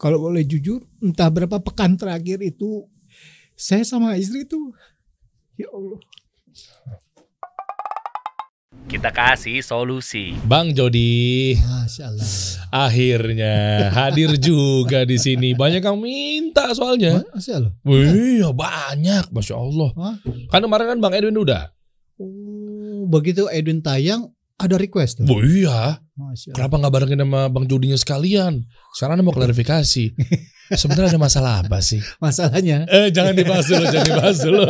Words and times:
kalau 0.00 0.16
boleh 0.16 0.40
jujur, 0.48 0.80
entah 1.04 1.28
berapa 1.28 1.60
pekan 1.60 1.92
terakhir 2.00 2.40
itu 2.40 2.88
saya 3.52 3.84
sama 3.84 4.16
istri 4.16 4.48
itu 4.48 4.72
ya 5.60 5.68
Allah. 5.68 6.00
Kita 8.88 9.12
kasih 9.12 9.60
solusi. 9.60 10.34
Bang 10.48 10.72
Jody, 10.72 11.52
Masya 11.60 12.10
Allah. 12.10 12.26
akhirnya 12.72 13.54
hadir 13.92 14.34
juga 14.40 15.04
di 15.04 15.20
sini. 15.20 15.52
Banyak 15.52 15.84
yang 15.84 16.00
minta 16.00 16.72
soalnya. 16.72 17.20
Masya 17.36 17.60
Allah. 17.60 17.72
Wih, 17.84 18.42
banyak, 18.50 19.30
masya 19.30 19.54
Allah. 19.60 19.90
Hah? 19.94 20.16
Kan 20.48 20.64
kemarin 20.64 20.96
kan 20.96 20.98
Bang 20.98 21.12
Edwin 21.12 21.38
udah. 21.38 21.70
Oh, 22.16 23.04
begitu 23.06 23.46
Edwin 23.52 23.84
tayang 23.84 24.32
ada 24.60 24.76
request 24.76 25.24
tuh. 25.24 25.26
Oh 25.26 25.40
iya, 25.40 26.04
Masya 26.12 26.52
kenapa 26.52 26.76
nggak 26.76 26.92
barengin 26.92 27.20
sama 27.24 27.48
Bang 27.48 27.64
Jodinya 27.64 27.96
sekalian? 27.96 28.68
Sekarang 28.92 29.24
mau 29.24 29.32
klarifikasi. 29.32 30.04
Sebenarnya 30.80 31.18
ada 31.18 31.22
masalah 31.22 31.52
apa 31.66 31.82
sih? 31.82 31.98
Masalahnya 32.22 32.86
Eh, 32.86 33.10
jangan 33.10 33.34
dibahas 33.34 33.66
dulu, 33.66 33.84
jangan 33.90 34.06
dibahas 34.06 34.38
dulu. 34.38 34.62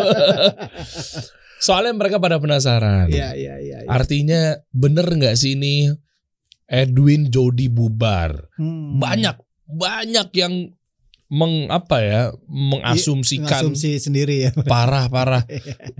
Soalnya 1.66 1.92
mereka 1.92 2.16
pada 2.16 2.40
penasaran. 2.40 3.12
Iya, 3.12 3.36
iya, 3.36 3.54
iya. 3.60 3.78
iya. 3.84 3.88
Artinya 3.90 4.56
bener 4.72 5.04
nggak 5.04 5.36
sih 5.36 5.60
ini 5.60 5.92
Edwin 6.64 7.28
Jody 7.28 7.68
bubar? 7.68 8.48
Hmm. 8.56 8.96
Banyak, 8.96 9.36
banyak 9.68 10.28
yang 10.40 10.72
meng 11.30 11.70
apa 11.70 11.96
ya, 12.02 12.22
mengasumsikan 12.50 13.70
Asumsi 13.70 14.02
sendiri 14.02 14.50
ya. 14.50 14.50
parah-parah 14.66 15.46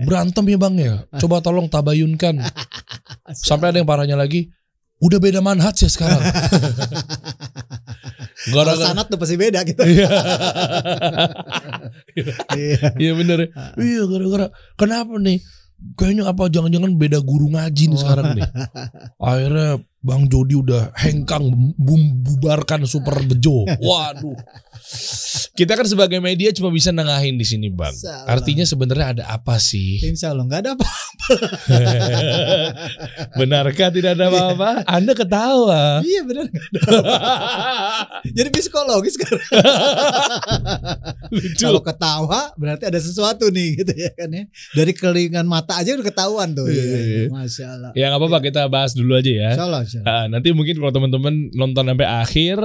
berantem 0.03 0.43
ya 0.51 0.57
bang 0.59 0.75
ya. 0.75 0.95
Coba 1.23 1.39
tolong 1.39 1.71
tabayunkan. 1.71 2.43
Sampai 3.47 3.71
ada 3.71 3.79
yang 3.79 3.87
parahnya 3.87 4.19
lagi, 4.19 4.51
udah 4.99 5.17
beda 5.23 5.39
manhaj 5.39 5.79
ya 5.79 5.89
sekarang. 5.89 6.19
Kalau 8.41 8.73
Gara-gara 8.73 8.89
sanat 8.89 9.05
tuh 9.05 9.21
pasti 9.21 9.37
beda 9.37 9.61
gitu. 9.63 9.81
Iya. 9.85 10.09
Iya. 12.51 12.97
Iya 12.99 13.11
bener 13.15 13.37
ya. 13.39 13.49
Iya 13.79 14.01
gara-gara 14.09 14.47
kenapa 14.75 15.15
nih? 15.15 15.39
Kayaknya 15.95 16.23
apa 16.29 16.49
jangan-jangan 16.51 16.91
beda 16.97 17.21
guru 17.23 17.53
ngaji 17.55 17.83
nih 17.89 17.99
sekarang 18.01 18.35
nih. 18.37 18.49
Akhirnya 19.17 19.79
Bang 20.01 20.25
Jody 20.27 20.57
udah 20.57 20.91
hengkang 20.97 21.45
bubarkan 21.77 22.83
super 22.89 23.21
bejo. 23.25 23.63
Waduh. 23.79 24.35
Kita 25.51 25.75
kan 25.75 25.85
sebagai 25.85 26.17
media 26.17 26.49
cuma 26.51 26.71
bisa 26.71 26.89
nengahin 26.89 27.35
di 27.35 27.45
sini, 27.45 27.67
Bang. 27.69 27.93
Salah. 27.93 28.25
Artinya 28.27 28.63
sebenarnya 28.63 29.07
ada 29.19 29.23
apa 29.29 29.59
sih? 29.61 30.01
Insya 30.01 30.33
Allah 30.33 30.47
nggak 30.47 30.61
ada 30.63 30.71
apa. 30.73 30.89
Benarkah 33.37 33.89
tidak 33.93 34.17
ada 34.17 34.31
apa-apa? 34.31 34.69
Anda 34.87 35.13
ketawa. 35.13 36.01
Iya 36.01 36.21
benar. 36.25 36.45
nggak 36.49 36.65
ada 36.65 36.79
apa. 36.81 37.15
Jadi 38.37 38.49
psikologis 38.51 39.13
sekarang. 39.19 39.41
Kalau 41.59 41.81
ketawa 41.83 42.51
berarti 42.57 42.83
ada 42.87 42.99
sesuatu 42.99 43.47
nih 43.51 43.83
gitu 43.83 43.93
ya 43.95 44.11
kan 44.15 44.29
ya. 44.31 44.43
Dari 44.73 44.93
kelingan 44.95 45.45
mata 45.47 45.79
aja 45.79 45.95
udah 45.95 46.05
ketahuan 46.05 46.51
tuh. 46.53 46.67
Iya, 46.67 46.81
Iya, 46.81 46.99
iya. 47.01 47.23
Masya 47.29 47.65
Allah. 47.67 47.91
Ya 47.93 48.05
nggak 48.11 48.19
apa-apa 48.21 48.39
kita 48.43 48.61
bahas 48.67 48.91
dulu 48.95 49.15
aja 49.15 49.31
ya. 49.31 49.49
Insya 49.55 49.65
Allah, 49.67 49.81
insya 49.85 49.99
Allah. 50.03 50.11
Ah, 50.11 50.25
nanti 50.27 50.49
mungkin 50.51 50.75
kalau 50.79 50.91
teman-teman 50.91 51.33
nonton 51.53 51.83
sampai 51.85 52.07
akhir, 52.07 52.57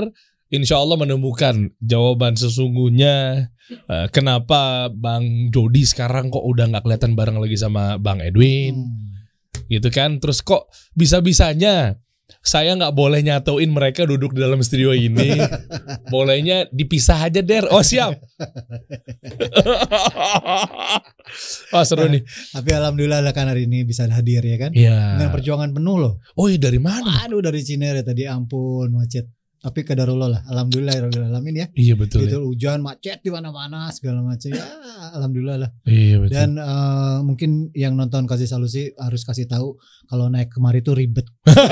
insya 0.49 0.79
Allah 0.79 0.97
menemukan 0.97 1.75
jawaban 1.79 2.35
sesungguhnya 2.35 3.47
eh, 3.87 4.07
kenapa 4.11 4.87
Bang 4.89 5.51
Jody 5.51 5.83
sekarang 5.83 6.31
kok 6.31 6.43
udah 6.43 6.71
nggak 6.71 6.83
kelihatan 6.87 7.13
bareng 7.15 7.37
lagi 7.37 7.55
sama 7.55 7.99
Bang 7.99 8.23
Edwin, 8.23 8.75
Hmm. 8.77 9.67
gitu 9.67 9.91
kan? 9.91 10.23
Terus 10.23 10.41
kok 10.41 10.71
bisa-bisanya 10.93 11.97
saya 12.43 12.75
nggak 12.75 12.91
boleh 12.91 13.23
nyatuin 13.23 13.71
mereka 13.71 14.03
duduk 14.03 14.35
di 14.35 14.43
dalam 14.43 14.59
studio 14.59 14.91
ini, 14.91 15.39
bolehnya 16.15 16.67
dipisah 16.71 17.27
aja 17.27 17.43
der. 17.43 17.67
Oh 17.71 17.83
siap. 17.83 18.19
Wah 21.75 21.83
seru 21.83 22.07
nih. 22.07 22.23
Tapi 22.55 22.71
alhamdulillah 22.71 23.23
lah 23.23 23.35
kan 23.35 23.51
hari 23.51 23.67
ini 23.67 23.83
bisa 23.83 24.07
hadir 24.07 24.43
ya 24.43 24.57
kan. 24.59 24.71
Iya. 24.75 25.19
Dengan 25.19 25.31
perjuangan 25.35 25.71
penuh 25.75 25.97
loh. 25.99 26.15
Oh 26.39 26.47
iya 26.47 26.59
dari 26.59 26.79
mana? 26.79 27.27
Aduh 27.27 27.43
dari 27.43 27.63
Cinere 27.63 28.03
tadi 28.03 28.27
ampun 28.27 28.95
macet. 28.95 29.27
Tapi 29.67 29.83
kadarullah 29.83 30.31
lah. 30.31 30.47
Alhamdulillah 30.47 30.95
ya 30.95 31.27
alamin 31.27 31.55
ya. 31.59 31.67
Iya 31.75 31.99
betul. 31.99 32.23
Gitu 32.23 32.39
ya. 32.39 32.47
hujan 32.47 32.87
macet 32.87 33.19
di 33.19 33.35
mana-mana 33.35 33.91
segala 33.91 34.23
macam. 34.23 34.55
Ya 34.55 34.63
alhamdulillah 35.19 35.59
lah. 35.59 35.75
Iya 35.83 36.23
betul. 36.23 36.39
Dan 36.39 36.51
eh, 36.55 37.19
mungkin 37.27 37.75
yang 37.75 37.99
nonton 37.99 38.31
kasih 38.31 38.47
solusi 38.47 38.95
harus 38.95 39.27
kasih 39.27 39.51
tahu 39.51 39.75
kalau 40.07 40.31
naik 40.31 40.55
kemari 40.55 40.87
itu 40.87 40.95
ribet. 40.95 41.27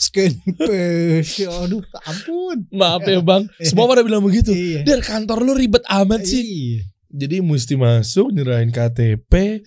Scan 0.00 0.32
paste. 0.56 1.44
Aduh, 1.44 1.84
ampun. 2.08 2.64
Maaf 2.72 3.04
ya 3.04 3.20
bang, 3.20 3.44
semua 3.68 3.84
pada 3.92 4.00
bilang 4.00 4.24
begitu. 4.24 4.56
Iya. 4.56 4.88
Der 4.88 5.04
kantor 5.04 5.44
lu 5.44 5.52
ribet 5.52 5.84
amat 5.84 6.24
sih. 6.24 6.40
Iya. 6.40 6.80
Jadi 7.14 7.44
mesti 7.44 7.76
masuk 7.76 8.32
nyerahin 8.34 8.74
KTP, 8.74 9.62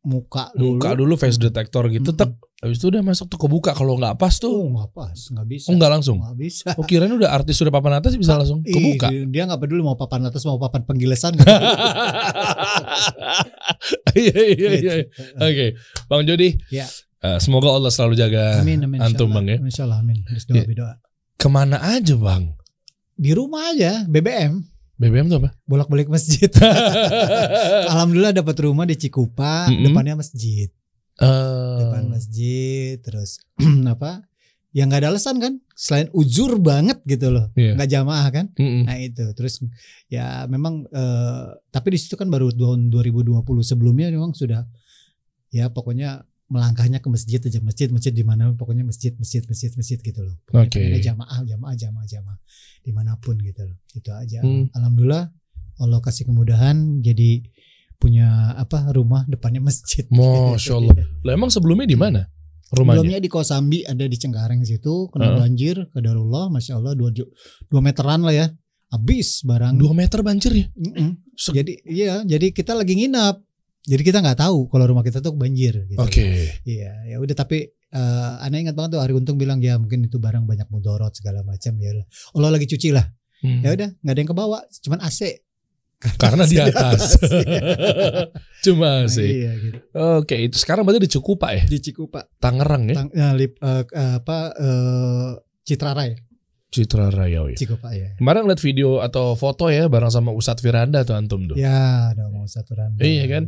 Muka 0.00 0.48
dulu. 0.52 0.78
buka 0.78 0.94
dulu 0.94 1.14
face 1.14 1.36
detector 1.36 1.84
gitu, 1.88 2.10
Mm-mm. 2.10 2.16
tek. 2.16 2.30
Habis 2.58 2.76
itu 2.76 2.86
udah 2.88 3.02
masuk 3.02 3.26
tuh 3.26 3.38
kebuka. 3.38 3.70
Kalau 3.70 3.94
nggak 3.94 4.14
pas 4.14 4.34
Oh, 4.34 4.42
tuh, 4.42 4.66
nggak 4.68 4.90
pas, 4.90 5.14
nggak 5.14 5.46
bisa. 5.46 5.66
oh 5.68 5.74
nggak 5.74 5.92
langsung. 5.92 6.18
Nggak 6.18 6.36
bisa. 6.36 6.68
Oh 6.74 6.82
kirain 6.82 7.10
udah 7.10 7.30
artis 7.30 7.54
sudah 7.54 7.70
papan 7.70 7.94
atas 7.96 8.14
bisa 8.14 8.34
langsung 8.34 8.62
Ih, 8.62 8.72
kebuka. 8.72 9.10
dia 9.26 9.42
nggak 9.44 9.58
peduli 9.58 9.78
mau 9.78 9.94
papan 9.94 10.26
atas 10.26 10.42
mau 10.42 10.56
papan 10.56 10.82
penggilesan. 10.82 11.38
Iya 14.10 14.34
iya 14.48 14.70
iya. 14.74 14.94
Oke, 15.38 15.66
Bang 16.06 16.24
Jody. 16.24 16.58
Ya. 16.68 16.86
eh, 17.18 17.38
semoga 17.38 17.70
Allah 17.70 17.90
selalu 17.90 18.14
jaga 18.16 18.58
amin 18.58 18.82
amin. 18.82 18.98
antum 19.00 19.30
bang 19.30 19.46
ya. 19.48 19.56
Insyaallah 19.60 19.98
amin. 20.00 20.22
Terus 20.24 20.44
doa 20.44 20.54
Iya. 20.56 20.64
berdoa. 20.66 20.94
Ke 21.34 21.46
mana 21.46 21.78
aja 21.78 22.14
bang? 22.14 22.54
Di 23.14 23.30
rumah 23.32 23.70
aja 23.70 24.02
BBM 24.04 24.62
BBM 24.98 25.30
tuh 25.30 25.38
apa? 25.38 25.54
bolak-balik 25.62 26.10
masjid. 26.10 26.50
Alhamdulillah 27.94 28.34
dapat 28.34 28.56
rumah 28.60 28.82
di 28.82 28.98
Cikupa, 28.98 29.70
Mm-mm. 29.70 29.86
depannya 29.86 30.18
masjid. 30.18 30.68
Eh, 31.18 31.78
Depan 31.82 32.10
masjid 32.10 32.98
terus 32.98 33.38
apa? 33.94 34.22
Ya 34.74 34.84
nggak 34.84 35.06
ada 35.06 35.08
alasan 35.14 35.40
kan 35.40 35.58
selain 35.72 36.12
uzur 36.12 36.60
banget 36.60 37.00
gitu 37.08 37.32
loh. 37.32 37.48
Iya. 37.56 37.74
nggak 37.74 37.90
jamaah 37.90 38.26
kan? 38.30 38.46
mm-mm. 38.54 38.84
Nah 38.84 38.98
itu 39.00 39.24
terus 39.32 39.62
ya 40.10 40.44
memang 40.50 40.84
eh, 40.90 41.46
tapi 41.70 41.94
di 41.94 41.98
situ 41.98 42.14
kan 42.14 42.28
baru 42.28 42.52
tahun 42.52 42.90
2020 42.92 43.38
sebelumnya 43.64 44.12
memang 44.12 44.36
sudah 44.36 44.66
ya 45.48 45.72
pokoknya 45.72 46.27
melangkahnya 46.48 46.98
ke 46.98 47.08
masjid 47.12 47.36
aja 47.38 47.60
masjid 47.60 47.88
masjid 47.92 48.08
di 48.10 48.24
mana 48.24 48.56
pokoknya 48.56 48.80
masjid 48.82 49.12
masjid 49.20 49.44
masjid 49.44 49.68
masjid 49.76 49.98
gitu 50.00 50.20
loh. 50.24 50.32
Pokoknya 50.48 50.64
Oke. 50.64 50.76
pengennya 50.80 51.02
jamaah 51.04 51.38
jamaah 51.44 51.74
jamaah 51.76 52.06
jamaah 52.08 52.38
di 52.80 52.90
mana 52.92 53.12
pun 53.20 53.36
gitu 53.36 53.68
loh. 53.68 53.76
Itu 53.92 54.10
aja. 54.10 54.40
Hmm. 54.40 54.72
Alhamdulillah 54.72 55.28
Allah 55.78 55.98
kasih 56.00 56.24
kemudahan 56.24 57.04
jadi 57.04 57.44
punya 58.00 58.56
apa 58.56 58.88
rumah 58.90 59.28
depannya 59.28 59.60
masjid. 59.60 60.08
Masya 60.12 60.74
Allah. 60.74 60.96
Lah 61.22 61.32
emang 61.36 61.52
sebelumnya 61.52 61.84
di 61.84 61.98
mana? 62.00 62.24
Rumahnya? 62.68 63.00
Sebelumnya 63.00 63.18
di 63.20 63.28
Kosambi 63.32 63.78
ada 63.84 64.04
di 64.04 64.16
Cengkareng 64.16 64.60
situ 64.64 65.08
kena 65.08 65.32
Heeh. 65.32 65.38
banjir 65.40 65.76
kadarullah 65.88 66.52
masya 66.52 66.76
Allah 66.76 66.92
dua, 66.92 67.08
dua 67.64 67.80
meteran 67.80 68.20
lah 68.20 68.36
ya 68.36 68.46
habis 68.92 69.40
barang 69.40 69.76
Dua 69.80 69.96
meter 69.96 70.20
banjir 70.20 70.52
ya? 70.52 70.66
Mm-mm. 70.76 71.16
Se- 71.32 71.56
Jadi 71.56 71.80
iya, 71.88 72.20
jadi 72.28 72.52
kita 72.52 72.76
lagi 72.76 72.92
nginap. 72.96 73.40
Jadi 73.88 74.02
kita 74.04 74.20
nggak 74.20 74.38
tahu 74.38 74.68
kalau 74.68 74.84
rumah 74.84 75.00
kita 75.00 75.18
tuh 75.18 75.32
banjir 75.32 75.88
gitu. 75.88 75.96
Oke. 75.96 76.52
Iya, 76.62 76.92
ya 77.08 77.16
udah 77.16 77.32
tapi 77.32 77.64
eh 77.88 78.32
aneh 78.44 78.60
ingat 78.60 78.76
banget 78.76 78.94
tuh 78.94 79.00
Ari 79.00 79.16
Untung 79.16 79.40
bilang 79.40 79.58
ya 79.58 79.80
mungkin 79.80 80.04
itu 80.04 80.20
barang 80.20 80.44
banyak 80.44 80.68
mudorot 80.68 81.16
segala 81.16 81.40
macam 81.40 81.72
ya. 81.80 81.96
lah. 81.96 82.04
Allah 82.36 82.50
lagi 82.52 82.68
cuci 82.68 82.92
lah. 82.92 83.08
Hmm. 83.40 83.64
Ya 83.64 83.72
udah, 83.72 83.88
nggak 83.96 84.12
ada 84.12 84.20
yang 84.20 84.30
kebawa, 84.30 84.58
cuman 84.84 85.00
AC. 85.00 85.20
Karena 86.14 86.44
di 86.44 86.54
atas. 86.58 87.18
Cuma 88.64 89.02
Nah, 89.02 89.10
sih. 89.10 89.42
iya 89.42 89.52
gitu. 89.56 89.78
Oke, 90.18 90.36
itu 90.38 90.56
sekarang 90.58 90.82
berarti 90.82 91.06
di 91.06 91.10
Cikupa 91.10 91.54
ya? 91.54 91.62
Di 91.64 91.78
Cikupa, 91.78 92.22
Tangerang 92.38 92.86
ya? 92.86 92.94
tang, 92.94 93.08
eh, 93.10 93.32
lip, 93.34 93.58
eh, 93.58 93.82
apa 93.90 94.38
eh, 94.54 95.30
Citra 95.62 95.94
Raya, 95.94 96.14
Citra 96.68 97.10
Raya 97.10 97.50
ya. 97.50 97.56
Cikupa 97.56 97.90
ya. 97.94 98.14
Kemarin 98.14 98.46
lihat 98.46 98.60
video 98.60 99.00
atau 99.00 99.34
foto 99.34 99.66
ya 99.68 99.86
bareng 99.86 100.10
sama 100.10 100.30
Ustadz 100.30 100.62
Firanda 100.62 101.02
tuh 101.02 101.14
antum 101.14 101.46
tuh. 101.46 101.56
Ya, 101.58 102.10
ada 102.14 102.30
mau 102.30 102.46
satu 102.46 102.74
randa. 102.74 102.98
Iya 103.00 103.24
kan? 103.26 103.44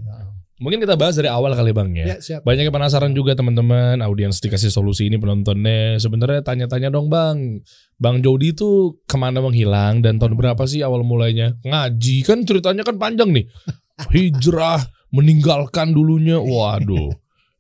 Mungkin 0.61 0.77
kita 0.85 0.93
bahas 1.01 1.17
dari 1.17 1.33
awal 1.33 1.57
kali 1.57 1.73
Bang 1.73 1.97
ya. 1.97 2.15
Ya, 2.15 2.17
siap. 2.21 2.45
Banyak 2.45 2.69
yang 2.69 2.75
penasaran 2.77 3.17
juga 3.17 3.33
teman-teman, 3.33 4.05
audiens 4.05 4.45
dikasih 4.45 4.69
solusi 4.69 5.09
ini 5.09 5.17
penontonnya. 5.17 5.97
Sebenarnya 5.97 6.45
tanya-tanya 6.45 6.93
dong 6.93 7.09
Bang. 7.09 7.65
Bang 7.97 8.21
Jody 8.21 8.53
tuh 8.53 9.01
ke 9.09 9.17
mana 9.17 9.41
menghilang 9.41 10.05
dan 10.05 10.21
tahun 10.21 10.37
berapa 10.37 10.61
sih 10.69 10.85
awal 10.85 11.01
mulainya? 11.01 11.57
Ngaji 11.65 12.29
kan 12.29 12.45
ceritanya 12.45 12.85
kan 12.85 13.01
panjang 13.01 13.33
nih. 13.33 13.49
Hijrah, 14.13 14.85
meninggalkan 15.17 15.97
dulunya. 15.97 16.37
Waduh. 16.37 17.09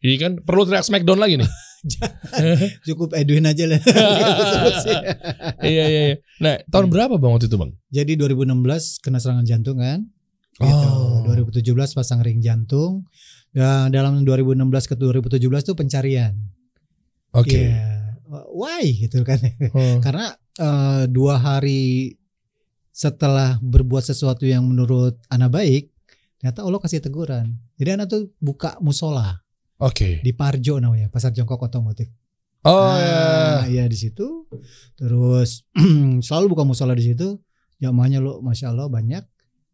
Iya 0.04 0.16
kan? 0.20 0.32
Perlu 0.44 0.68
teriak 0.68 0.84
smackdown 0.84 1.24
lagi 1.24 1.40
nih. 1.40 1.50
Cukup 2.88 3.16
Edwin 3.16 3.48
aja 3.48 3.64
lah. 3.64 3.80
iya 5.64 5.84
iya 5.88 6.02
iya. 6.12 6.16
Nah, 6.36 6.60
tahun 6.68 6.92
berapa 6.92 7.16
Bang 7.16 7.36
waktu 7.36 7.48
itu 7.48 7.56
Bang? 7.56 7.72
Jadi 7.88 8.20
2016 8.20 9.00
kena 9.00 9.16
serangan 9.16 9.48
jantung 9.48 9.80
kan. 9.80 10.04
Gitu. 10.60 10.88
Oh. 11.40 11.48
2017 11.48 11.96
pasang 11.96 12.20
ring 12.20 12.38
jantung. 12.38 13.08
Dan 13.50 13.90
dalam 13.90 14.20
2016 14.22 14.86
ke 14.86 14.94
2017 14.94 15.40
tuh 15.64 15.74
pencarian. 15.74 16.36
Oke. 17.32 17.56
Iya. 17.56 18.14
"Eh, 18.30 18.46
why 18.52 18.84
gitu 18.86 19.22
kan 19.22 19.38
Oh. 19.74 19.98
karena 20.04 20.30
eh, 20.54 21.04
dua 21.10 21.34
hari 21.38 22.14
setelah 22.90 23.56
berbuat 23.58 24.02
sesuatu 24.02 24.44
yang 24.44 24.66
menurut 24.66 25.16
anak 25.26 25.50
baik 25.50 25.84
ternyata 26.36 26.66
Allah 26.66 26.78
kasih 26.78 27.00
teguran 27.00 27.54
jadi 27.74 27.94
anak 27.96 28.10
tuh 28.10 28.22
buka 28.38 28.76
musola 28.78 29.40
Oke. 29.78 30.20
di 30.20 30.32
Parjo 30.34 30.76
namanya 30.76 31.06
pasar 31.08 31.32
jongkok 31.32 31.64
otomotif 31.64 32.10
Oh 32.60 32.92
Nah, 32.92 33.64
ya. 33.64 33.72
iya 33.72 33.84
di 33.88 33.96
situ. 33.96 34.44
Terus 34.92 35.64
selalu 36.28 36.52
buka 36.52 36.60
musola 36.60 36.92
di 36.92 37.08
situ. 37.08 37.40
Jamaahnya 37.80 38.20
lo 38.20 38.44
masya 38.44 38.68
Allah 38.68 38.84
banyak. 38.84 39.24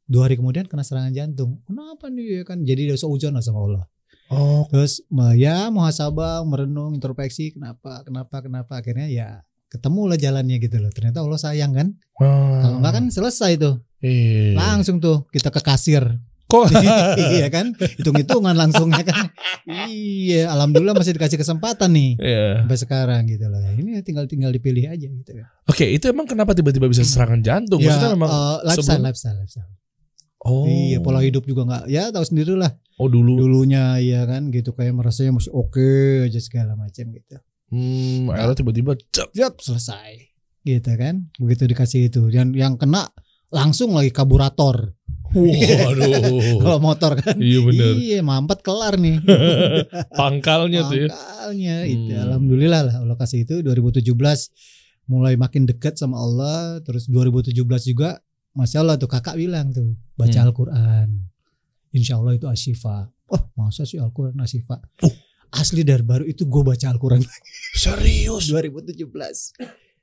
Dua 0.06 0.30
hari 0.30 0.38
kemudian 0.38 0.70
kena 0.70 0.86
serangan 0.86 1.10
jantung. 1.10 1.58
Kenapa 1.66 2.06
nih 2.06 2.40
ya 2.40 2.42
kan? 2.46 2.62
Jadi 2.62 2.86
dosa 2.86 3.10
lah 3.10 3.42
sama 3.42 3.58
Allah. 3.66 3.84
Oh. 4.30 4.66
Terus 4.70 5.02
ya 5.34 5.66
muhasabah, 5.70 6.46
merenung, 6.46 6.94
introspeksi. 6.94 7.54
Kenapa? 7.54 8.06
Kenapa? 8.06 8.42
Kenapa? 8.42 8.72
Akhirnya 8.78 9.10
ya 9.10 9.42
ketemu 9.66 10.02
lah 10.06 10.18
jalannya 10.18 10.56
gitu 10.62 10.78
loh. 10.78 10.90
Ternyata 10.94 11.26
Allah 11.26 11.38
sayang 11.42 11.74
kan. 11.74 11.88
Kalau 12.18 12.78
enggak 12.78 13.02
kan 13.02 13.04
selesai 13.10 13.58
tuh. 13.58 13.82
Iya. 13.98 14.54
Langsung 14.54 15.02
tuh 15.02 15.26
kita 15.34 15.50
ke 15.50 15.58
kasir. 15.58 16.06
Kok? 16.46 16.70
iya 17.34 17.50
kan? 17.50 17.74
Hitung-hitungan 17.74 18.54
langsungnya 18.54 19.02
kan. 19.02 19.34
Iya, 19.66 20.46
alhamdulillah 20.54 20.94
masih 20.94 21.18
dikasih 21.18 21.42
kesempatan 21.42 21.90
nih 21.90 22.10
Iya. 22.22 22.62
sampai 22.62 22.78
sekarang 22.78 23.20
gitu 23.26 23.50
loh. 23.50 23.58
Ini 23.58 23.98
tinggal 24.06 24.30
tinggal 24.30 24.54
dipilih 24.54 24.86
aja 24.86 25.10
gitu 25.10 25.32
ya. 25.34 25.50
Oke, 25.66 25.90
itu 25.90 26.06
emang 26.06 26.30
kenapa 26.30 26.54
tiba-tiba 26.54 26.86
bisa 26.86 27.02
serangan 27.02 27.42
jantung? 27.42 27.82
Ya, 27.82 27.90
Maksudnya 27.90 28.10
memang 28.14 28.30
eh, 28.30 28.56
lifestyle, 28.62 29.02
sebelum- 29.02 29.06
lifestyle, 29.10 29.38
lifestyle. 29.42 29.70
Oh. 30.44 30.68
Iya, 30.68 31.00
pola 31.00 31.24
hidup 31.24 31.48
juga 31.48 31.64
nggak. 31.64 31.84
Ya 31.88 32.12
tahu 32.12 32.24
sendiri 32.26 32.54
lah. 32.58 32.76
Oh 33.00 33.08
dulu. 33.08 33.36
Dulunya 33.36 33.96
ya 34.00 34.24
kan 34.24 34.48
gitu 34.52 34.72
kayak 34.72 34.96
merasanya 34.96 35.36
masih 35.36 35.52
oke 35.52 36.24
aja 36.28 36.40
segala 36.40 36.76
macam 36.76 37.12
gitu. 37.12 37.36
Hmm, 37.66 38.30
akhirnya 38.30 38.56
tiba-tiba 38.62 38.92
cep. 39.10 39.28
Siap 39.34 39.58
selesai. 39.58 40.32
Gitu 40.62 40.90
kan. 40.96 41.28
Begitu 41.36 41.66
dikasih 41.66 42.00
itu. 42.08 42.22
Dan 42.30 42.54
yang 42.54 42.78
kena 42.78 43.10
langsung 43.50 43.94
lagi 43.94 44.14
karburator. 44.14 44.96
Waduh. 45.34 46.60
Kalau 46.62 46.78
motor 46.78 47.18
kan. 47.18 47.36
iya 47.42 47.58
bener. 47.60 47.94
Iya, 47.98 48.20
mampet 48.22 48.62
kelar 48.62 48.94
nih. 48.96 49.18
Pangkalnya 50.20 50.86
tuh 50.86 51.06
ya. 51.06 51.08
Pangkalnya 51.10 51.76
itu. 51.90 52.12
Hmm. 52.14 52.24
Alhamdulillah 52.30 52.80
lah 52.86 52.94
Allah 53.02 53.16
kasih 53.18 53.44
itu 53.44 53.60
2017 53.60 54.14
mulai 55.10 55.34
makin 55.34 55.66
dekat 55.66 55.98
sama 55.98 56.22
Allah. 56.22 56.78
Terus 56.86 57.10
2017 57.10 57.52
juga 57.90 58.22
Masya 58.56 58.80
Allah 58.80 58.96
tuh 58.96 59.06
kakak 59.06 59.36
bilang 59.36 59.68
tuh 59.70 59.92
baca 60.14 60.32
Hmm. 60.32 60.46
Al-Quran. 60.48 61.08
Insya 61.92 62.16
Allah 62.16 62.34
itu 62.34 62.48
asyifa. 62.48 63.12
Oh 63.28 63.42
masa 63.54 63.84
sih 63.84 64.00
Al-Quran 64.00 64.32
asyifa? 64.38 64.80
Oh. 65.04 65.12
Asli 65.52 65.84
dari 65.84 66.02
baru 66.02 66.24
itu 66.24 66.42
gue 66.42 66.62
baca 66.62 66.86
Al-Quran 66.88 67.20
Serius. 67.76 68.48
2017. 68.48 69.06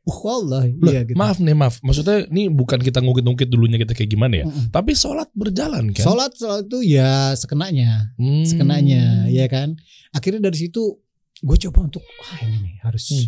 Uh, 0.03 0.19
wallahi. 0.19 0.75
Loh, 0.75 0.91
Iya 0.91 1.01
gitu. 1.03 1.15
Maaf 1.15 1.39
nih, 1.39 1.55
maaf. 1.55 1.79
Maksudnya 1.79 2.27
ini 2.27 2.47
bukan 2.47 2.75
kita 2.77 2.99
ngungkit-ngungkit 2.99 3.47
dulunya 3.47 3.79
kita 3.79 3.93
kayak 3.93 4.11
gimana 4.11 4.43
ya. 4.43 4.45
Mm-mm. 4.45 4.67
Tapi 4.69 4.91
sholat 4.93 5.31
berjalan 5.31 5.95
kan. 5.95 6.03
Sholat, 6.03 6.31
sholat 6.35 6.67
itu 6.67 6.79
ya 6.83 7.31
sekenanya. 7.33 8.11
Hmm. 8.19 8.43
sekenanya 8.43 9.27
ya 9.27 9.47
kan 9.47 9.75
akhirnya 10.11 10.45
dari 10.45 10.57
situ 10.59 10.99
gue 11.39 11.57
coba 11.67 11.87
untuk 11.87 12.03
wah 12.03 12.37
ini 12.43 12.57
nih 12.61 12.75
harus 12.83 13.03
Hmm. 13.09 13.27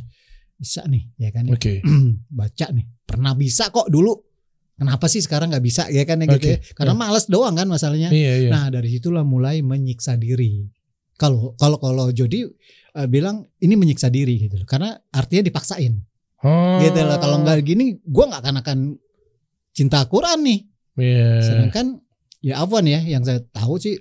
bisa 0.56 0.81
nih 0.86 1.04
ya 1.18 1.30
kan 1.31 1.48
Oke. 1.51 1.80
baca 2.39 2.66
nih 2.72 2.86
pernah 3.04 3.33
bisa 3.33 3.68
kok 3.69 3.88
dulu 3.88 4.13
kenapa 4.75 5.07
sih 5.07 5.19
sekarang 5.19 5.51
nggak 5.51 5.63
bisa 5.63 5.88
ya 5.88 6.04
kan 6.04 6.19
ya 6.19 6.27
gitu 6.36 6.48
Oke, 6.48 6.54
ya 6.60 6.74
karena 6.75 6.94
males 6.94 7.25
doang 7.25 7.56
kan 7.56 7.66
masalahnya 7.66 8.12
Iya, 8.12 8.33
iya. 8.45 8.50
nah 8.51 8.68
dari 8.68 8.92
situlah 8.92 9.24
mulai 9.24 9.60
menyiksa 9.60 10.16
diri 10.16 10.68
kalau 11.16 11.56
kalau 11.56 11.80
kalau 11.80 12.12
Jody 12.12 12.44
eh, 12.92 13.07
bilang 13.07 13.48
ini 13.60 13.74
menyiksa 13.74 14.12
diri 14.12 14.36
gitu 14.38 14.60
loh 14.60 14.68
karena 14.68 14.94
artinya 15.12 15.44
dipaksain 15.44 15.95
Oh. 16.45 16.77
gitu 16.77 17.00
loh 17.01 17.18
kalau 17.18 17.42
nggak 17.42 17.63
gini 17.66 17.98
gue 17.98 18.25
nggak 18.27 18.42
akan 18.44 18.56
akan 18.62 18.80
cinta 19.72 20.04
Quran 20.06 20.39
nih 20.45 20.60
Iya. 20.95 21.44
Sedangkan 21.44 22.00
ya 22.39 22.63
Afwan 22.63 22.86
ya 22.86 23.01
yang 23.01 23.25
saya 23.25 23.44
tahu 23.51 23.75
sih 23.75 24.00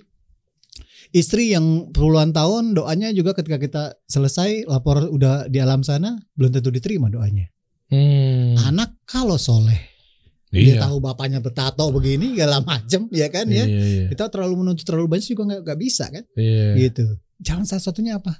istri 1.11 1.51
yang 1.51 1.91
puluhan 1.91 2.31
tahun 2.31 2.71
doanya 2.71 3.11
juga 3.11 3.31
ketika 3.33 3.57
kita 3.57 3.83
selesai 4.05 4.67
lapor 4.67 5.07
udah 5.07 5.47
di 5.47 5.59
alam 5.59 5.81
sana 5.81 6.15
belum 6.35 6.51
tentu 6.51 6.71
diterima 6.71 7.07
doanya. 7.07 7.47
Hmm. 7.87 8.55
Anak 8.63 8.99
kalau 9.03 9.35
soleh 9.35 9.94
dia 10.55 10.79
Iya. 10.79 10.87
tahu 10.87 10.97
bapaknya 11.03 11.39
bertato 11.43 11.83
begini 11.91 12.31
segala 12.39 12.63
macem 12.63 13.11
ya 13.11 13.27
kan 13.27 13.45
ya. 13.51 13.67
Iya, 13.67 13.83
iya. 13.83 14.05
Kita 14.07 14.31
terlalu 14.31 14.63
menuntut 14.63 14.87
terlalu 14.87 15.11
banyak 15.11 15.27
juga 15.27 15.43
nggak 15.51 15.61
nggak 15.67 15.79
bisa 15.83 16.05
kan 16.07 16.23
Iya. 16.39 16.67
gitu. 16.79 17.05
Jalan 17.43 17.67
salah 17.67 17.83
satunya 17.83 18.15
apa? 18.15 18.31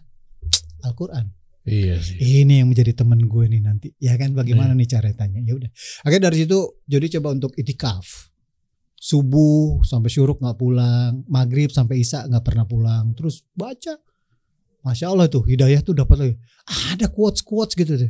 Al-Quran. 0.81 1.27
Iya 1.65 1.97
sih. 1.97 2.21
Ini 2.45 2.61
yang 2.61 2.69
menjadi 2.69 2.93
temen 2.93 3.17
gue 3.25 3.45
nih 3.49 3.59
nanti. 3.59 3.89
Ya 3.97 4.13
kan 4.15 4.31
bagaimana 4.31 4.77
Iya. 4.77 4.79
nih 4.79 4.87
caranya? 4.87 5.41
Ya 5.41 5.53
udah. 5.57 5.69
Akhirnya 6.05 6.29
dari 6.29 6.37
situ 6.45 6.59
jadi 6.85 7.05
coba 7.19 7.33
untuk 7.33 7.51
itikaf. 7.57 8.05
Subuh 8.95 9.81
sampai 9.85 10.09
syuruk 10.09 10.41
nggak 10.41 10.57
pulang, 10.57 11.21
maghrib 11.29 11.69
sampai 11.69 12.01
isya 12.01 12.25
nggak 12.25 12.41
pernah 12.45 12.65
pulang. 12.65 13.13
Terus 13.13 13.45
baca, 13.53 13.97
masya 14.81 15.09
Allah 15.13 15.29
tuh 15.29 15.45
hidayah 15.45 15.81
tuh 15.81 15.93
dapat 15.93 16.17
lagi. 16.17 16.35
Ada 16.93 17.09
quotes 17.13 17.41
quotes 17.45 17.73
gitu 17.77 17.97
deh. 17.97 18.09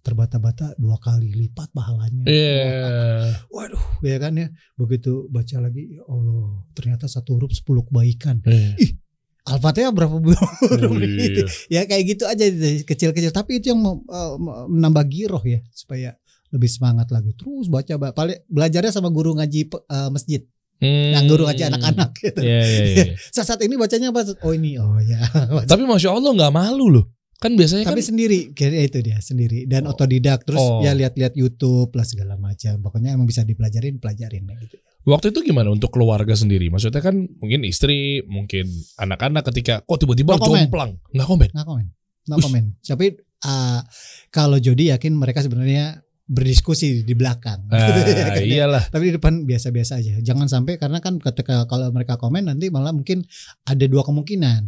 Terbata-bata 0.00 0.72
dua 0.74 0.96
kali 0.96 1.28
lipat 1.30 1.70
pahalanya. 1.70 2.24
Iya. 2.24 3.36
Waduh, 3.48 4.00
ya 4.00 4.16
kan 4.16 4.32
ya. 4.34 4.48
Begitu 4.74 5.28
baca 5.28 5.56
lagi, 5.60 5.92
ya 5.92 6.02
Allah, 6.04 6.64
ternyata 6.72 7.04
satu 7.04 7.36
huruf 7.36 7.52
sepuluh 7.52 7.84
kebaikan. 7.84 8.40
Iya. 8.42 8.96
Al-Fatihah 9.40 9.90
berapa 9.90 10.16
bulan? 10.16 10.40
Oh, 10.84 11.00
iya. 11.00 11.44
ya 11.74 11.82
kayak 11.84 12.04
gitu 12.06 12.24
aja 12.24 12.44
kecil-kecil 12.84 13.32
tapi 13.32 13.58
itu 13.58 13.72
yang 13.72 13.80
eh, 13.82 14.32
menambah 14.68 15.04
giroh 15.06 15.40
ya 15.42 15.60
supaya 15.70 16.12
lebih 16.50 16.68
semangat 16.68 17.08
lagi 17.08 17.32
terus 17.32 17.66
baca 17.66 17.94
ba- 17.96 18.12
paling 18.12 18.36
belajarnya 18.46 18.90
sama 18.90 19.08
guru 19.08 19.36
ngaji 19.36 19.60
eh, 19.68 20.10
masjid 20.10 20.42
Hmm. 20.80 21.12
yang 21.12 21.28
guru 21.28 21.44
ngaji 21.44 21.68
anak-anak 21.68 22.08
gitu 22.16 22.40
Iya, 22.40 22.60
iya, 22.64 22.82
iya. 22.88 23.04
saat 23.36 23.52
saat 23.52 23.60
ini 23.60 23.76
bacanya 23.76 24.16
apa 24.16 24.24
oh 24.40 24.52
ini 24.56 24.80
oh 24.80 24.96
ya 24.96 25.20
Tapi 25.68 25.84
masya 25.84 26.08
Allah 26.08 26.32
nggak 26.32 26.54
malu 26.56 26.88
loh. 26.88 27.04
Kan 27.40 27.56
biasanya 27.56 27.84
tapi 27.84 27.98
kan. 27.98 28.08
sendiri 28.12 28.38
kayak 28.52 28.92
itu 28.92 28.98
dia 29.00 29.16
sendiri 29.18 29.64
dan 29.64 29.84
Oh. 29.84 29.92
otodidak 29.92 30.44
terus 30.44 30.60
Oh. 30.60 30.80
ya 30.80 30.92
lihat-lihat 30.92 31.32
YouTube 31.32 31.88
lah 31.90 32.04
segala 32.04 32.36
macam 32.36 32.76
pokoknya 32.78 33.12
emang 33.12 33.24
bisa 33.24 33.40
dipelajarin 33.42 33.96
pelajarin 33.96 34.44
gitu 34.60 34.76
Waktu 35.00 35.32
itu 35.32 35.40
gimana 35.42 35.72
untuk 35.72 35.88
keluarga 35.88 36.36
sendiri? 36.36 36.68
Maksudnya 36.68 37.00
kan 37.00 37.16
mungkin 37.16 37.64
istri, 37.64 38.20
mungkin 38.22 38.68
anak-anak 38.94 39.48
ketika 39.48 39.80
kok 39.80 39.96
tiba-tiba 39.96 40.36
No 40.36 40.44
jomplang, 40.44 41.00
nggak 41.08 41.24
komen. 41.26 41.48
nggak 41.50 41.66
komen 41.66 41.86
nggak 42.20 42.38
komen 42.38 42.64
tapi 42.78 43.06
eh, 43.40 43.80
kalau 44.28 44.60
Jody 44.60 44.92
yakin 44.92 45.16
mereka 45.16 45.40
sebenarnya 45.40 46.04
berdiskusi 46.26 47.02
di 47.02 47.14
belakang 47.14 47.64
Ah, 47.66 47.80
Ya 47.98 48.28
kan, 48.30 48.38
ya. 48.38 48.44
iyalah. 48.44 48.84
tapi 48.86 49.08
di 49.08 49.16
depan 49.16 49.42
biasa-biasa 49.42 49.98
aja. 49.98 50.20
Jangan 50.20 50.46
sampai 50.46 50.76
karena 50.76 51.00
kan 51.00 51.16
ketika 51.16 51.64
kalau 51.64 51.88
mereka 51.88 52.14
komen 52.14 52.46
nanti 52.46 52.68
malah 52.68 52.92
mungkin 52.92 53.24
ada 53.64 53.84
dua 53.84 54.04
kemungkinan. 54.04 54.62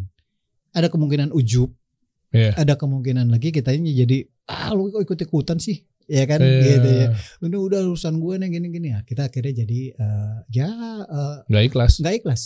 Ada 0.73 0.89
kemungkinan 0.89 1.31
ujub, 1.31 1.69
Iya. 2.33 2.57
ada 2.57 2.75
kemungkinan 2.75 3.29
lagi 3.29 3.49
kitanya 3.49 3.93
jadi 3.93 4.25
ah 4.49 4.73
lu 4.73 4.89
kok 4.89 5.05
ikut-ikutan 5.05 5.57
sih. 5.57 5.85
Ya 6.09 6.27
kan 6.27 6.43
Iya. 6.43 6.61
gitu 6.67 6.89
ya. 6.91 7.07
Udah 7.41 7.61
udah 7.63 7.81
urusan 7.87 8.19
gue 8.19 8.35
nih 8.37 8.49
gini-gini 8.51 8.89
ya. 8.91 9.01
Kita 9.03 9.29
akhirnya 9.29 9.63
jadi 9.63 9.81
eh, 9.93 10.37
ya 10.51 10.69
eh, 11.03 11.37
Nggak 11.47 11.65
ikhlas 11.69 11.93
nggak 12.01 12.17
ikhlas. 12.19 12.43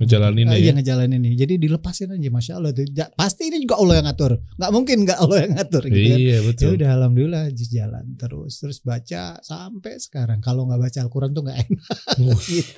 ngejalanin 0.00 0.48
Eh, 0.48 0.56
ya. 0.56 0.60
iya 0.60 0.72
ngejalanin 0.72 1.20
ini. 1.20 1.36
Jadi 1.36 1.60
dilepasin 1.60 2.08
aja 2.08 2.28
masya 2.28 2.56
Allah 2.56 2.72
tuh. 2.72 2.88
Ja- 2.88 3.12
Pasti 3.12 3.52
ini 3.52 3.60
juga 3.60 3.76
Allah 3.76 4.00
yang 4.00 4.06
ngatur. 4.08 4.32
Nggak 4.56 4.70
mungkin 4.72 4.96
nggak 5.04 5.18
Allah 5.18 5.38
yang 5.44 5.52
ngatur 5.54 5.82
gitu 5.84 5.92
kan. 6.08 6.16
Iya 6.16 6.28
Ya 6.30 6.38
betul. 6.40 6.68
udah 6.76 6.88
alhamdulillah 6.96 7.44
jalan 7.52 8.04
terus 8.16 8.52
terus 8.56 8.78
baca 8.80 9.22
sampai 9.40 9.92
sekarang. 9.96 10.40
Kalau 10.40 10.64
nggak 10.64 10.80
baca 10.80 10.98
Al-Quran 11.00 11.30
tuh 11.30 11.42
nggak 11.44 11.58
enak. 11.60 11.84
Gitu. 12.48 12.72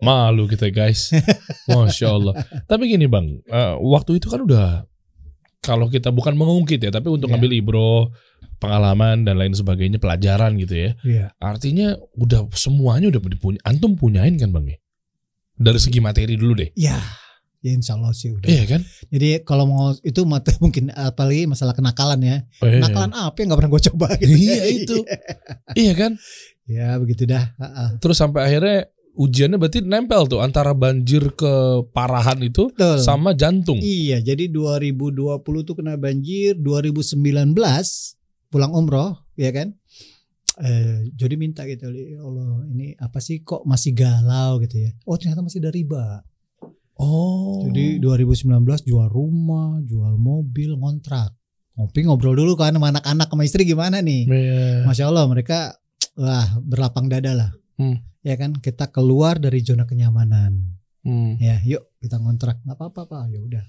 malu 0.00 0.44
kita 0.46 0.68
guys. 0.68 1.12
Masya 1.64 2.06
Allah. 2.10 2.34
Tapi 2.64 2.88
gini 2.88 3.06
bang, 3.06 3.40
eh, 3.40 3.74
waktu 3.80 4.16
itu 4.16 4.28
kan 4.28 4.40
udah 4.40 4.84
kalau 5.60 5.86
kita 5.86 6.08
bukan 6.08 6.34
mengungkit 6.34 6.80
ya, 6.80 6.90
tapi 6.90 7.12
untuk 7.12 7.28
Iya. 7.28 7.36
ngambil 7.36 7.52
ibro, 7.52 7.92
pengalaman 8.56 9.24
dan 9.24 9.36
lain 9.36 9.52
sebagainya, 9.52 10.00
pelajaran 10.00 10.56
gitu 10.56 10.74
ya. 10.76 10.90
Iya. 11.04 11.26
Artinya 11.36 11.96
udah 12.16 12.48
semuanya 12.52 13.12
udah 13.12 13.20
dipunya. 13.20 13.60
Antum 13.64 13.96
punyain 13.96 14.36
kan 14.36 14.52
bang 14.52 14.76
ya? 14.76 14.78
Dari 15.60 15.76
segi 15.76 16.00
materi 16.00 16.40
dulu 16.40 16.56
deh. 16.56 16.72
Ya, 16.72 16.96
ya 17.60 17.70
insya 17.76 17.96
Allah 18.00 18.16
sih 18.16 18.32
udah. 18.32 18.48
Iya 18.48 18.64
kan? 18.64 18.80
Jadi 19.12 19.44
kalau 19.44 19.64
mau 19.68 19.92
itu 20.00 20.20
mata 20.24 20.48
mungkin 20.64 20.88
apalagi 20.92 21.44
masalah 21.44 21.76
kenakalan 21.76 22.20
ya. 22.24 22.36
Eh, 22.64 22.80
Kenakalan 22.80 23.12
apa 23.12 23.36
yang 23.36 23.46
nggak 23.52 23.60
pernah 23.60 23.72
gue 23.76 23.82
coba 23.92 24.06
gitu. 24.16 24.32
Iya, 24.32 24.64
itu. 24.72 24.96
Iya 25.80 25.92
kan? 25.96 26.12
ya 26.70 26.94
begitu 27.02 27.26
dah. 27.26 27.50
Ha-ha. 27.58 27.98
Terus 27.98 28.14
sampai 28.14 28.46
akhirnya 28.46 28.86
ujiannya 29.20 29.60
berarti 29.60 29.84
nempel 29.84 30.24
tuh 30.24 30.40
antara 30.40 30.72
banjir 30.72 31.36
keparahan 31.36 32.40
itu 32.40 32.72
Betul. 32.72 33.04
sama 33.04 33.36
jantung. 33.36 33.76
Iya, 33.76 34.24
jadi 34.24 34.48
2020 34.48 35.44
tuh 35.62 35.74
kena 35.76 36.00
banjir, 36.00 36.56
2019 36.56 37.52
pulang 38.48 38.72
umroh, 38.72 39.20
ya 39.36 39.52
kan? 39.52 39.76
Eh, 40.60 41.12
jadi 41.12 41.36
minta 41.36 41.68
gitu, 41.68 41.88
ya 41.92 42.20
Allah, 42.20 42.64
ini 42.68 42.96
apa 42.96 43.20
sih 43.20 43.40
kok 43.40 43.64
masih 43.64 43.92
galau 43.92 44.56
gitu 44.60 44.80
ya? 44.80 44.90
Oh 45.04 45.20
ternyata 45.20 45.40
masih 45.40 45.60
ada 45.60 45.72
riba. 45.72 46.24
Oh. 46.96 47.64
Jadi 47.64 47.96
2019 47.96 48.60
jual 48.84 49.08
rumah, 49.08 49.80
jual 49.84 50.16
mobil, 50.16 50.76
ngontrak. 50.76 51.36
ngopi 51.70 52.04
ngobrol 52.04 52.36
dulu 52.36 52.60
kan 52.60 52.76
sama 52.76 52.92
anak-anak 52.92 53.24
sama 53.30 53.40
istri 53.40 53.64
gimana 53.64 54.04
nih 54.04 54.28
Iya. 54.28 54.84
masya 54.84 55.08
Allah 55.08 55.24
mereka 55.24 55.72
wah 56.12 56.44
berlapang 56.60 57.08
dada 57.08 57.32
lah 57.32 57.50
Hmm. 57.80 57.96
ya 58.20 58.36
kan? 58.36 58.52
Kita 58.60 58.92
keluar 58.92 59.40
dari 59.40 59.64
zona 59.64 59.88
kenyamanan. 59.88 60.76
Hmm. 61.00 61.40
ya 61.40 61.56
yuk 61.64 61.96
kita 62.04 62.20
ngontrak. 62.20 62.60
Nggak 62.68 62.76
apa-apa 62.76 63.02
pak. 63.08 63.24
Ya 63.32 63.40
udah. 63.40 63.64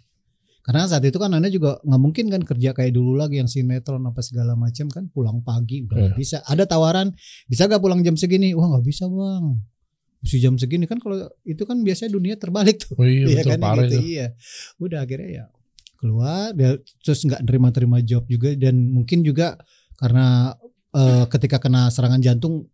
Karena 0.61 0.83
saat 0.85 1.01
itu 1.07 1.15
kan 1.17 1.31
anda 1.31 1.47
juga 1.47 1.79
nggak 1.81 2.01
mungkin 2.03 2.25
kan 2.29 2.43
kerja 2.43 2.75
kayak 2.75 2.91
dulu 2.93 3.15
lagi 3.17 3.39
yang 3.39 3.47
sinetron 3.47 4.03
apa 4.03 4.19
segala 4.19 4.53
macam 4.59 4.91
kan? 4.91 5.07
Pulang 5.09 5.39
pagi 5.41 5.87
udah 5.87 6.11
nggak 6.11 6.19
bisa. 6.19 6.43
Ada 6.43 6.67
tawaran 6.67 7.15
bisa 7.47 7.65
gak 7.71 7.79
pulang 7.81 8.03
jam 8.03 8.19
segini? 8.19 8.51
Wah 8.51 8.67
nggak 8.67 8.83
bisa 8.85 9.07
bang. 9.07 9.57
Mesti 10.21 10.37
jam 10.37 10.53
segini 10.59 10.85
kan 10.85 11.01
kalau 11.01 11.17
itu 11.47 11.63
kan 11.65 11.81
biasanya 11.81 12.11
dunia 12.13 12.35
terbalik 12.37 12.77
tuh. 12.77 12.93
Oh 12.99 13.07
iya, 13.07 13.25
Iya 13.25 13.41
betul 13.47 13.57
kan? 13.57 13.75
gitu 13.79 13.95
itu. 13.95 13.97
iya. 14.05 14.27
Udah 14.77 14.99
akhirnya 15.07 15.29
ya 15.31 15.45
keluar 16.01 16.49
dia 16.57 16.81
terus 17.05 17.21
nggak 17.21 17.45
terima-terima 17.45 18.01
job 18.01 18.25
juga 18.25 18.49
dan 18.57 18.89
mungkin 18.89 19.21
juga 19.21 19.53
karena 20.01 20.49
eh, 20.97 21.25
ketika 21.29 21.61
kena 21.61 21.93
serangan 21.93 22.17
jantung 22.21 22.65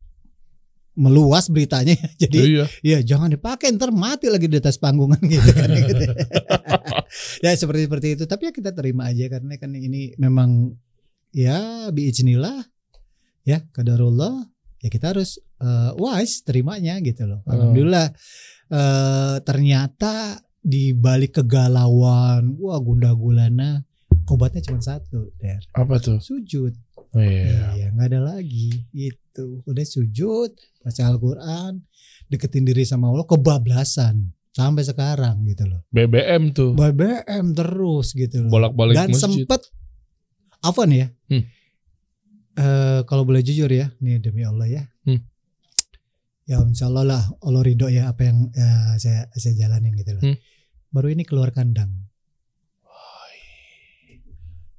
meluas 0.97 1.47
beritanya 1.47 1.93
jadi 2.21 2.37
Iya. 2.37 2.65
ya 2.81 2.97
jangan 3.05 3.29
dipakai 3.29 3.69
ntar 3.71 3.93
mati 3.93 4.27
lagi 4.27 4.49
di 4.49 4.57
atas 4.57 4.75
panggungan 4.75 5.21
gitu 5.29 5.49
kan 5.53 5.69
gitu. 5.69 6.03
ya 7.45 7.53
seperti 7.53 7.85
seperti 7.85 8.07
itu 8.17 8.23
tapi 8.25 8.49
ya 8.49 8.51
kita 8.51 8.73
terima 8.73 9.07
aja 9.07 9.29
karena 9.29 9.53
kan 9.55 9.71
ini 9.71 10.17
memang 10.17 10.73
ya 11.29 11.87
biiznillah 11.87 12.65
ya 13.43 13.61
kadarullah 13.69 14.49
ya 14.77 14.89
kita 14.89 15.13
harus 15.13 15.37
eh, 15.57 15.91
wise 15.95 16.41
terimanya 16.41 16.97
gitu 16.99 17.23
loh 17.23 17.45
Oh. 17.45 17.53
alhamdulillah 17.53 18.11
eh, 18.67 19.35
ternyata 19.41 20.41
di 20.59 20.91
balik 20.91 21.37
kegalauan 21.37 22.57
wah 22.57 22.75
gunda 22.77 23.13
gulana 23.13 23.85
obatnya 24.27 24.59
cuma 24.61 24.81
satu 24.81 25.31
der 25.37 25.63
Apa 25.71 26.01
tuh? 26.01 26.19
sujud 26.19 26.75
Oh, 27.15 27.23
iya. 27.23 27.75
Iya, 27.75 27.87
nggak 27.95 28.07
ada 28.11 28.19
lagi. 28.35 28.83
Itu 28.91 29.63
udah 29.63 29.85
sujud, 29.87 30.51
baca 30.83 31.01
Al-Qur'an, 31.07 31.79
deketin 32.27 32.67
diri 32.67 32.83
sama 32.83 33.07
Allah 33.11 33.23
kebablasan 33.23 34.35
sampai 34.51 34.83
sekarang 34.83 35.45
gitu 35.45 35.69
loh. 35.69 35.85
BBM 35.93 36.51
tuh. 36.51 36.73
BBM 36.73 37.53
terus 37.53 38.17
gitu 38.17 38.47
loh. 38.47 38.51
Bolak-balik 38.51 38.97
Dan 38.97 39.13
masjid. 39.13 39.45
sempet 39.45 39.61
Afwan 40.65 40.89
ya. 40.89 41.07
Hmm. 41.29 41.45
Eh, 42.57 42.99
kalau 43.05 43.21
boleh 43.21 43.45
jujur 43.45 43.69
ya, 43.69 43.93
nih 44.01 44.17
demi 44.17 44.41
Allah 44.41 44.65
ya. 44.65 44.83
Hmm. 45.05 45.21
Ya 46.47 46.63
insya 46.63 46.87
Allah 46.89 47.03
lah 47.03 47.23
Allah 47.43 47.61
ridho 47.61 47.91
ya 47.91 48.07
apa 48.07 48.23
yang 48.23 48.49
eh, 48.55 48.95
saya 48.97 49.29
saya 49.37 49.53
jalanin 49.53 49.93
gitu 49.93 50.17
loh. 50.17 50.23
Hmm. 50.25 50.37
Baru 50.89 51.13
ini 51.13 51.21
keluar 51.21 51.53
kandang. 51.53 52.07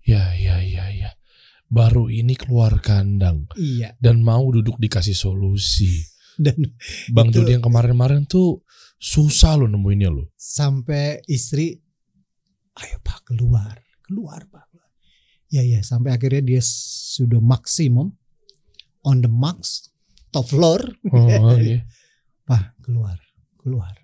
Ya, 0.09 0.33
ya, 0.33 0.57
ya, 0.65 0.89
ya. 0.89 1.13
Baru 1.69 2.09
ini 2.09 2.33
keluar 2.33 2.81
kandang 2.81 3.45
Iya. 3.55 3.93
dan 4.01 4.25
mau 4.25 4.49
duduk 4.49 4.77
dikasih 4.77 5.13
solusi. 5.13 6.01
Dan 6.39 6.55
Bang 7.11 7.29
Jody 7.29 7.55
yang 7.55 7.65
kemarin-kemarin 7.65 8.25
tuh 8.25 8.63
susah 8.97 9.55
loh 9.55 9.67
nemuinnya 9.67 10.09
loh. 10.09 10.27
sampai 10.35 11.23
istri 11.27 11.79
ayo 12.75 12.99
pak 12.99 13.27
keluar 13.27 13.75
keluar 14.03 14.43
pak 14.47 14.67
ya 15.47 15.63
ya 15.63 15.83
sampai 15.83 16.15
akhirnya 16.15 16.43
dia 16.43 16.63
sudah 16.63 17.39
maksimum 17.39 18.11
on 19.03 19.19
the 19.19 19.31
max 19.31 19.91
top 20.31 20.47
floor 20.47 20.79
Oh, 21.11 21.55
iya. 21.63 21.83
pak 22.43 22.75
keluar 22.83 23.19
keluar 23.59 23.95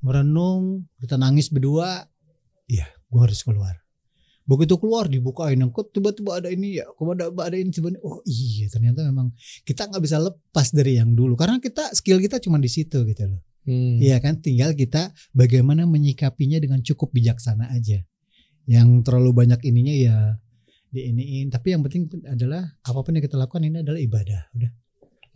merenung 0.00 0.86
kita 0.96 1.16
nangis 1.16 1.48
berdua 1.48 2.08
ya 2.64 2.88
gua 3.08 3.24
harus 3.24 3.40
keluar 3.42 3.76
begitu 4.48 4.80
keluar 4.80 5.04
dibukain 5.12 5.60
kok 5.68 5.92
tiba-tiba 5.92 6.40
ada 6.40 6.48
ini 6.48 6.80
ya 6.80 6.88
kok 6.88 7.04
ada 7.12 7.28
ada 7.28 7.56
ini 7.60 7.68
tiba 7.68 7.92
oh 8.00 8.24
iya 8.24 8.72
ternyata 8.72 9.04
memang 9.04 9.36
kita 9.68 9.92
nggak 9.92 10.00
bisa 10.00 10.16
lepas 10.16 10.72
dari 10.72 10.96
yang 10.96 11.12
dulu 11.12 11.36
karena 11.36 11.60
kita 11.60 11.92
skill 11.92 12.16
kita 12.16 12.40
cuma 12.40 12.56
di 12.56 12.72
situ 12.72 13.04
gitu 13.04 13.28
loh 13.28 13.44
Hmm. 13.68 14.00
Iya 14.00 14.16
kan, 14.24 14.40
tinggal 14.40 14.72
kita 14.72 15.12
bagaimana 15.36 15.84
menyikapinya 15.84 16.56
dengan 16.56 16.80
cukup 16.80 17.12
bijaksana 17.12 17.68
aja. 17.68 18.00
Yang 18.64 18.88
terlalu 19.04 19.44
banyak 19.44 19.60
ininya 19.68 19.92
ya 19.92 20.16
diiniin. 20.88 21.52
Tapi 21.52 21.76
yang 21.76 21.84
penting 21.84 22.08
adalah 22.24 22.64
apa 22.80 22.98
pun 23.04 23.12
yang 23.12 23.24
kita 23.28 23.36
lakukan 23.36 23.68
ini 23.68 23.84
adalah 23.84 24.00
ibadah. 24.00 24.48
Udah, 24.56 24.72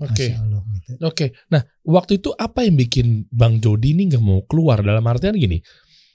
Oke. 0.00 0.32
Allah 0.32 0.64
gitu. 0.80 0.96
Oke. 1.04 1.26
Nah, 1.52 1.60
waktu 1.84 2.24
itu 2.24 2.32
apa 2.32 2.64
yang 2.64 2.80
bikin 2.80 3.28
Bang 3.28 3.60
Jody 3.60 3.92
ini 3.92 4.08
nggak 4.08 4.24
mau 4.24 4.40
keluar 4.48 4.80
dalam 4.80 5.04
artian 5.04 5.36
gini? 5.36 5.60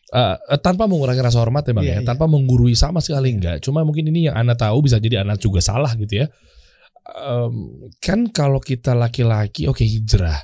Eh, 0.09 0.35
eh, 0.37 0.59
tanpa 0.59 0.87
mengurangi 0.87 1.19
rasa 1.19 1.39
hormat 1.39 1.67
ya 1.67 1.73
bang 1.75 1.85
Iya, 1.85 1.93
ya, 1.93 1.99
iya. 1.99 2.07
tanpa 2.07 2.25
menggurui 2.25 2.73
sama 2.73 2.99
sekali 2.99 3.35
enggak. 3.35 3.59
Cuma 3.59 3.83
mungkin 3.83 4.07
ini 4.07 4.31
yang 4.31 4.35
anda 4.35 4.55
tahu 4.55 4.87
bisa 4.87 4.97
jadi 4.97 5.23
anda 5.25 5.35
juga 5.35 5.59
salah 5.59 5.91
gitu 5.95 6.23
ya. 6.23 6.27
Em, 7.07 7.53
kan 8.03 8.27
kalau 8.29 8.59
kita 8.59 8.91
laki-laki 8.91 9.63
oke 9.65 9.79
hijrah 9.79 10.43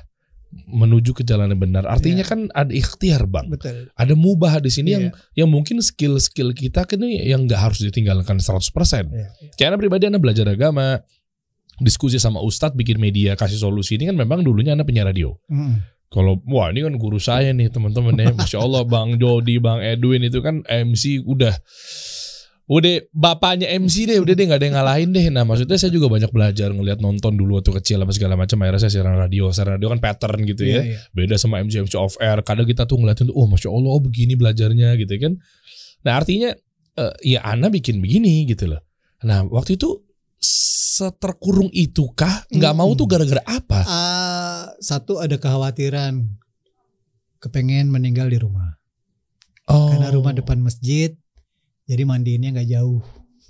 menuju 0.70 1.12
ke 1.12 1.22
jalan 1.26 1.50
yang 1.50 1.60
benar. 1.60 1.84
Artinya 1.84 2.22
Iya. 2.22 2.30
kan 2.30 2.40
ada 2.54 2.70
ikhtiar 2.70 3.26
bang, 3.26 3.50
Betul. 3.50 3.90
ada 3.90 4.14
mubah 4.14 4.62
di 4.62 4.70
sini 4.70 4.94
yang 4.94 5.04
Iya, 5.10 5.44
yang 5.44 5.48
mungkin 5.50 5.82
skill-skill 5.82 6.54
kita 6.54 6.86
kan 6.86 7.02
yang 7.02 7.44
nggak 7.44 7.58
harus 7.58 7.82
ditinggalkan 7.82 8.38
100%. 8.38 9.10
iya, 9.10 9.28
iya. 9.42 9.50
Kayak 9.58 9.74
anda 9.74 9.78
pribadi 9.82 10.02
anda 10.06 10.22
belajar 10.22 10.46
agama, 10.46 11.02
diskusi 11.82 12.22
sama 12.22 12.38
ustadz 12.38 12.78
bikin 12.78 13.02
media 13.02 13.34
kasih 13.34 13.58
solusi 13.58 13.98
ini 13.98 14.06
kan 14.06 14.16
memang 14.16 14.46
dulunya 14.46 14.78
anda 14.78 14.86
penyiar 14.86 15.10
radio. 15.10 15.34
Mm. 15.50 15.82
Kalau 16.14 16.38
wah 16.46 16.70
ini 16.70 16.86
kan 16.86 16.94
guru 16.94 17.18
saya 17.18 17.50
nih 17.50 17.74
teman-teman 17.74 18.14
ya, 18.14 18.30
masya 18.30 18.62
Allah 18.62 18.86
Bang 18.86 19.18
Jody, 19.18 19.58
Bang 19.58 19.82
Edwin 19.82 20.22
itu 20.22 20.38
kan 20.38 20.62
MC 20.62 21.26
udah 21.26 21.50
udah 22.64 22.96
bapaknya 23.12 23.68
MC 23.76 24.08
deh, 24.08 24.22
udah 24.22 24.32
deh 24.32 24.44
nggak 24.46 24.60
ada 24.62 24.66
yang 24.70 24.76
ngalahin 24.78 25.10
deh. 25.10 25.26
Nah 25.28 25.44
maksudnya 25.44 25.76
saya 25.76 25.90
juga 25.90 26.06
banyak 26.08 26.30
belajar 26.30 26.72
ngelihat 26.72 27.02
nonton 27.02 27.36
dulu 27.36 27.60
waktu 27.60 27.74
kecil 27.82 28.00
apa 28.00 28.14
segala 28.14 28.38
macam. 28.38 28.56
Akhirnya 28.62 28.86
saya 28.86 28.92
siaran 28.94 29.18
radio, 29.18 29.50
siaran 29.50 29.76
radio 29.76 29.90
kan 29.92 30.00
pattern 30.00 30.46
gitu 30.48 30.62
ya. 30.64 30.80
Iya, 30.80 30.82
iya. 30.96 30.98
Beda 31.12 31.34
sama 31.36 31.60
MC 31.60 31.84
MC 31.84 31.98
off 31.98 32.16
air. 32.22 32.40
Kadang 32.40 32.64
kita 32.64 32.88
tuh 32.88 32.96
ngeliatin 32.96 33.28
tuh, 33.28 33.36
oh 33.36 33.50
masya 33.50 33.68
Allah, 33.68 33.90
oh 33.90 34.00
begini 34.00 34.32
belajarnya 34.38 34.96
gitu 34.96 35.12
kan. 35.18 35.32
Nah 36.08 36.12
artinya 36.14 36.56
eh, 36.96 37.14
ya 37.26 37.44
Ana 37.44 37.68
bikin 37.68 38.00
begini 38.00 38.48
gitu 38.48 38.72
loh. 38.72 38.80
Nah 39.26 39.44
waktu 39.44 39.76
itu 39.76 40.00
seterkurung 40.94 41.68
itukah? 41.74 42.46
Nggak 42.54 42.74
mau 42.76 42.88
tuh 42.94 43.10
gara-gara 43.10 43.42
apa? 43.44 43.80
Ah, 43.82 44.33
satu 44.84 45.24
ada 45.24 45.40
kekhawatiran 45.40 46.28
kepengen 47.40 47.88
meninggal 47.88 48.28
di 48.28 48.36
rumah. 48.36 48.76
Oh. 49.64 49.88
Karena 49.88 50.12
rumah 50.12 50.36
depan 50.36 50.60
masjid, 50.60 51.16
jadi 51.88 52.04
mandiinnya 52.04 52.52
nggak 52.52 52.68
jauh. 52.68 53.00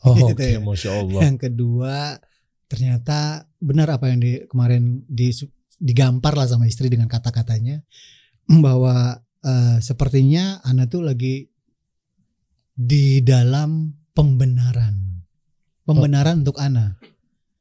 Oh, 0.06 0.14
Gitu 0.18 0.34
Oke, 0.34 0.46
ya. 0.54 0.60
masya 0.62 0.90
Allah. 0.94 1.20
Yang 1.26 1.36
kedua, 1.50 2.22
ternyata 2.70 3.50
benar 3.58 3.90
apa 3.90 4.14
yang 4.14 4.22
di, 4.22 4.46
kemarin 4.46 5.02
di, 5.10 5.34
digampar 5.82 6.38
lah 6.38 6.46
sama 6.46 6.70
istri 6.70 6.86
dengan 6.86 7.10
kata-katanya 7.10 7.82
bahwa 8.46 9.18
eh, 9.42 9.78
sepertinya 9.82 10.62
Ana 10.62 10.86
tuh 10.86 11.02
lagi 11.02 11.50
di 12.74 13.22
dalam 13.22 13.90
pembenaran, 14.14 15.22
pembenaran 15.82 16.46
untuk 16.46 16.58
Ana. 16.62 16.94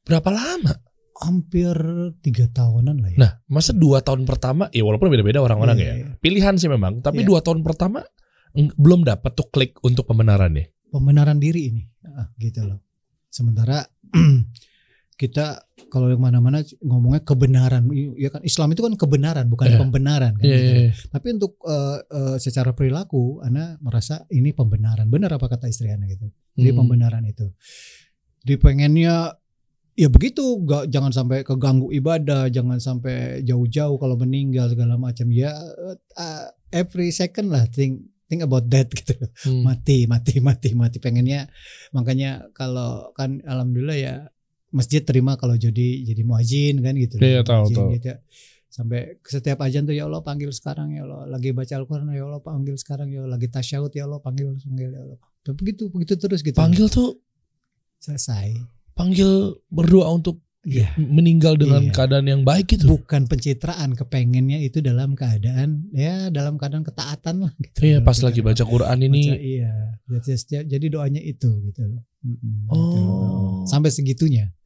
Berapa 0.04 0.30
lama? 0.30 0.83
Hampir 1.14 1.74
tiga 2.18 2.50
tahunan 2.50 2.98
lah 2.98 3.10
ya. 3.14 3.18
Nah, 3.22 3.30
masa 3.46 3.70
dua 3.70 4.02
tahun 4.02 4.26
pertama, 4.26 4.66
ya 4.74 4.82
walaupun 4.82 5.06
beda-beda 5.08 5.38
orang-orang 5.38 5.78
Iya, 5.78 5.86
ya. 5.86 5.94
iya. 5.94 6.06
Pilihan 6.18 6.58
sih 6.58 6.66
memang, 6.66 6.98
tapi 7.00 7.22
Iya. 7.22 7.28
dua 7.30 7.40
tahun 7.40 7.62
pertama 7.62 8.02
belum 8.54 9.02
dapat 9.02 9.34
tuh 9.34 9.46
klik 9.50 9.78
untuk 9.82 10.06
pembenaran 10.06 10.54
nih. 10.54 10.70
pembenaran 10.90 11.42
diri 11.42 11.74
ini 11.74 11.82
Ah, 12.06 12.30
gitu 12.38 12.62
loh 12.62 12.78
sementara 13.26 13.82
kita 15.14 15.58
kalau 15.90 16.06
yang 16.06 16.22
mana-mana 16.22 16.58
ngomongnya 16.78 17.22
kebenaran 17.22 17.86
ya 18.14 18.30
kan 18.30 18.42
Islam 18.42 18.70
itu 18.70 18.82
kan 18.82 18.94
kebenaran 18.94 19.46
bukan 19.46 19.70
Iya. 19.70 19.78
pembenaran 19.78 20.32
kan 20.34 20.46
Iya, 20.46 20.54
gitu. 20.54 20.70
iya, 20.70 20.78
iya. 20.86 20.92
tapi 21.10 21.26
untuk 21.32 21.58
eh, 21.62 21.98
eh, 22.04 22.36
secara 22.38 22.74
perilaku 22.74 23.42
Ana 23.42 23.74
merasa 23.78 24.22
ini 24.28 24.50
pembenaran 24.50 25.06
benar 25.06 25.30
apa 25.30 25.46
kata 25.46 25.66
istri 25.66 25.90
Ana 25.90 26.06
gitu 26.06 26.30
jadi 26.54 26.70
Hmm. 26.70 26.78
pembenaran 26.82 27.26
itu 27.26 27.50
di 28.40 28.54
pengennya 28.54 29.34
ya 29.94 30.10
begitu 30.10 30.42
gak, 30.66 30.90
jangan 30.90 31.14
sampai 31.14 31.46
keganggu 31.46 31.90
ibadah 31.94 32.50
jangan 32.50 32.82
sampai 32.82 33.46
jauh-jauh 33.46 33.94
kalau 33.98 34.18
meninggal 34.18 34.70
segala 34.70 34.98
macam. 34.98 35.30
Ya 35.30 35.54
eh, 36.18 36.46
every 36.74 37.14
second 37.14 37.54
lah 37.54 37.64
think 37.70 38.10
think 38.26 38.42
about 38.42 38.66
that 38.70 38.90
gitu. 38.98 39.14
Hmm. 39.46 39.62
mati 39.62 40.10
mati 40.10 40.42
mati 40.42 40.74
mati. 40.74 40.98
Pengennya 40.98 41.46
makanya 41.94 42.50
kalau 42.52 43.14
kan 43.14 43.40
alhamdulillah 43.46 43.98
ya 43.98 44.14
masjid 44.74 45.06
terima 45.06 45.38
kalau 45.38 45.54
jadi 45.54 46.02
jadi 46.02 46.22
muazin 46.26 46.82
kan 46.82 46.98
gitu. 46.98 47.22
Iya, 47.22 47.46
tahu, 47.46 47.70
Muazin 47.70 47.76
tahu. 47.78 47.90
gitu 47.94 48.08
ya. 48.10 48.18
sampai 48.74 49.22
setiap 49.22 49.62
ajan 49.62 49.86
tuh 49.86 49.94
ya 49.94 50.10
Allah 50.10 50.18
panggil 50.26 50.50
sekarang 50.50 50.90
ya 50.98 51.06
Allah. 51.06 51.30
Lagi 51.30 51.54
baca 51.54 51.70
Al-Qur'an 51.78 52.10
ya 52.10 52.26
Allah 52.26 52.42
panggil 52.42 52.74
sekarang 52.74 53.06
ya 53.06 53.22
Allah. 53.22 53.38
Lagi 53.38 53.46
tasyahud 53.46 53.94
ya 53.94 54.02
Allah 54.10 54.18
panggil 54.18 54.50
panggil 54.58 54.90
ya 54.90 55.00
Allah. 55.06 55.18
Begitu 55.46 55.94
begitu 55.94 56.18
terus 56.18 56.42
gitu. 56.42 56.58
Panggil 56.58 56.90
tuh, 56.90 57.22
selesai 58.02 58.73
panggil 58.94 59.30
berdoa 59.68 60.10
untuk 60.10 60.40
Iya. 60.64 60.96
meninggal 60.96 61.60
dengan 61.60 61.84
Iya. 61.84 61.92
keadaan 61.92 62.24
yang 62.24 62.40
baik 62.40 62.72
gitu. 62.72 62.88
bukan 62.88 63.28
pencitraan 63.28 63.92
kepengennya 63.92 64.64
itu 64.64 64.80
dalam 64.80 65.12
keadaan 65.12 65.92
ya 65.92 66.32
dalam 66.32 66.56
keadaan 66.56 66.80
ketaatan 66.80 67.44
lah 67.44 67.52
gitu 67.60 67.84
Iya, 67.84 68.00
pas 68.00 68.16
Gitu 68.16 68.24
lagi 68.24 68.40
baca 68.40 68.64
Quran 68.64 68.98
ini. 69.04 69.22
Baca, 69.28 69.36
iya 69.36 69.72
jadi, 70.64 70.86
doanya 70.88 71.20
itu 71.20 71.52
gitu 71.68 71.84
loh 71.84 72.00
gitu 72.24 72.48
Oh. 72.72 72.96
loh. 72.96 73.68
sampai 73.68 73.92
segitunya 73.92 74.56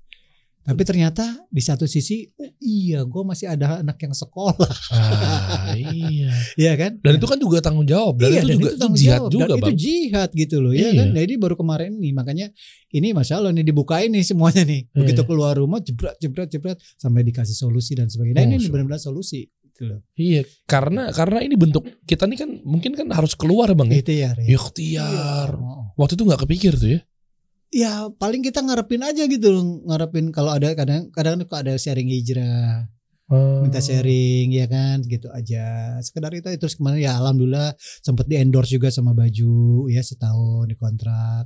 tapi 0.69 0.83
ternyata 0.85 1.25
di 1.49 1.59
satu 1.59 1.85
sisi 1.85 2.29
oh 2.31 2.45
iya 2.59 3.01
gue 3.01 3.23
masih 3.23 3.49
ada 3.49 3.81
anak 3.81 3.97
yang 3.99 4.13
sekolah 4.13 4.69
Ah, 4.91 5.73
iya. 5.73 6.29
ya 6.69 6.73
kan 6.75 7.01
Dan 7.01 7.17
itu 7.17 7.25
kan 7.25 7.37
juga 7.37 7.59
tanggung 7.59 7.85
jawab. 7.85 8.17
Dan 8.17 8.29
Iya, 8.29 8.41
itu 8.41 8.45
dan 8.45 8.55
juga 8.55 8.69
itu 8.69 8.77
tanggung 8.77 8.99
jihad 8.99 9.19
jawab. 9.19 9.31
juga, 9.31 9.45
dan 9.45 9.57
Bang. 9.57 9.65
itu 9.65 9.73
jihad 9.79 10.31
gitu 10.33 10.57
loh 10.59 10.73
ya 10.73 10.81
Iya. 10.87 10.93
kan 10.95 11.09
jadi 11.15 11.35
baru 11.35 11.55
kemarin 11.55 11.93
nih 11.97 12.13
makanya 12.13 12.47
ini 12.91 13.09
masya 13.11 13.35
Allah 13.37 13.51
nih 13.51 13.65
dibukain 13.65 14.09
nih 14.09 14.23
semuanya 14.23 14.63
nih 14.63 14.85
Iya. 14.85 14.93
begitu 14.95 15.23
keluar 15.25 15.55
rumah 15.55 15.81
jebret 15.81 16.15
jebret 16.19 16.49
jebret 16.49 16.77
sampai 16.95 17.23
dikasih 17.23 17.57
solusi 17.57 17.93
dan 17.93 18.07
sebagainya 18.07 18.37
nah, 18.37 18.47
ini 18.47 18.57
Masya 18.59 18.69
benar-benar 18.69 19.01
solusi 19.01 19.49
gitu 19.65 19.83
loh 19.87 20.01
Iya, 20.15 20.43
karena 20.65 21.09
karena 21.11 21.39
ini 21.41 21.55
bentuk 21.55 21.87
kita 22.05 22.25
nih 22.25 22.39
kan 22.39 22.51
mungkin 22.63 22.93
kan 22.93 23.09
harus 23.09 23.33
keluar 23.33 23.73
bang 23.73 23.89
ya. 23.89 23.99
itu 23.99 24.13
ya. 24.13 24.31
Ikhtiar. 24.37 25.51
Oh. 25.55 25.95
Waktu 25.95 26.15
itu 26.15 26.25
nggak 26.25 26.43
kepikir 26.45 26.73
tuh 26.75 26.91
ya. 26.93 27.01
Ya 27.69 28.09
paling 28.17 28.41
kita 28.41 28.65
ngarepin 28.65 29.05
aja 29.05 29.29
gitu 29.29 29.49
loh 29.53 29.65
ngarepin 29.85 30.33
kalau 30.33 30.57
ada 30.57 30.73
kadang 30.73 31.13
kadang 31.13 31.41
kok 31.45 31.61
ada 31.61 31.77
sharing 31.77 32.09
hijrah 32.09 32.89
minta 33.61 33.77
sharing 33.85 34.49
ya 34.57 34.65
kan 34.65 35.05
gitu 35.05 35.29
aja 35.29 35.97
sekedar 36.01 36.33
itu 36.33 36.49
terus 36.57 36.81
kemarin 36.81 37.05
ya 37.05 37.13
alhamdulillah 37.21 37.77
sempat 38.01 38.25
di 38.25 38.41
endorse 38.41 38.73
juga 38.73 38.89
sama 38.89 39.13
baju 39.13 39.85
ya 39.93 40.01
setahun 40.01 40.65
di 40.65 40.77
kontrak 40.81 41.45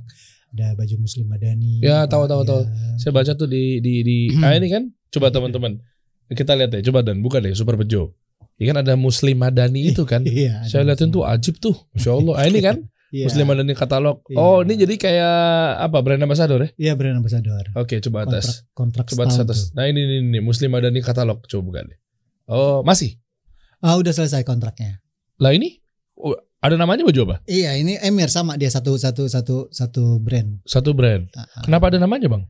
ada 0.53 0.77
baju 0.79 0.95
muslim 1.03 1.27
madani 1.27 1.81
Ya, 1.83 2.05
tahu, 2.05 2.29
tahu, 2.29 2.45
ya. 2.45 2.47
tahu. 2.47 2.61
Saya 3.01 3.11
baca 3.11 3.31
tuh 3.33 3.49
di 3.49 3.81
di 3.81 4.05
di. 4.05 4.17
ah 4.45 4.53
ini 4.53 4.69
kan, 4.69 4.85
coba 5.09 5.33
teman-teman 5.33 5.81
kita 6.29 6.53
lihat 6.53 6.77
ya, 6.77 6.81
coba 6.93 7.01
dan 7.01 7.25
buka 7.25 7.41
deh 7.41 7.57
Super 7.57 7.73
Bejo. 7.73 8.13
Ini 8.61 8.69
kan 8.69 8.77
ada 8.85 8.93
Muslim 8.93 9.41
Madani 9.41 9.89
itu 9.89 10.05
kan. 10.05 10.21
iya 10.29 10.61
Saya 10.69 10.85
liatin 10.85 11.09
tuh 11.09 11.25
ajib 11.25 11.57
tuh, 11.57 11.73
masya 11.97 12.13
Allah. 12.13 12.33
Ah, 12.37 12.45
ini 12.45 12.61
kan 12.61 12.85
Iya. 13.13 13.29
Muslim 13.29 13.45
Madani 13.45 13.77
katalog. 13.77 14.25
Iya. 14.25 14.41
Oh 14.41 14.65
ini 14.65 14.73
jadi 14.73 14.95
kayak 14.97 15.37
apa 15.85 16.01
brand 16.01 16.17
ambassador 16.19 16.57
ya? 16.57 16.69
iya 16.75 16.93
brand 16.97 17.13
ambassador 17.13 17.61
Oke 17.77 18.01
coba 18.01 18.25
atas. 18.25 18.65
kontrak 18.73 19.05
kontrak 19.05 19.05
Coba 19.13 19.21
atas 19.29 19.33
setahun 19.37 19.49
atas. 19.53 19.59
tuh. 19.69 19.77
Nah 19.77 19.85
ini 19.85 19.99
ini, 20.01 20.15
ini 20.25 20.39
Muslim 20.41 20.73
Madani 20.73 20.97
katalog. 20.99 21.45
Coba 21.45 21.61
buka 21.63 21.79
deh. 21.85 21.97
Oh 22.49 22.81
masih. 22.81 23.21
ah 23.79 23.93
udah 23.95 24.09
selesai 24.09 24.41
kontraknya 24.41 24.97
Lah 25.37 25.51
ini 25.51 25.77
oh, 26.15 26.33
ada 26.57 26.73
namanya 26.73 27.03
baju 27.03 27.19
apa? 27.27 27.35
iya 27.45 27.75
ini 27.75 27.99
Emir 27.99 28.31
sama 28.31 28.55
dia 28.55 28.71
satu 28.71 28.95
satu 28.95 29.27
satu 29.27 29.67
satu 29.69 30.17
brand 30.17 30.63
Satu 30.65 30.95
brand. 30.95 31.29
Ah, 31.35 31.45
ah. 31.53 31.61
Kenapa 31.61 31.93
ada 31.93 31.99
namanya 31.99 32.25
bang? 32.25 32.43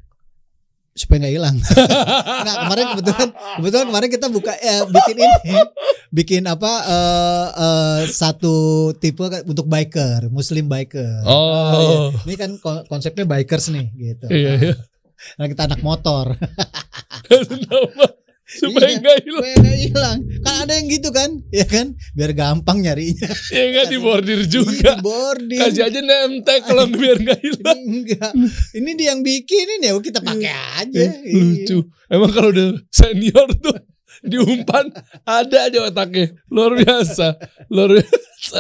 Supaya 0.93 1.17
nggak 1.19 1.33
hilang 1.33 1.57
Nggak, 2.43 2.57
kemarin 2.59 2.85
kebetulan 2.91 3.29
kebetulan 3.57 3.85
kemarin 3.89 4.09
kita 4.09 4.27
buka 4.29 4.53
eh, 4.55 4.81
bikin 4.85 5.15
ini 5.17 5.57
bikin 6.09 6.43
apa 6.45 6.71
eh, 6.85 7.47
eh, 7.55 8.01
satu 8.07 8.55
tipe 8.93 9.21
untuk 9.43 9.65
biker 9.65 10.29
muslim 10.29 10.65
biker 10.65 11.25
Oh. 11.25 11.49
Ah, 11.51 11.73
iya. 11.73 11.97
ini 12.23 12.35
kan 12.35 12.51
ko- 12.57 12.85
konsepnya 12.85 13.25
bikers 13.25 13.69
nih 13.69 13.89
gitu 13.91 14.25
Iya 14.27 14.51
iya. 14.55 14.73
nah, 15.35 15.45
kita 15.45 15.65
anak 15.65 15.81
motor 15.81 16.37
Supaya 18.53 18.85
Iya. 18.87 18.99
nggak 18.99 19.17
hilang. 19.19 19.39
supaya 19.39 19.55
nggak 19.59 19.79
hilang 19.79 20.17
kan 20.39 20.53
ada 20.59 20.73
yang 20.73 20.87
gitu 20.87 21.09
kan 21.09 21.29
ya 21.49 21.65
kan 21.65 21.85
biar 22.11 22.31
gampang 22.31 22.77
nyarinya 22.79 23.29
Ya 23.49 23.63
nggak 23.67 23.87
di 23.87 23.97
bordir 23.97 24.39
Iya, 24.39 24.49
juga. 24.51 24.91
boarding 24.99 25.59
Kasih 25.59 25.83
aja 25.83 25.99
nemtek 25.99 26.59
kalau 26.63 26.85
biar 26.93 27.17
nggak 27.17 27.39
hilang. 27.39 27.79
enggak 27.79 28.31
ini 28.73 28.89
dia 28.93 29.07
yang 29.07 29.21
bikin 29.21 29.65
ini 29.73 29.85
ya 29.85 29.97
kita 29.97 30.19
pakai 30.19 30.51
aja 30.77 31.01
Eh, 31.19 31.33
lucu. 31.33 31.77
Emang 32.05 32.29
kalau 32.29 32.49
udah 32.49 32.69
senior 32.89 33.47
tuh 33.55 33.73
diumpan 34.23 34.89
ada 35.23 35.67
aja 35.67 35.79
otaknya. 35.83 36.31
Luar 36.47 36.73
biasa. 36.73 37.35
Luar 37.67 37.89
biasa. 37.95 38.59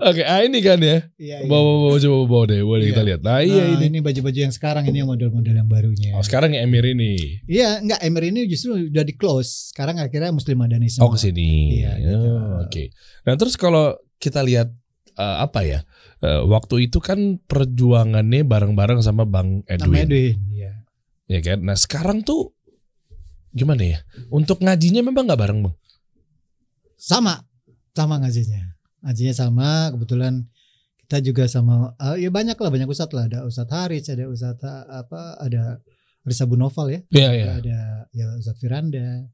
Oke, 0.00 0.22
ah 0.22 0.42
ini 0.42 0.58
kan 0.58 0.78
ya. 0.78 1.06
Iya, 1.14 1.42
iya. 1.42 1.48
Bawa 1.48 1.70
bawa 1.80 1.96
coba 1.98 2.18
bawa 2.24 2.42
deh, 2.46 2.60
boleh 2.60 2.84
kita 2.86 3.02
Iya. 3.02 3.08
lihat. 3.08 3.20
Nah, 3.22 3.38
iya 3.40 3.62
Nah, 3.64 3.72
ini. 3.76 3.84
ini 3.90 3.98
baju-baju 3.98 4.38
yang 4.40 4.54
sekarang 4.54 4.84
ini 4.86 5.02
yang 5.02 5.10
model-model 5.10 5.54
yang 5.54 5.66
barunya. 5.66 6.10
Oh, 6.14 6.22
sekarang 6.22 6.54
yang 6.54 6.66
Emir 6.66 6.86
ini. 6.86 7.42
Iya, 7.44 7.82
enggak 7.82 8.00
Emir 8.00 8.24
ini 8.30 8.46
justru 8.46 8.78
udah 8.78 9.02
di 9.02 9.14
close. 9.14 9.74
Sekarang 9.74 9.98
akhirnya 9.98 10.30
Muslim 10.30 10.54
Madani 10.56 10.86
semua. 10.86 11.06
Oh, 11.06 11.10
ke 11.10 11.18
sini. 11.18 11.82
Iya, 11.82 11.92
gitu. 11.98 12.14
Oh, 12.14 12.62
Oke. 12.62 12.94
Nah, 13.26 13.34
terus 13.34 13.54
kalau 13.54 13.98
kita 14.16 14.38
lihat 14.40 14.70
eh, 15.14 15.36
apa 15.42 15.60
ya? 15.62 15.82
Eh, 16.22 16.40
waktu 16.46 16.86
itu 16.86 17.02
kan 17.02 17.36
perjuangannya 17.44 18.46
bareng-bareng 18.46 19.02
sama 19.02 19.26
Bang 19.26 19.66
Sama 19.66 19.98
Edwin. 19.98 20.06
Edwin, 20.06 20.36
iya. 20.54 20.72
Ya 21.26 21.40
kan? 21.42 21.58
Nah, 21.66 21.74
sekarang 21.74 22.22
tuh 22.22 22.53
gimana 23.54 23.82
ya? 23.86 23.98
Untuk 24.28 24.58
ngajinya 24.60 25.00
memang 25.00 25.24
nggak 25.24 25.40
bareng, 25.40 25.60
Bang. 25.62 25.74
Sama, 26.96 27.40
sama 27.92 28.18
ngajinya. 28.18 28.74
Ngajinya 29.04 29.34
sama, 29.36 29.68
kebetulan 29.92 30.48
kita 31.04 31.20
juga 31.20 31.44
sama 31.44 31.92
eh, 32.00 32.24
ya 32.24 32.32
banyak 32.32 32.56
lah 32.56 32.70
banyak 32.72 32.88
ustadz 32.88 33.12
lah 33.12 33.28
ada 33.28 33.44
ustadz 33.44 33.68
Haris 33.70 34.08
ada 34.08 34.24
ustadz 34.24 34.64
eh, 34.64 34.84
apa 34.88 35.36
ada 35.36 35.76
Risa 36.24 36.48
Bu 36.48 36.56
Noval 36.56 36.96
ya 36.96 37.00
Iya, 37.12 37.30
iya. 37.36 37.46
ada 37.60 37.78
ya 38.08 38.26
ustadz 38.40 38.56
Firanda 38.56 39.28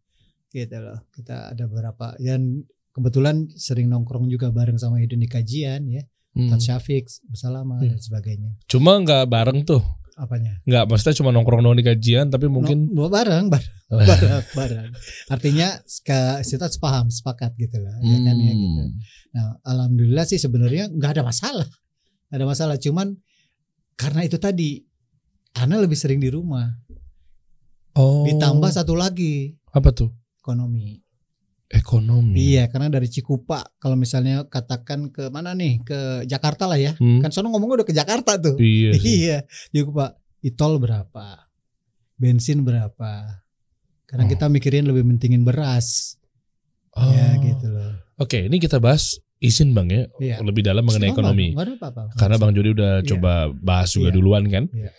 gitu 0.51 0.77
loh 0.83 0.99
kita 1.15 1.55
ada 1.55 1.71
beberapa 1.71 2.19
yang 2.19 2.67
kebetulan 2.91 3.47
sering 3.55 3.87
nongkrong 3.87 4.27
juga 4.27 4.51
bareng 4.51 4.83
sama 4.83 4.99
Edwin 4.99 5.23
di 5.23 5.31
kajian 5.31 5.87
ya 5.87 6.03
Hmm. 6.31 6.47
Ustadz 6.47 6.63
Syafiq 6.63 7.07
bersama 7.27 7.83
Iya. 7.83 7.95
dan 7.95 8.01
sebagainya 8.03 8.51
Cuma 8.71 9.03
nggak 9.03 9.27
bareng 9.27 9.67
tuh. 9.67 9.83
Apanya 10.19 10.59
Nggak, 10.67 10.85
maksudnya 10.91 11.17
cuma 11.21 11.31
nongkrong 11.31 11.63
doang 11.63 11.79
di 11.79 11.87
kajian, 11.87 12.31
tapi 12.31 12.47
mungkin 12.51 12.91
No, 12.91 13.11
bareng, 13.11 13.51
bareng, 13.51 13.75
bareng, 14.11 14.43
bareng. 14.57 14.91
Artinya 15.31 15.79
ke 16.03 16.21
kita 16.43 16.67
sepaham, 16.71 17.11
sepakat 17.11 17.55
gitu 17.59 17.79
lah, 17.79 17.95
ya 18.03 18.19
kan 18.23 18.37
ya 18.39 18.53
gitu. 18.55 18.83
Hmm. 18.83 18.93
Nah, 19.31 19.47
alhamdulillah 19.67 20.27
sih 20.27 20.39
sebenarnya 20.41 20.91
nggak 20.91 21.21
ada 21.21 21.23
masalah, 21.23 21.69
nggak 22.31 22.39
ada 22.39 22.47
masalah. 22.47 22.77
Cuman 22.81 23.15
karena 23.95 24.25
itu 24.27 24.41
tadi, 24.41 24.81
Ana 25.59 25.83
lebih 25.83 25.99
sering 25.99 26.23
di 26.23 26.31
rumah. 26.31 26.71
Oh. 27.99 28.23
Ditambah 28.23 28.71
satu 28.71 28.95
lagi 28.95 29.59
apa 29.75 29.91
tuh? 29.91 30.11
ekonomi. 30.41 30.99
Ekonomi. 31.71 32.35
Iya, 32.35 32.67
karena 32.67 32.91
dari 32.91 33.07
Cikupa, 33.07 33.63
kalau 33.79 33.95
misalnya 33.95 34.43
katakan 34.45 35.15
ke 35.15 35.31
mana 35.31 35.55
nih, 35.55 35.79
ke 35.81 36.27
Jakarta 36.27 36.67
lah 36.67 36.75
ya. 36.75 36.99
Hmm. 36.99 37.23
Kan 37.23 37.31
sono 37.31 37.47
ngomongnya 37.49 37.83
udah 37.83 37.89
ke 37.89 37.95
Jakarta 37.95 38.35
tuh. 38.37 38.59
Iya. 38.59 38.91
Iya, 39.17 39.39
Cikupa. 39.71 40.19
Itol 40.43 40.83
berapa? 40.83 41.47
Bensin 42.19 42.67
berapa? 42.67 43.39
Karena 44.05 44.25
Oh. 44.27 44.31
kita 44.31 44.51
mikirin 44.51 44.83
lebih 44.85 45.07
mentingin 45.07 45.47
beras. 45.47 46.19
Oh. 46.91 47.07
Ya 47.07 47.39
gitu 47.39 47.71
loh. 47.71 47.95
Oke, 48.19 48.51
ini 48.51 48.59
kita 48.59 48.83
bahas 48.83 49.15
izin 49.39 49.71
bang 49.71 49.89
ya, 49.89 50.03
Iya. 50.19 50.37
lebih 50.43 50.61
dalam 50.61 50.83
mengenai 50.83 51.15
ekonomi. 51.15 51.55
ada 51.55 51.79
apa-apa. 51.79 52.19
Karena 52.19 52.37
bang 52.37 52.51
Jody 52.51 52.71
udah 52.75 52.93
Iya. 53.01 53.07
coba 53.07 53.33
bahas 53.55 53.95
juga 53.95 54.11
Iya. 54.11 54.17
duluan 54.19 54.45
kan. 54.51 54.67
Iya. 54.69 54.91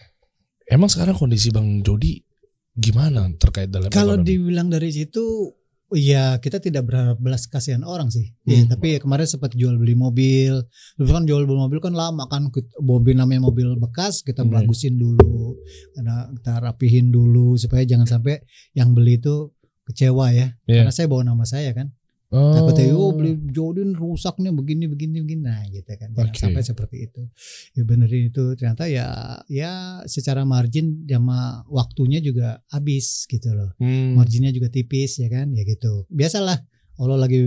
Emang 0.72 0.88
sekarang 0.88 1.14
kondisi 1.14 1.52
bang 1.52 1.84
Jody 1.84 2.24
gimana 2.72 3.28
terkait 3.36 3.68
dalam 3.68 3.92
Kalau 3.92 4.16
ekonomi? 4.16 4.30
dibilang 4.32 4.72
dari 4.72 4.88
situ 4.90 5.52
ya 5.92 6.40
kita 6.40 6.58
tidak 6.58 6.88
berharap 6.88 7.18
belas 7.20 7.46
kasihan 7.46 7.84
orang 7.84 8.08
sih. 8.08 8.32
Ya, 8.44 8.64
Hmm. 8.64 8.72
tapi 8.72 8.98
kemarin 8.98 9.28
sempat 9.28 9.52
jual 9.52 9.76
beli 9.76 9.94
mobil. 9.94 10.64
Dulu 10.96 11.10
kan 11.12 11.24
jual 11.24 11.44
beli 11.44 11.60
mobil 11.60 11.80
kan 11.80 11.94
lama 11.94 12.26
kan 12.26 12.48
mobil 12.80 13.14
namanya 13.14 13.44
mobil 13.44 13.76
bekas 13.76 14.24
kita 14.24 14.42
Hmm. 14.42 14.52
bagusin 14.52 14.96
dulu. 14.96 15.60
Karena 15.94 16.32
kita 16.36 16.54
rapihin 16.60 17.12
dulu 17.12 17.56
supaya 17.56 17.84
jangan 17.84 18.08
sampai 18.08 18.40
yang 18.72 18.96
beli 18.96 19.20
itu 19.20 19.52
kecewa 19.84 20.32
ya. 20.32 20.56
Iya. 20.66 20.88
Karena 20.88 20.94
saya 20.94 21.08
bawa 21.12 21.24
nama 21.28 21.44
saya 21.44 21.72
kan. 21.76 21.92
Oh. 22.32 22.56
Takutnya 22.56 22.96
oh 22.96 23.12
beli 23.12 23.36
Jodin 23.52 23.92
rusaknya 23.92 24.56
begini 24.56 24.88
begini 24.88 25.20
begini 25.20 25.44
nah 25.44 25.68
gitu 25.68 25.84
kan. 26.00 26.16
Oke. 26.16 26.40
sampai 26.40 26.64
seperti 26.64 27.12
itu. 27.12 27.28
Ya 27.76 27.84
benerin 27.84 28.32
itu 28.32 28.56
ternyata 28.56 28.88
ya 28.88 29.36
ya 29.52 30.00
secara 30.08 30.48
margin 30.48 31.04
sama 31.04 31.68
waktunya 31.68 32.24
juga 32.24 32.64
habis 32.72 33.28
gitu 33.28 33.52
loh. 33.52 33.76
Hmm. 33.84 34.16
Marginnya 34.16 34.56
juga 34.56 34.72
tipis 34.72 35.20
ya 35.20 35.28
kan 35.28 35.52
ya 35.52 35.68
gitu. 35.68 36.08
Biasalah 36.08 36.56
Allah 37.02 37.18
lagi 37.20 37.42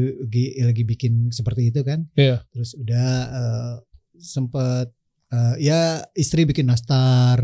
lagi, 0.61 0.83
bikin 0.85 1.33
seperti 1.33 1.73
itu 1.73 1.81
kan. 1.81 2.05
Iya. 2.13 2.45
Terus 2.53 2.77
udah 2.77 3.09
eh, 3.33 3.75
sempet 4.21 4.93
eh, 5.33 5.55
ya 5.65 6.05
istri 6.13 6.45
bikin 6.45 6.69
nastar. 6.69 7.41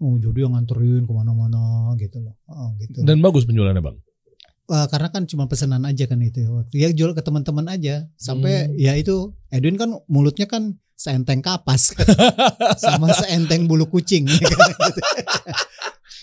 Oh 0.00 0.16
jadi 0.16 0.46
yang 0.46 0.54
nganterin 0.54 1.02
ke 1.02 1.12
mana-mana 1.12 1.92
gitu 1.98 2.24
loh. 2.24 2.38
Oh, 2.48 2.72
gitu. 2.78 3.04
Dan 3.04 3.20
bagus 3.20 3.44
penjualannya 3.44 3.82
bang. 3.84 3.98
Wah, 4.70 4.86
karena 4.86 5.10
kan 5.10 5.26
cuma 5.26 5.44
pesanan 5.44 5.82
aja 5.82 6.06
kan 6.06 6.18
itu 6.18 6.46
waktu 6.46 6.74
ya 6.76 6.88
jual 6.90 7.10
ke 7.10 7.20
teman-teman 7.20 7.66
aja 7.66 8.06
sampai 8.14 8.64
Hmm. 8.64 8.78
ya 8.78 8.94
itu 8.94 9.34
Edwin 9.48 9.74
kan 9.74 9.90
mulutnya 10.06 10.46
kan 10.46 10.62
seenteng 10.94 11.40
kapas 11.40 11.90
sama 12.78 13.10
seenteng 13.10 13.66
bulu 13.66 13.88
kucing 13.88 14.24
ya 14.24 14.38
kan? 14.46 14.70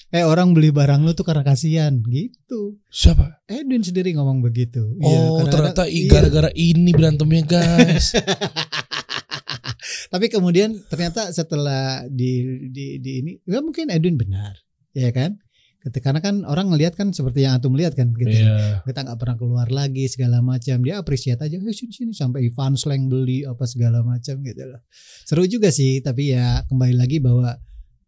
eh 0.10 0.24
orang 0.24 0.54
beli 0.54 0.70
barang 0.70 1.02
lu 1.02 1.12
tuh 1.12 1.22
karena 1.22 1.44
kasihan 1.44 2.00
gitu 2.02 2.80
Siapa? 2.88 3.44
Edwin 3.46 3.82
sendiri 3.82 4.14
ngomong 4.14 4.40
begitu 4.40 4.96
Iya, 4.96 5.04
Oh 5.04 5.44
kadang-kadang- 5.44 5.52
ternyata 5.76 5.84
iya. 5.86 6.08
gara-gara 6.08 6.50
ini 6.54 6.92
berantemnya 6.92 7.44
guys. 7.44 8.16
tapi 10.08 10.28
kemudian 10.28 10.72
ternyata 10.86 11.28
setelah 11.30 12.08
di 12.08 12.40
di 12.70 12.86
di 12.98 13.12
ini 13.20 13.32
ya 13.44 13.60
mungkin 13.60 13.88
Edwin 13.90 14.16
benar 14.16 14.56
ya 14.92 15.12
kan 15.12 15.36
karena 15.86 16.20
kan 16.20 16.44
orang 16.44 16.74
ngelihat 16.74 17.00
kan 17.00 17.16
seperti 17.16 17.48
yang 17.48 17.62
antum 17.62 17.78
lihat 17.78 17.96
kan 17.96 18.12
gitu. 18.12 18.28
Iya. 18.28 18.84
Kita 18.84 19.08
nggak 19.08 19.20
pernah 19.22 19.38
keluar 19.40 19.68
lagi 19.72 20.10
segala 20.12 20.44
macam. 20.44 20.84
Dia 20.84 21.00
appreciate 21.00 21.40
aja, 21.40 21.56
eh, 21.56 21.76
sini 21.76 21.94
sini 21.94 22.12
sampai 22.12 22.50
Ivan 22.50 22.76
Slang 22.76 23.08
beli 23.08 23.48
apa 23.48 23.64
segala 23.64 24.04
macam 24.04 24.42
gitu 24.44 24.64
loh. 24.68 24.82
Seru 25.24 25.48
juga 25.48 25.72
sih, 25.72 26.04
tapi 26.04 26.36
ya 26.36 26.66
kembali 26.68 26.96
lagi 26.98 27.24
bahwa 27.24 27.56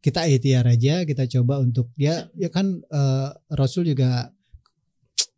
kita 0.03 0.27
ikhtiar 0.27 0.67
aja, 0.67 1.07
kita 1.07 1.23
coba 1.39 1.63
untuk 1.63 1.93
ya 1.95 2.27
ya 2.35 2.49
kan 2.51 2.83
eh, 2.83 3.29
Rasul 3.55 3.87
juga 3.87 4.27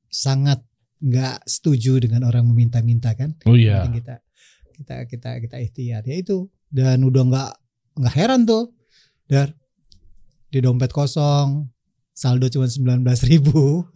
sangat 0.10 0.66
nggak 1.02 1.46
setuju 1.46 2.02
dengan 2.02 2.26
orang 2.26 2.50
meminta-minta 2.50 3.14
kan. 3.14 3.38
Oh 3.46 3.54
iya. 3.54 3.86
penting 3.86 4.02
kita 4.02 4.16
kita 4.82 4.96
kita 5.06 5.30
kita 5.46 5.58
ikhtiar 5.62 6.02
ya 6.10 6.16
itu 6.18 6.50
dan 6.74 7.06
udah 7.06 7.24
nggak 7.28 7.52
nggak 8.02 8.16
heran 8.18 8.48
tuh 8.48 8.74
dar 9.30 9.54
di 10.52 10.60
dompet 10.60 10.90
kosong 10.90 11.70
saldo 12.12 12.46
cuma 12.48 12.68
sembilan 12.68 13.00
belas 13.02 13.24
ribu 13.24 13.88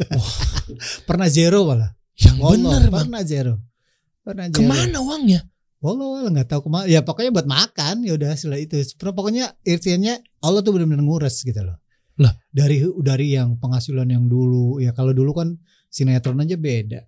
pernah 1.07 1.27
zero 1.27 1.67
malah 1.67 1.91
Yang 2.15 2.37
Wallah, 2.39 2.71
bener 2.79 2.89
bang. 2.89 3.03
pernah 3.05 3.23
zero 3.23 3.53
pernah 4.21 4.45
zero 4.47 4.57
Ke 4.57 4.61
mana 4.65 4.97
uangnya? 4.99 5.39
Wallah, 5.83 6.07
wallah, 6.09 6.31
nggak 6.33 6.47
tahu 6.49 6.61
ke 6.65 6.69
mana 6.71 6.85
ya 6.87 6.99
pokoknya 7.03 7.29
buat 7.29 7.45
makan 7.45 7.95
ya 8.01 8.15
udah 8.15 8.31
setelah 8.33 8.57
itu 8.57 8.79
pokoknya 8.97 9.53
irtiannya 9.61 10.17
Allah 10.41 10.63
tuh 10.63 10.71
benar-benar 10.73 11.03
ngurus 11.03 11.43
gitu 11.43 11.61
loh 11.61 11.77
Lah. 12.15 12.31
dari 12.47 12.79
dari 13.03 13.35
yang 13.35 13.59
penghasilan 13.59 14.07
yang 14.07 14.25
dulu 14.25 14.79
ya 14.79 14.95
kalau 14.95 15.11
dulu 15.11 15.35
kan 15.35 15.59
sinetron 15.91 16.39
aja 16.39 16.55
beda 16.55 17.03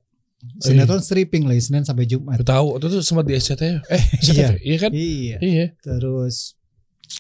sinetron 0.60 1.00
stripping 1.00 1.48
lah 1.48 1.56
Senin 1.58 1.88
sampai 1.88 2.04
Jumat 2.06 2.44
Tahu 2.44 2.78
itu 2.78 2.86
tuh 2.92 3.02
sempat 3.02 3.26
di 3.26 3.34
SCTV. 3.34 3.82
Eh, 3.88 4.04
SCTV. 4.22 4.54
Iya 4.62 4.78
kan? 4.78 4.92
iya 4.94 5.38
Iya. 5.40 5.66
terus 5.80 6.60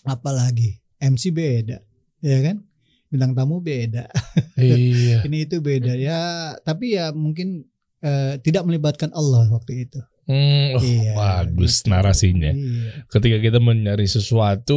apa 0.04 0.36
lagi 0.36 0.84
MC 1.00 1.32
beda 1.32 1.80
ya 2.20 2.38
kan 2.44 2.67
bintang 3.08 3.32
tamu 3.32 3.60
beda 3.60 4.08
Iya. 4.56 5.24
ini 5.28 5.44
itu 5.44 5.60
beda 5.60 5.94
ya 5.94 6.22
tapi 6.62 6.94
ya 6.94 7.12
mungkin 7.12 7.64
eh, 8.00 8.38
tidak 8.40 8.64
melibatkan 8.64 9.12
Allah 9.12 9.48
waktu 9.50 9.86
itu 9.86 10.02
Hmm, 10.28 10.76
oh, 10.76 10.84
Iya, 10.84 11.16
bagus 11.16 11.80
gitu. 11.80 11.88
narasinya. 11.88 12.52
iya 12.52 13.08
Ketika 13.08 13.40
kita 13.40 13.64
mencari 13.64 14.04
sesuatu 14.06 14.76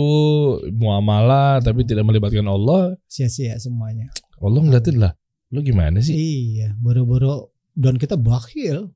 muamalah 0.70 1.58
tapi 1.58 1.82
tidak 1.82 2.06
melibatkan 2.06 2.46
Allah, 2.46 2.94
sia-sia 3.04 3.58
semuanya 3.58 4.14
Allah 4.38 4.62
ngeliatin 4.62 4.96
lah. 4.96 5.12
Lu 5.50 5.60
gimana 5.60 5.98
sih? 5.98 6.14
iya 6.14 6.70
boro-boro 6.76 7.50
dan 7.74 7.98
kita 7.98 8.14
bakhil 8.14 8.94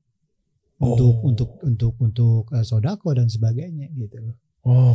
untuk 0.77 1.11
Oh. 1.13 1.27
untuk 1.27 1.49
untuk 1.59 1.93
untuk 1.99 2.43
eh, 2.51 2.63
sodako 2.63 3.11
dan 3.11 3.27
sebagainya 3.27 3.91
gitu 3.93 4.15
loh 4.21 4.35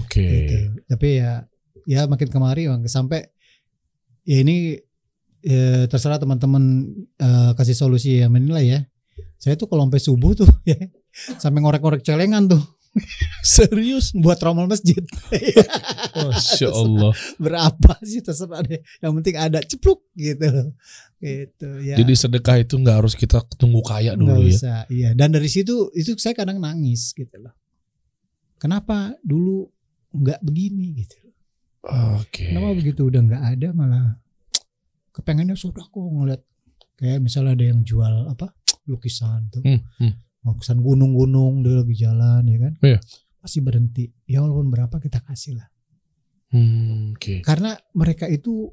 Oke. 0.01 0.25
gitu. 0.25 0.57
Tapi 0.87 1.09
ya 1.21 1.45
ya 1.85 2.05
makin 2.05 2.29
kemari 2.29 2.67
Bang, 2.67 2.85
sampai 2.87 3.29
ya 4.25 4.43
ini 4.43 4.77
eh, 5.45 5.85
terserah 5.89 6.21
teman-teman 6.21 6.89
eh, 7.17 7.53
kasih 7.57 7.77
solusi 7.77 8.21
ya 8.21 8.29
menilai 8.29 8.67
ya. 8.67 8.81
Saya 9.41 9.57
tuh 9.57 9.69
kalau 9.73 9.89
sampai 9.89 10.01
subuh 10.01 10.33
tuh 10.37 10.51
ya 10.71 10.77
sampai 11.41 11.61
ngorek-ngorek 11.65 12.05
celengan 12.05 12.47
tuh 12.49 12.63
Serius? 13.47 14.11
buat 14.11 14.39
tromol 14.39 14.67
masjid. 14.67 14.99
Masya 16.19 16.69
Allah. 16.71 17.13
Berapa 17.39 17.93
sih 18.03 18.19
terserah 18.23 18.63
deh. 18.67 18.83
Yang 18.99 19.13
penting 19.23 19.37
ada 19.39 19.59
cepluk 19.63 20.03
gitu. 20.19 20.75
Gitu 21.23 21.69
ya. 21.87 21.95
Jadi 22.01 22.13
sedekah 22.17 22.57
itu 22.59 22.75
nggak 22.81 22.97
harus 23.05 23.15
kita 23.15 23.45
tunggu 23.55 23.81
kaya 23.85 24.19
dulu 24.19 24.43
ya. 24.43 24.55
usah. 24.55 24.81
Iya, 24.91 25.11
dan 25.15 25.31
dari 25.31 25.47
situ 25.47 25.93
itu 25.95 26.17
saya 26.19 26.35
kadang 26.35 26.59
nangis 26.59 27.15
gitu 27.15 27.37
loh. 27.39 27.55
Kenapa 28.61 29.15
dulu 29.23 29.71
nggak 30.11 30.43
begini 30.43 31.07
gitu 31.07 31.17
Oke. 31.83 32.49
Kenapa 32.49 32.73
begitu 32.73 33.05
udah 33.05 33.21
nggak 33.21 33.45
ada 33.51 33.69
malah 33.71 34.21
kepengennya 35.11 35.55
sodako 35.55 36.13
ngeliat 36.13 36.45
kayak 36.95 37.19
misalnya 37.19 37.53
ada 37.55 37.65
yang 37.67 37.81
jual 37.81 38.29
apa 38.29 38.53
lukisan 38.85 39.49
tuh 39.49 39.61
Hmm, 39.61 39.81
hmm. 39.99 40.13
lukisan 40.45 40.79
gunung-gunung 40.79 41.61
dia 41.61 41.81
lagi 41.81 41.95
jalan 41.95 42.43
ya 42.45 42.59
kan 42.59 42.73
Iya. 42.81 42.99
pasti 43.37 43.59
berhenti 43.59 44.05
ya 44.25 44.41
walaupun 44.41 44.69
berapa 44.69 44.97
kita 44.97 45.21
kasih 45.23 45.57
lah 45.57 45.69
Hmm, 46.51 47.15
Oke. 47.15 47.41
karena 47.41 47.75
mereka 47.93 48.27
itu 48.27 48.69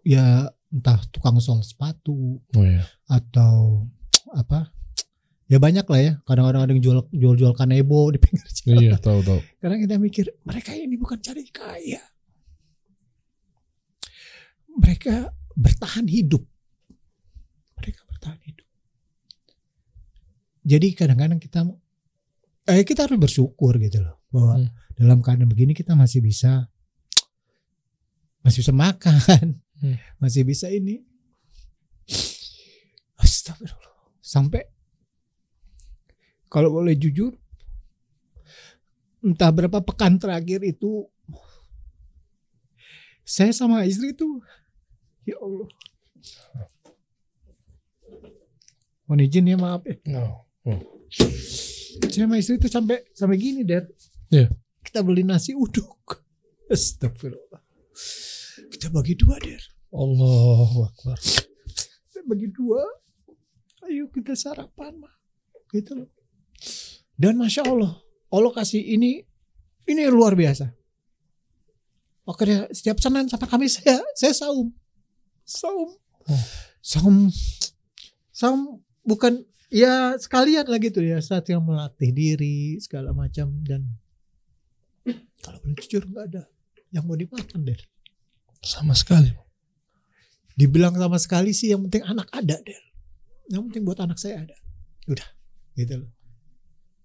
ya 0.00 0.44
entah 0.68 0.98
tukang 1.08 1.36
sol 1.38 1.60
sepatu 1.60 2.40
Oh 2.42 2.64
ya. 2.64 2.82
atau 3.06 3.84
apa 4.32 4.72
ya 5.44 5.56
banyak 5.56 5.84
lah 5.84 6.00
ya 6.02 6.12
kadang-kadang 6.22 6.62
ada 6.64 6.72
yang 6.72 6.82
jual 6.82 6.98
jual 7.10 7.34
jual 7.34 7.52
kanebo 7.52 8.10
di 8.10 8.18
pinggir 8.18 8.48
jalan 8.50 8.82
Iya 8.82 8.96
tahu 8.98 9.20
tahu. 9.22 9.40
Karena 9.56 9.76
kita 9.78 9.94
mikir 9.96 10.26
mereka 10.42 10.72
ini 10.72 10.96
bukan 10.96 11.20
cari 11.20 11.46
kaya. 11.46 12.02
Mereka 14.76 15.32
bertahan 15.56 16.04
hidup. 16.06 16.44
Mereka 17.80 18.00
bertahan 18.08 18.40
hidup. 18.44 18.66
Jadi 20.66 20.88
kadang-kadang 20.92 21.38
kita 21.38 21.62
eh 22.66 22.82
kita 22.82 23.06
harus 23.06 23.16
bersyukur 23.16 23.78
gitu 23.78 24.02
loh 24.02 24.18
bahwa 24.34 24.58
Hmm. 24.58 24.70
dalam 24.98 25.18
keadaan 25.22 25.46
begini 25.46 25.70
kita 25.72 25.94
masih 25.94 26.18
bisa 26.18 26.66
masih 28.42 28.66
bisa 28.66 28.74
makan, 28.74 29.62
Hmm. 29.78 29.96
masih 30.18 30.42
bisa 30.42 30.66
ini. 30.68 31.06
Astagfirullah. 33.16 33.94
Sampai 34.18 34.66
kalau 36.50 36.74
boleh 36.74 36.98
jujur 36.98 37.34
entah 39.22 39.50
berapa 39.50 39.82
pekan 39.82 40.18
terakhir 40.18 40.62
itu 40.62 41.06
saya 43.26 43.50
sama 43.50 43.82
istri 43.82 44.14
itu 44.14 44.26
ya 45.26 45.36
Allah. 45.42 45.68
Mohon 49.06 49.22
izin 49.26 49.46
ya 49.50 49.56
maaf 49.58 49.82
ya. 49.86 49.96
No. 50.10 50.46
saya 52.06 52.26
sama 52.26 52.36
istri 52.42 52.58
itu 52.58 52.66
sampai 52.66 53.06
sampai 53.14 53.38
gini 53.38 53.62
der 53.62 53.86
Iya. 54.34 54.50
kita 54.82 55.06
beli 55.06 55.22
nasi 55.22 55.54
uduk. 55.54 56.18
Astagfirullah. 56.66 57.62
Kita 58.74 58.90
bagi 58.90 59.14
dua 59.14 59.38
der 59.38 59.62
Allahu 59.94 60.90
Akbar. 60.90 61.18
kita 62.10 62.20
bagi 62.26 62.50
dua. 62.50 62.82
Ayo 63.86 64.10
kita 64.10 64.34
sarapan 64.34 64.98
mah 64.98 65.14
gitu 65.70 65.94
loh. 66.02 66.10
Dan 67.14 67.38
masya 67.38 67.62
Allah 67.62 67.94
Allah 68.34 68.50
kasih 68.50 68.82
ini 68.82 69.22
ini 69.86 70.02
luar 70.10 70.34
biasa. 70.34 70.66
Oke 72.26 72.42
setiap 72.74 72.98
Senin 72.98 73.30
sampai 73.30 73.46
Kamis 73.46 73.78
saya 73.78 74.02
saya 74.18 74.34
saum 74.34 74.74
saum. 75.46 75.94
Oh. 76.26 76.44
saum. 76.82 77.30
Saum 78.34 78.82
bukan 79.06 79.46
ya 79.70 80.18
sekalian 80.18 80.66
lah 80.66 80.82
gitu 80.82 81.00
ya 81.00 81.22
saat 81.22 81.46
yang 81.46 81.62
melatih 81.62 82.10
diri 82.10 82.76
segala 82.82 83.14
macam 83.14 83.62
dan 83.62 83.86
kalau 85.40 85.62
boleh 85.62 85.78
jujur 85.78 86.02
nggak 86.02 86.24
ada 86.34 86.42
yang 86.90 87.06
mau 87.06 87.14
dimakan 87.14 87.62
deh. 87.62 87.78
Sama 88.60 88.92
sekali. 88.98 89.30
dibilang 90.56 90.96
sama 90.96 91.20
sekali 91.20 91.52
sih 91.52 91.68
yang 91.68 91.84
penting 91.84 92.00
anak 92.02 92.32
ada 92.32 92.56
deh. 92.64 92.80
Yang 93.52 93.62
penting 93.70 93.82
buat 93.84 94.00
anak 94.00 94.16
saya 94.16 94.42
ada. 94.42 94.56
Udah 95.06 95.28
gitu 95.76 96.00
loh. 96.00 96.10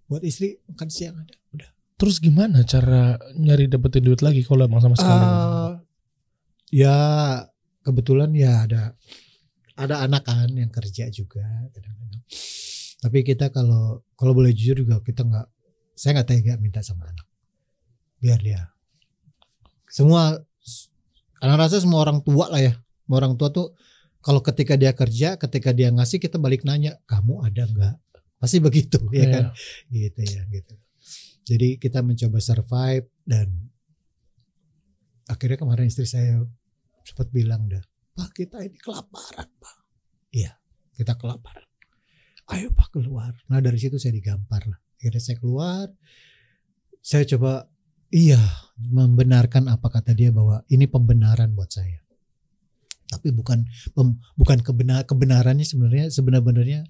Buat 0.08 0.24
istri 0.24 0.58
makan 0.72 0.88
siang 0.88 1.20
ada. 1.20 1.36
Udah. 1.52 1.70
Terus 2.00 2.18
gimana 2.18 2.64
cara 2.66 3.20
nyari 3.36 3.70
dapetin 3.70 4.08
duit 4.08 4.24
lagi 4.24 4.42
kalau 4.42 4.66
emang 4.66 4.82
sama 4.82 4.96
sekali? 4.98 5.22
Eh, 5.22 5.72
ya 6.82 6.98
kebetulan 7.82 8.32
ya 8.34 8.66
ada 8.66 8.94
ada 9.78 10.06
anak 10.06 10.24
kan 10.28 10.50
yang 10.54 10.70
kerja 10.70 11.10
juga 11.10 11.46
kadang-kadang. 11.74 12.22
Tapi 13.02 13.18
kita 13.26 13.50
kalau 13.50 14.06
kalau 14.14 14.34
boleh 14.38 14.54
jujur 14.54 14.86
juga 14.86 15.02
kita 15.02 15.26
nggak 15.26 15.48
saya 15.98 16.22
nggak 16.22 16.30
tega 16.30 16.54
minta 16.62 16.82
sama 16.86 17.10
anak. 17.10 17.26
Biar 18.22 18.38
dia. 18.42 18.62
Semua 19.90 20.38
anak 21.42 21.58
rasa 21.58 21.82
semua 21.82 22.06
orang 22.06 22.22
tua 22.22 22.48
lah 22.54 22.62
ya. 22.62 22.74
Semua 22.78 23.18
orang 23.26 23.34
tua 23.36 23.50
tuh 23.50 23.74
kalau 24.22 24.46
ketika 24.46 24.78
dia 24.78 24.94
kerja 24.94 25.34
ketika 25.42 25.74
dia 25.74 25.90
ngasih 25.90 26.22
kita 26.22 26.38
balik 26.38 26.62
nanya 26.62 27.02
kamu 27.10 27.42
ada 27.42 27.66
nggak? 27.66 27.96
Pasti 28.38 28.62
begitu 28.62 29.02
ya 29.14 29.26
Iya. 29.26 29.30
kan 29.34 29.46
gitu 29.90 30.22
ya 30.22 30.42
gitu. 30.54 30.76
Jadi 31.42 31.82
kita 31.82 32.06
mencoba 32.06 32.38
survive 32.38 33.10
dan 33.26 33.50
akhirnya 35.26 35.58
kemarin 35.58 35.90
istri 35.90 36.06
saya 36.06 36.46
sempat 37.04 37.28
bilang 37.34 37.68
dah 37.68 37.82
pak 38.16 38.30
kita 38.36 38.62
ini 38.62 38.78
kelaparan 38.78 39.50
pak. 39.58 39.76
Iya 40.32 40.52
kita 40.96 41.16
kelaparan. 41.18 41.68
Ayo 42.52 42.70
pak 42.76 42.92
keluar. 42.92 43.32
Nah 43.48 43.64
dari 43.64 43.80
situ 43.80 43.96
saya 43.96 44.14
digampar 44.14 44.68
lah. 44.68 44.80
Akhirnya 45.00 45.22
saya 45.24 45.38
keluar. 45.40 45.88
Saya 47.02 47.24
coba 47.26 47.66
iya 48.12 48.40
membenarkan 48.78 49.72
apa 49.72 49.88
kata 49.88 50.12
dia 50.14 50.30
bahwa 50.30 50.62
ini 50.70 50.86
pembenaran 50.86 51.56
buat 51.56 51.72
saya. 51.72 52.04
Tapi 53.12 53.32
bukan 53.36 53.64
pem- 53.92 54.20
bukan 54.40 54.60
kebenar 54.64 55.04
kebenarannya 55.04 55.68
sebenarnya 55.68 56.08
sebenarnya 56.12 56.82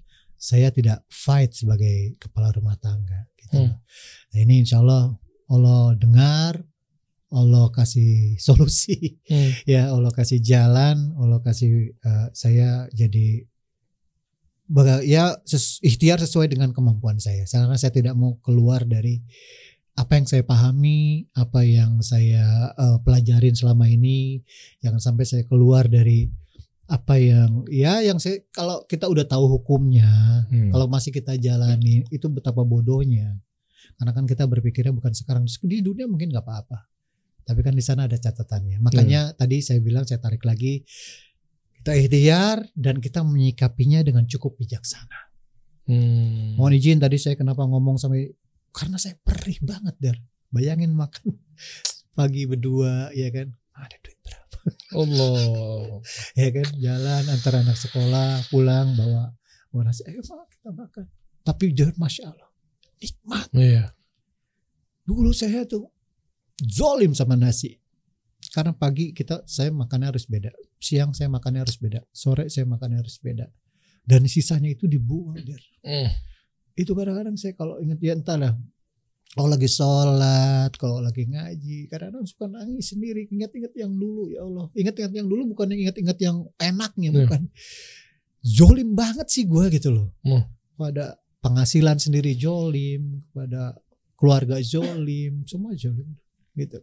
saya 0.42 0.74
tidak 0.74 1.06
fight 1.06 1.54
sebagai 1.54 2.18
kepala 2.18 2.50
rumah 2.50 2.74
tangga 2.78 3.30
gitu. 3.38 3.62
Hmm. 3.62 3.78
Nah, 4.34 4.38
ini 4.42 4.66
insya 4.66 4.82
Allah 4.82 5.14
Allah 5.46 5.94
dengar, 5.94 6.58
Allah 7.32 7.72
kasih 7.72 8.36
solusi. 8.46 9.18
Hmm. 9.26 9.50
ya 9.64 9.88
Allah 9.88 10.12
kasih 10.12 10.38
jalan 10.38 11.16
Allah 11.16 11.40
kasih 11.40 11.96
eh, 11.96 12.26
saya 12.32 12.86
jadi 12.92 13.48
ya 15.04 15.36
ses- 15.44 15.80
ikhtiar 15.82 16.20
sesuai 16.20 16.48
dengan 16.48 16.72
kemampuan 16.72 17.18
saya. 17.18 17.44
Karena 17.44 17.76
saya 17.76 17.92
tidak 17.92 18.14
mau 18.16 18.38
keluar 18.40 18.84
dari 18.86 19.20
apa 19.92 20.16
yang 20.16 20.24
saya 20.24 20.40
pahami 20.40 21.28
apa 21.36 21.60
yang 21.68 22.00
saya 22.00 22.72
eh, 22.72 22.98
pelajarin 23.04 23.52
selama 23.52 23.88
ini. 23.88 24.40
Jangan 24.80 25.00
sampai 25.02 25.24
saya 25.28 25.44
keluar 25.44 25.88
dari 25.88 26.28
apa 26.92 27.16
yang 27.16 27.64
ya 27.72 28.04
yang 28.04 28.20
saya 28.20 28.44
kalau 28.52 28.84
kita 28.84 29.08
udah 29.08 29.24
tahu 29.24 29.48
hukumnya 29.48 30.44
Hmm. 30.52 30.68
kalau 30.68 30.84
masih 30.84 31.08
kita 31.16 31.32
jalani 31.40 32.04
itu 32.12 32.28
betapa 32.28 32.60
bodohnya. 32.60 33.40
Karena 33.96 34.12
kan 34.12 34.24
kita 34.24 34.44
berpikirnya 34.44 34.92
bukan 34.92 35.12
sekarang. 35.12 35.44
Di 35.48 35.80
dunia 35.80 36.04
mungkin 36.04 36.28
nggak 36.28 36.44
apa-apa 36.44 36.91
tapi 37.42 37.60
kan 37.60 37.74
di 37.74 37.84
sana 37.84 38.06
ada 38.08 38.18
catatannya. 38.18 38.78
Makanya 38.82 39.36
tadi 39.38 39.60
saya 39.60 39.78
bilang 39.82 40.06
saya 40.08 40.18
tarik 40.18 40.42
lagi 40.42 40.82
kita 41.82 41.92
ikhtiar 41.98 42.62
dan 42.78 43.02
kita 43.02 43.26
menyikapinya 43.26 44.02
dengan 44.06 44.24
cukup 44.26 44.58
bijaksana. 44.58 45.34
Hmm. 45.82 46.54
mohon 46.54 46.78
izin 46.78 47.02
tadi 47.02 47.18
saya 47.18 47.34
kenapa 47.34 47.66
ngomong 47.66 47.98
sampai 47.98 48.30
karena 48.70 49.02
saya 49.02 49.18
perih 49.18 49.58
banget 49.66 49.94
der. 49.98 50.16
Bayangin 50.54 50.94
makan 50.94 51.34
pagi 52.16 52.46
berdua 52.46 53.10
ya 53.12 53.28
kan? 53.34 53.50
Ada 53.74 53.96
duit 53.98 54.18
berapa? 54.22 54.58
Allah. 55.02 55.34
ya 56.38 56.48
kan? 56.54 56.68
Jalan 56.78 57.24
antara 57.34 57.66
anak 57.66 57.74
sekolah 57.74 58.46
pulang 58.54 58.94
bawa 58.94 59.34
bawa 59.74 59.82
nasi. 59.90 60.06
Ayo 60.06 60.22
Pak, 60.22 60.46
kita 60.54 60.70
makan. 60.70 61.06
Tapi 61.42 61.74
jujur 61.74 61.90
masya 61.98 62.30
Allah 62.30 62.52
nikmat. 63.02 63.46
Iya. 63.52 63.84
dulu 65.02 65.34
saya 65.34 65.66
tuh 65.66 65.90
zolim 66.62 67.12
sama 67.12 67.34
nasi. 67.34 67.74
Karena 68.52 68.74
pagi 68.74 69.14
kita 69.14 69.46
saya 69.46 69.70
makannya 69.72 70.12
harus 70.12 70.26
beda. 70.28 70.50
Siang 70.76 71.14
saya 71.14 71.30
makannya 71.30 71.62
harus 71.62 71.78
beda. 71.78 72.02
Sore 72.10 72.50
saya 72.50 72.66
makannya 72.68 73.00
harus 73.00 73.16
beda. 73.22 73.46
Dan 74.02 74.26
sisanya 74.26 74.66
itu 74.68 74.90
dibuang 74.90 75.38
Der. 75.38 75.62
Hmm. 75.86 76.10
itu 76.72 76.90
kadang-kadang 76.96 77.36
saya 77.38 77.52
kalau 77.54 77.78
ingat 77.78 78.00
ya 78.02 78.16
entahlah. 78.18 78.56
Kalau 79.32 79.48
lagi 79.48 79.64
sholat 79.68 80.72
kalau 80.76 81.00
lagi 81.00 81.24
ngaji 81.24 81.88
kadang-kadang 81.88 82.26
suka 82.28 82.50
nangis 82.50 82.92
sendiri. 82.92 83.30
Ingat-ingat 83.30 83.72
yang 83.78 83.92
dulu 83.94 84.28
ya 84.28 84.42
Allah. 84.44 84.66
Ingat-ingat 84.74 85.12
yang 85.16 85.28
dulu 85.30 85.42
bukan 85.56 85.68
ingat-ingat 85.72 86.18
yang 86.20 86.44
enaknya 86.60 87.08
Iya. 87.12 87.18
bukan. 87.24 87.42
Zolim 88.42 88.98
banget 88.98 89.30
sih 89.30 89.46
gue 89.46 89.64
gitu 89.70 89.88
loh. 89.94 90.08
Hmm. 90.26 90.44
pada 90.74 91.14
penghasilan 91.38 91.94
sendiri 91.98 92.34
zolim 92.34 93.22
pada 93.30 93.74
keluarga 94.18 94.58
zolim 94.62 95.46
semua 95.46 95.74
zolim 95.78 96.10
gitu 96.58 96.78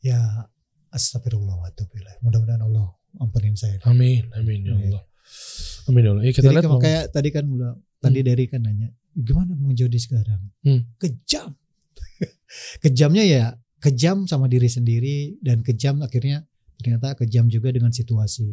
ya 0.00 0.18
astagfirullah 0.90 1.56
wa 1.60 1.70
mudah-mudahan 2.24 2.62
Allah 2.64 2.94
ampunin 3.18 3.54
saya 3.58 3.78
Amin, 3.86 4.30
amin 4.34 4.66
ya 4.66 4.74
Iya. 4.74 4.86
Allah. 4.90 5.02
Amin 5.90 6.02
ya 6.06 6.10
Allah. 6.14 6.22
Eh, 6.26 6.32
kita 6.34 6.50
Jadi 6.50 6.54
lihat 6.58 6.66
kayak, 6.82 7.04
tadi 7.10 7.28
kan 7.34 7.44
bilang, 7.46 7.78
tadi 7.98 8.20
dari 8.22 8.44
kan 8.46 8.60
nanya, 8.62 8.88
gimana 9.14 9.54
Bang 9.58 9.74
Jody 9.74 9.98
sekarang? 9.98 10.42
Hmm. 10.62 10.86
Kejam. 10.98 11.54
Kejamnya 12.84 13.24
ya 13.26 13.44
kejam 13.80 14.28
sama 14.28 14.46
diri 14.46 14.68
sendiri 14.68 15.40
dan 15.40 15.64
kejam 15.64 16.04
akhirnya 16.04 16.44
ternyata 16.76 17.16
kejam 17.16 17.48
juga 17.48 17.72
dengan 17.72 17.88
situasi 17.88 18.52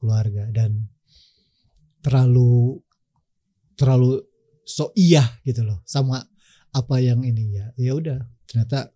keluarga 0.00 0.48
dan 0.48 0.88
terlalu 2.00 2.80
terlalu 3.76 4.24
so 4.64 4.88
iya 4.96 5.20
gitu 5.44 5.68
loh 5.68 5.84
sama 5.84 6.24
apa 6.70 6.96
yang 6.98 7.22
ini 7.22 7.54
ya 7.54 7.66
ya 7.76 7.92
udah 7.94 8.18
ternyata 8.44 8.92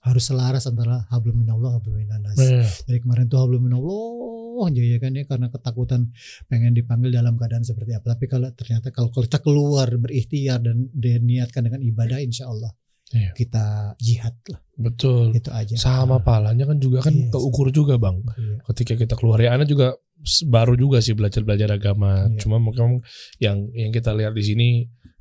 harus 0.00 0.24
selaras 0.26 0.64
antara 0.64 1.04
hablum 1.12 1.44
minallah 1.44 1.76
hablum 1.76 1.92
minannas 1.94 2.36
Iya. 2.36 2.64
dari 2.88 2.98
kemarin 2.98 3.28
tuh 3.28 3.36
hablum 3.38 3.68
minallah 3.68 4.64
aja 4.64 4.80
ya 4.80 4.96
kan 4.96 5.12
ya 5.12 5.24
karena 5.24 5.48
ketakutan 5.48 6.12
pengen 6.46 6.72
dipanggil 6.72 7.12
dalam 7.12 7.36
keadaan 7.36 7.64
seperti 7.64 7.92
apa 7.92 8.12
tapi 8.12 8.24
kalau 8.26 8.48
ternyata 8.50 8.88
kalau 8.90 9.08
kita 9.08 9.40
keluar 9.40 9.88
berikhtiar 9.92 10.60
dan 10.60 10.88
diniatkan 10.90 11.64
dengan 11.64 11.80
ibadah 11.80 12.20
insya 12.20 12.48
Allah 12.48 12.72
Iya. 13.10 13.34
kita 13.34 13.64
jihad 13.98 14.38
lah 14.46 14.62
Betul. 14.78 15.34
itu 15.34 15.50
aja 15.50 15.74
Sama 15.74 16.22
pahalanya 16.22 16.62
kan 16.64 16.78
juga 16.78 17.02
kan 17.02 17.10
Iya. 17.10 17.26
keukur 17.28 17.74
juga 17.74 17.98
bang. 17.98 18.22
Iya. 18.22 18.62
Ketika 18.70 18.94
kita 18.94 19.14
keluar 19.18 19.42
ya, 19.42 19.50
Anda 19.50 19.66
juga 19.66 19.98
baru 20.46 20.78
juga 20.78 21.02
sih 21.02 21.18
belajar 21.18 21.42
belajar 21.42 21.74
agama. 21.74 22.30
Cuma 22.38 22.62
mungkin 22.62 23.02
yang 23.42 23.66
yang 23.74 23.90
kita 23.90 24.14
lihat 24.14 24.30
di 24.30 24.46
sini 24.46 24.68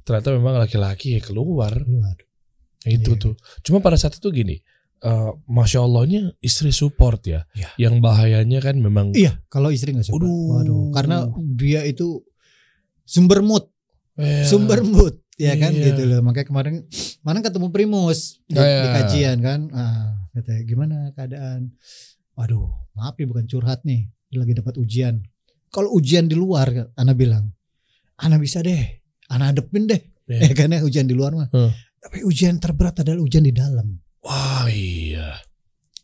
ternyata 0.04 0.34
memang 0.34 0.58
laki-laki 0.58 1.18
ya 1.18 1.22
keluar 1.22 1.72
keluar 1.74 2.18
itu 2.88 3.12
Iya. 3.12 3.22
tuh. 3.22 3.34
Cuma 3.62 3.84
pada 3.84 4.00
saat 4.00 4.16
itu 4.16 4.32
gini, 4.32 4.56
eh, 5.00 5.32
masya 5.46 5.84
Allahnya 5.84 6.32
istri 6.40 6.72
support 6.72 7.20
ya. 7.24 7.44
Iya. 7.52 7.70
Yang 7.90 7.96
bahayanya 8.00 8.60
kan 8.64 8.80
memang 8.80 9.12
iya 9.14 9.36
kalau 9.48 9.68
istri 9.70 9.92
nggak 9.92 10.08
suka 10.08 10.20
Waduh. 10.24 10.48
waduh 10.56 10.84
karena 10.96 11.18
dia 11.54 11.84
itu 11.84 12.24
sumber 13.04 13.42
mood 13.42 13.68
eh, 14.16 14.46
sumber 14.46 14.80
mood 14.82 15.20
ya 15.36 15.56
kan 15.56 15.72
Iya. 15.72 15.92
gitu 15.92 16.04
loh 16.08 16.20
makanya 16.22 16.48
kemarin 16.48 16.76
kemarin 17.20 17.42
ketemu 17.42 17.68
Primus 17.72 18.44
di, 18.46 18.60
Iya. 18.60 18.80
di 18.84 18.88
kajian 18.94 19.38
kan 19.40 19.60
ah 19.72 20.16
katanya 20.36 20.62
gimana 20.64 20.96
keadaan 21.16 21.74
waduh 22.36 22.68
maaf 22.94 23.16
nih 23.16 23.28
bukan 23.28 23.46
curhat 23.46 23.84
nih 23.84 24.08
dia 24.28 24.40
lagi 24.40 24.54
dapat 24.54 24.76
ujian 24.78 25.24
kalau 25.68 25.96
ujian 25.96 26.28
di 26.28 26.36
luar 26.36 26.92
Ana 26.94 27.12
bilang 27.12 27.52
Ana 28.16 28.36
bisa 28.36 28.60
deh 28.60 28.99
Ana 29.30 29.54
hadepin 29.54 29.86
deh 29.86 30.02
Iya. 30.26 30.46
ya 30.46 30.54
kan 30.54 30.70
ya 30.70 30.82
ujian 30.82 31.06
di 31.06 31.14
luar 31.14 31.34
mah 31.34 31.50
Hmm. 31.50 31.74
tapi 31.98 32.22
ujian 32.22 32.58
terberat 32.58 33.02
adalah 33.02 33.18
ujian 33.20 33.42
di 33.42 33.50
dalam 33.50 33.98
Wah 34.22 34.70
iya. 34.70 35.42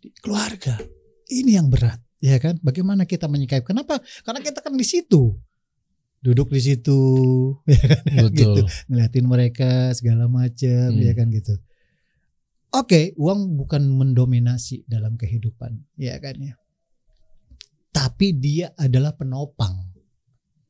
di 0.01 0.09
keluarga 0.17 0.81
ini 1.29 1.53
yang 1.53 1.69
berat 1.69 2.01
ya 2.17 2.37
kan 2.37 2.57
bagaimana 2.59 3.05
kita 3.05 3.25
menyikapi 3.25 3.61
kenapa 3.61 4.01
karena 4.21 4.41
kita 4.41 4.61
kan 4.61 4.73
di 4.73 4.81
situ 4.81 5.37
duduk 6.21 6.49
di 6.49 6.57
situ 6.59 6.97
ya 7.69 7.77
kan 7.85 8.01
Betul. 8.25 8.33
gitu 8.33 8.61
ngeliatin 8.89 9.25
mereka 9.25 9.69
segala 9.93 10.25
macam 10.25 10.89
Hmm. 10.89 11.01
ya 11.01 11.13
kan 11.13 11.29
gitu 11.29 11.53
oke 12.73 13.13
uang 13.15 13.55
bukan 13.55 13.85
mendominasi 13.85 14.85
dalam 14.85 15.15
kehidupan 15.15 15.85
ya 15.95 16.17
kan 16.17 16.33
ya 16.39 16.57
tapi 17.89 18.33
dia 18.33 18.73
adalah 18.75 19.13
penopang 19.13 19.93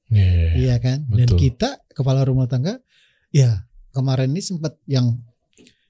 Iya. 0.05 0.53
Iya 0.53 0.75
kan? 0.77 1.09
Dan 1.09 1.25
betul. 1.25 1.39
kita 1.41 1.81
kepala 1.95 2.21
rumah 2.21 2.45
tangga 2.45 2.77
ya 3.31 3.63
kemarin 3.89 4.29
ini 4.29 4.43
sempat 4.43 4.75
yang 4.85 5.15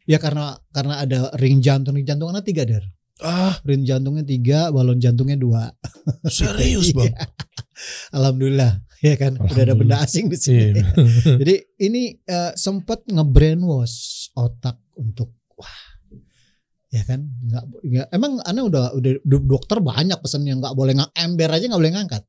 ya 0.05 0.15
karena 0.15 0.53
karena 0.69 1.01
ada 1.01 1.33
ring 1.35 1.59
jantung 1.59 1.93
ring 1.93 2.05
jantung 2.05 2.29
anak 2.29 2.45
tiga 2.45 2.63
der 2.63 2.85
Ah 3.17 3.55
ring 3.63 3.81
jantungnya 3.81 4.21
tiga 4.21 4.69
balon 4.69 4.99
jantungnya 4.99 5.35
dua 5.35 5.71
serius 6.27 6.91
bang. 6.91 7.09
Iya. 7.09 7.25
alhamdulillah 8.11 8.71
ya 8.99 9.15
kan 9.15 9.35
udah 9.35 9.45
ada 9.47 9.71
Alhamdulillah. 9.71 9.77
benda 9.79 9.97
asing 10.01 10.25
di 10.27 10.35
sini 10.35 10.61
Iya. 10.75 10.83
jadi 11.41 11.55
ini 11.81 12.01
eh, 12.19 12.51
sempat 12.55 13.07
ngebrainwash 13.07 14.29
otak 14.33 14.83
untuk 14.93 15.31
wah 15.55 15.79
ya 16.87 17.03
kan 17.03 17.23
nggak 17.23 17.63
nggak- 17.81 18.09
emang 18.11 18.39
anda 18.41 18.61
udah 18.63 18.83
udah 18.93 19.11
do- 19.21 19.45
dokter 19.45 19.79
banyak 19.79 20.15
pesan 20.17 20.43
yang 20.43 20.59
nggak 20.59 20.71
boleh 20.73 20.91
nggak 20.93 21.11
ember 21.13 21.49
aja 21.49 21.65
nggak 21.65 21.81
boleh 21.81 21.93
ngangkat 21.93 22.23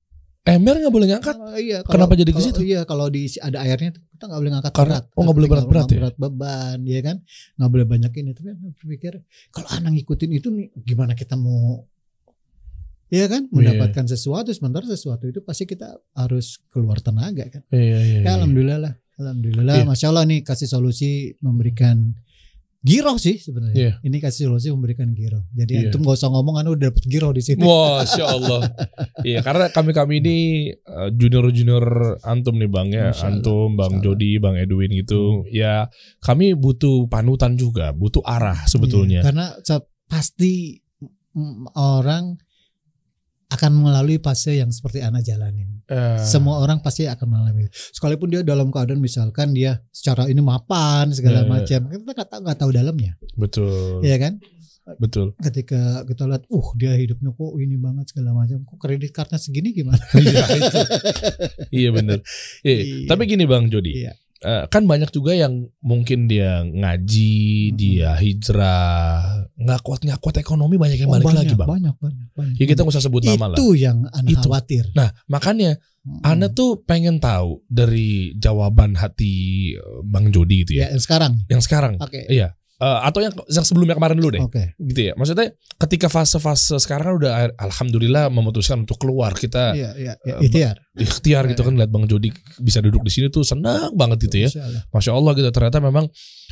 Ember 0.47 0.79
nggak 0.79 0.95
boleh 0.95 1.09
ngangkat. 1.11 1.37
Oh, 1.37 1.59
iya, 1.59 1.83
Kenapa 1.83 2.15
jadi 2.15 2.31
ke 2.31 2.39
situ? 2.39 2.63
Iya, 2.63 2.87
kalau 2.87 3.11
di 3.11 3.27
ada 3.43 3.59
airnya 3.61 3.91
kita 3.91 4.25
nggak 4.25 4.41
boleh 4.41 4.53
ngangkat 4.55 4.73
Karena- 4.73 5.03
berat. 5.03 5.05
oh, 5.11 5.21
nggak 5.27 5.37
boleh 5.37 5.49
Tinggal 5.51 5.67
berat-berat 5.67 5.87
ya? 5.91 5.97
berat 5.99 6.15
beban, 6.17 6.79
ya 6.87 7.01
kan? 7.03 7.17
Nggak 7.59 7.71
boleh 7.75 7.87
banyak 7.87 8.13
ini. 8.15 8.31
Tapi 8.31 8.49
aku 8.55 8.65
berpikir 8.79 9.13
kalau 9.51 9.69
anak 9.75 9.91
ngikutin 9.93 10.31
itu 10.33 10.49
nih, 10.49 10.67
gimana 10.81 11.13
kita 11.13 11.35
mau 11.35 11.83
Iya 13.07 13.31
kan 13.31 13.47
Iya. 13.47 13.55
mendapatkan 13.55 14.07
sesuatu 14.09 14.51
sementara 14.51 14.83
sesuatu 14.83 15.31
itu 15.31 15.39
pasti 15.39 15.63
kita 15.63 15.95
harus 16.11 16.59
keluar 16.67 16.99
tenaga 16.99 17.47
kan. 17.47 17.63
Iya 17.71 17.79
iya. 17.79 17.99
Ya, 17.99 18.19
iya. 18.23 18.31
alhamdulillah 18.35 18.79
lah. 18.83 18.95
Alhamdulillah, 19.17 19.75
Iya. 19.79 19.85
masya 19.87 20.07
Allah 20.11 20.27
nih 20.27 20.43
kasih 20.43 20.67
solusi 20.67 21.11
memberikan 21.39 22.19
giro 22.87 23.19
sih 23.19 23.43
sebenarnya. 23.43 23.75
Iya. 23.75 23.93
Ini 24.07 24.17
kasih 24.23 24.47
solusi 24.47 24.71
memberikan 24.71 25.11
giro. 25.11 25.43
Jadi 25.51 25.75
Iya. 25.75 25.91
antum 25.91 26.07
gak 26.07 26.23
usah 26.23 26.31
ngomong, 26.31 26.63
anu 26.63 26.79
udah 26.79 26.95
dapet 26.95 27.03
giro 27.11 27.35
di 27.35 27.43
sini. 27.43 27.59
Masya 27.67 28.25
Allah. 28.31 28.61
Iya 29.27 29.43
karena 29.43 29.67
kami 29.75 29.91
kami 29.91 30.15
ini 30.23 30.37
junior 31.19 31.51
junior 31.51 32.15
antum 32.23 32.55
nih 32.63 32.71
bang 32.71 32.89
ya, 32.95 33.11
Masya 33.11 33.27
Allah, 33.27 33.43
antum, 33.43 33.69
bang 33.75 33.91
Masya 33.91 33.99
Allah. 33.99 34.15
Jody, 34.15 34.33
bang 34.39 34.55
Edwin 34.63 34.91
gitu. 34.95 35.23
Ya 35.51 35.91
kami 36.23 36.55
butuh 36.55 37.11
panutan 37.11 37.59
juga, 37.59 37.91
butuh 37.91 38.23
arah 38.23 38.63
sebetulnya. 38.71 39.27
Iya, 39.27 39.27
karena 39.27 39.47
pasti 40.07 40.79
orang 41.75 42.39
akan 43.47 43.71
melalui 43.79 44.19
fase 44.19 44.59
yang 44.59 44.69
seperti 44.69 44.99
Ana 45.01 45.23
jalanin. 45.23 45.79
Eh, 45.87 46.19
Semua 46.19 46.59
orang 46.59 46.83
pasti 46.83 47.07
akan 47.07 47.27
mengalami. 47.29 47.71
Sekalipun 47.71 48.27
dia 48.27 48.43
dalam 48.43 48.69
keadaan 48.69 48.99
misalkan 48.99 49.55
dia 49.55 49.79
secara 49.89 50.27
ini 50.27 50.43
mapan 50.43 51.15
segala 51.15 51.43
Iya. 51.43 51.49
macam, 51.49 51.81
kita 51.87 52.11
nggak 52.11 52.27
tahu 52.27 52.41
nggak 52.43 52.59
tahu 52.59 52.71
dalamnya, 52.75 53.13
betul, 53.35 54.03
ya 54.03 54.19
kan? 54.19 54.43
betul. 54.99 55.35
Ketika 55.37 56.07
kita 56.07 56.27
lihat, 56.27 56.47
uh 56.47 56.67
dia 56.75 56.95
hidupnya 56.95 57.31
kok 57.31 57.55
ini 57.57 57.75
banget 57.75 58.07
segala 58.07 58.35
macam, 58.35 58.63
kok 58.63 58.79
kredit 58.79 59.11
karena 59.11 59.35
segini 59.37 59.71
gimana? 59.71 59.99
Iya 60.15 60.43
itu. 60.53 60.79
Iya 61.71 61.89
bener. 61.91 62.19
Iya. 62.63 62.83
Iya. 62.83 63.07
Tapi 63.07 63.23
gini 63.27 63.45
bang 63.47 63.67
Jody, 63.67 64.07
Iya. 64.07 64.15
Eh, 64.39 64.65
kan 64.67 64.85
banyak 64.85 65.09
juga 65.09 65.33
yang 65.33 65.53
mungkin 65.81 66.27
dia 66.27 66.61
ngaji, 66.61 67.37
Hmm. 67.67 67.77
dia 67.77 68.11
hijrah, 68.15 69.47
nggak 69.55 69.81
kuat 69.81 70.01
nggak 70.03 70.21
kuat 70.21 70.37
ekonomi 70.37 70.77
banyak 70.77 70.99
yang 70.99 71.09
Oh, 71.09 71.15
balik 71.15 71.27
banyak, 71.27 71.41
lagi 71.43 71.55
bang. 71.55 71.69
Banyak, 71.69 71.95
banyak, 71.97 72.27
banyak. 72.33 72.57
Ya 72.57 72.65
kita 72.65 72.81
nggak 72.81 72.93
usah 72.93 73.05
sebut 73.05 73.23
nama 73.23 73.47
lah. 73.49 73.57
Itu 73.57 73.73
yang 73.73 74.05
Itu. 74.25 74.41
khawatir. 74.43 74.85
Nah 74.93 75.11
makanya 75.27 75.77
Mm. 76.07 76.23
Ana 76.23 76.47
tuh 76.47 76.87
pengen 76.87 77.19
tahu 77.19 77.67
dari 77.67 78.31
jawaban 78.39 78.95
hati 78.95 79.35
eh, 79.75 79.83
Bang 80.07 80.31
Jody 80.31 80.63
itu 80.63 80.79
ya 80.79 80.87
ya, 80.87 80.95
yang 80.95 81.03
sekarang. 81.03 81.33
yang 81.51 81.59
sekarang, 81.59 81.99
Oke. 81.99 82.31
iya, 82.31 82.55
Eh, 82.77 82.99
atau 83.03 83.19
yang 83.19 83.33
yang 83.49 83.65
sebelumnya 83.65 83.97
kemarin 83.97 84.15
dulu 84.15 84.31
deh, 84.31 84.43
Oke. 84.45 84.77
gitu 84.79 85.01
ya. 85.03 85.13
Maksudnya 85.17 85.51
ketika 85.81 86.07
fase-fase 86.07 86.77
sekarang 86.77 87.05
kan 87.09 87.15
udah 87.17 87.33
alhamdulillah 87.59 88.29
memutuskan 88.29 88.85
untuk 88.85 89.01
keluar 89.01 89.33
kita 89.33 89.73
Iya, 89.73 89.91
iya, 89.97 90.13
iya. 90.23 90.35
eh, 90.37 90.45
Ikhtiar. 90.45 90.77
Ikhtiar 90.97 91.45
gitu 91.53 91.63
kan 91.63 91.77
lihat 91.77 91.93
Bang 91.93 92.09
Jody 92.09 92.33
bisa 92.61 92.81
duduk 92.81 93.05
di 93.05 93.13
sini 93.13 93.27
tuh 93.29 93.45
senang 93.45 93.93
banget 93.93 94.27
gitu 94.29 94.49
ya. 94.49 94.51
Masya 94.91 95.13
Allah 95.13 95.33
gitu 95.37 95.49
ternyata 95.53 95.79
memang 95.79 96.09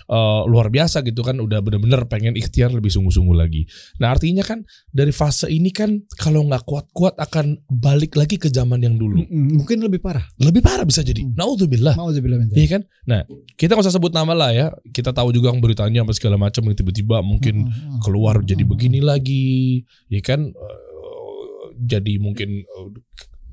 eh, 0.08 0.42
luar 0.46 0.68
biasa 0.68 1.00
gitu 1.02 1.24
kan 1.24 1.40
udah 1.40 1.64
bener-bener 1.64 2.04
pengen 2.06 2.36
ikhtiar 2.36 2.70
lebih 2.70 2.92
sungguh-sungguh 2.92 3.36
lagi. 3.36 3.64
Nah 3.98 4.12
artinya 4.12 4.44
kan 4.44 4.62
dari 4.92 5.10
fase 5.10 5.48
ini 5.48 5.72
kan 5.72 6.04
kalau 6.20 6.44
nggak 6.44 6.68
kuat-kuat 6.68 7.16
akan 7.16 7.64
balik 7.72 8.14
lagi 8.20 8.36
ke 8.36 8.52
zaman 8.52 8.84
yang 8.84 9.00
dulu. 9.00 9.24
Mungkin 9.32 9.80
lebih 9.80 10.04
parah. 10.04 10.24
Lebih 10.38 10.60
parah 10.60 10.84
bisa 10.84 11.00
jadi. 11.00 11.24
Hmm. 11.24 11.34
Naudzubillah. 11.34 11.96
Mau 11.96 12.12
bilang 12.12 12.46
Iya 12.52 12.78
kan? 12.78 12.82
Nah 13.08 13.24
kita 13.56 13.74
nggak 13.74 13.86
usah 13.88 13.96
sebut 13.96 14.12
nama 14.12 14.36
lah 14.36 14.50
ya. 14.52 14.66
Kita 14.92 15.10
tahu 15.10 15.32
juga 15.32 15.50
yang 15.50 15.64
beritanya 15.64 16.04
apa 16.04 16.12
segala 16.12 16.36
macam 16.36 16.62
yang 16.68 16.76
tiba-tiba 16.76 17.24
mungkin 17.24 17.72
keluar 18.04 18.44
jadi 18.44 18.62
begini 18.62 19.00
lagi, 19.00 19.82
ya 20.12 20.20
kan? 20.20 20.52
Eh, 20.52 21.64
jadi 21.80 22.20
mungkin 22.20 22.62
eh, 22.62 22.88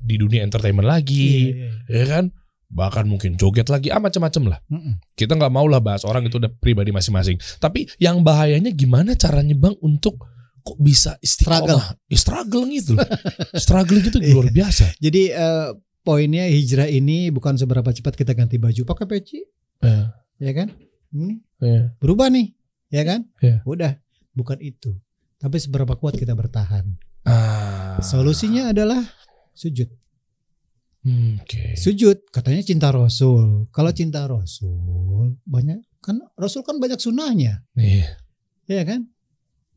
di 0.02 0.18
dunia 0.18 0.42
entertainment 0.42 0.84
Iya, 0.84 0.92
lagi, 0.92 1.28
iya, 1.48 1.70
iya. 1.86 1.98
ya 2.02 2.04
kan? 2.06 2.24
Bahkan 2.68 3.04
mungkin 3.04 3.36
joget 3.36 3.68
lagi, 3.68 3.92
ah 3.92 4.00
macam-macam 4.00 4.56
lah. 4.56 4.58
Mm-mm. 4.66 4.96
kita 5.12 5.32
nggak 5.32 5.52
mau 5.52 5.68
lah 5.68 5.78
bahas 5.78 6.02
orang 6.02 6.24
itu 6.24 6.40
udah 6.40 6.48
pribadi 6.50 6.88
masing-masing. 6.88 7.36
Tapi 7.58 7.84
yang 7.96 8.20
bahayanya 8.20 8.72
gimana 8.72 9.12
caranya 9.12 9.52
bang 9.52 9.76
untuk 9.78 10.16
kok 10.62 10.78
bisa 10.78 11.18
Struggle. 11.20 11.76
istiqomah, 11.76 11.84
struggle, 12.14 12.62
struggle 12.62 12.64
gitu 12.70 12.90
loh, 12.94 13.08
struggle 13.54 13.98
gitu 13.98 14.16
luar 14.30 14.48
biasa. 14.48 14.88
Jadi 14.96 15.22
eh, 15.28 15.68
poinnya 16.00 16.46
hijrah 16.46 16.86
ini 16.86 17.28
bukan 17.28 17.54
seberapa 17.54 17.86
cepat 17.86 18.14
kita 18.14 18.32
ganti 18.32 18.56
baju 18.56 18.82
pakai 18.84 19.06
peci, 19.06 19.38
Eh, 19.82 20.04
ya 20.38 20.52
kan? 20.54 20.70
Ini 21.10 21.34
eh, 21.60 21.92
berubah 21.98 22.30
nih, 22.30 22.54
ya 22.88 23.02
kan? 23.02 23.26
Iya. 23.38 23.60
Udah, 23.62 23.98
bukan 24.32 24.56
itu. 24.58 24.94
Tapi 25.36 25.58
seberapa 25.58 25.92
kuat 25.92 26.14
kita 26.14 26.32
bertahan. 26.32 26.86
ah, 27.22 27.98
Solusinya 27.98 28.70
adalah 28.70 29.02
sujud. 29.52 29.88
hmm, 31.02 31.42
Oke. 31.42 31.74
Sujud 31.74 32.30
katanya 32.30 32.62
cinta 32.62 32.88
Rasul. 32.90 33.66
Kalau 33.70 33.90
cinta 33.90 34.24
Rasul 34.24 35.36
banyak 35.42 35.82
kan 35.98 36.18
Rasul 36.34 36.62
kan 36.62 36.78
banyak 36.78 36.98
sunahnya, 36.98 37.62
Iya. 37.74 38.18
ya 38.66 38.82
kan? 38.82 39.06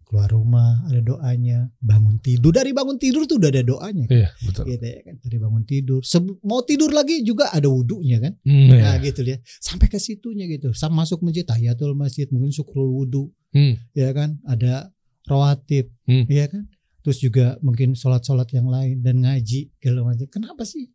Keluar 0.06 0.30
rumah 0.30 0.86
ada 0.86 1.02
doanya, 1.02 1.74
bangun 1.82 2.22
tidur 2.22 2.54
dari 2.54 2.70
bangun 2.72 2.98
tidur 2.98 3.26
tuh 3.26 3.42
udah 3.42 3.50
ada 3.50 3.62
doanya. 3.62 4.06
Iya 4.06 4.30
betul. 4.40 4.70
Gitu 4.70 4.86
ya 4.86 5.02
kan 5.02 5.16
dari 5.18 5.38
bangun 5.38 5.64
tidur. 5.66 6.02
Sebe- 6.02 6.38
mau 6.42 6.62
tidur 6.62 6.94
lagi 6.94 7.26
juga 7.26 7.50
ada 7.50 7.66
wudhunya 7.66 8.22
kan? 8.22 8.34
Iya. 8.42 8.86
Nah 8.86 8.96
gitu 9.02 9.26
ya. 9.26 9.38
Sampai 9.58 9.90
ke 9.90 9.98
situnya 9.98 10.46
gitu. 10.46 10.78
Sama 10.78 11.02
masuk 11.04 11.26
masjid 11.26 11.42
tahiyatul 11.42 11.98
masjid, 11.98 12.30
mungkin 12.30 12.54
syukrul 12.54 12.86
wudhu, 12.86 13.34
Hmm, 13.50 13.82
ya 13.98 14.14
kan? 14.14 14.38
Ada 14.46 14.94
rawatib, 15.26 15.90
Hmm. 16.06 16.30
ya 16.30 16.46
kan? 16.48 16.70
Terus 17.06 17.22
juga 17.22 17.54
mungkin 17.62 17.94
sholat-sholat 17.94 18.50
yang 18.50 18.66
lain 18.66 19.00
dan 19.00 19.22
ngaji 19.22 19.70
segala 19.72 20.02
macam. 20.04 20.26
Kenapa 20.26 20.66
sih 20.66 20.90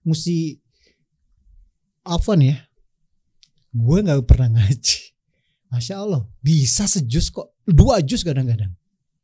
mesti 0.00 0.56
Afwan 2.02 2.40
ya? 2.42 2.56
Gue 3.70 4.00
nggak 4.00 4.24
pernah 4.24 4.48
ngaji. 4.56 4.98
Masya 5.68 6.00
Allah, 6.00 6.24
bisa 6.40 6.84
sejus 6.84 7.28
kok. 7.28 7.52
Dua 7.64 8.00
jus 8.00 8.20
kadang-kadang. 8.20 8.72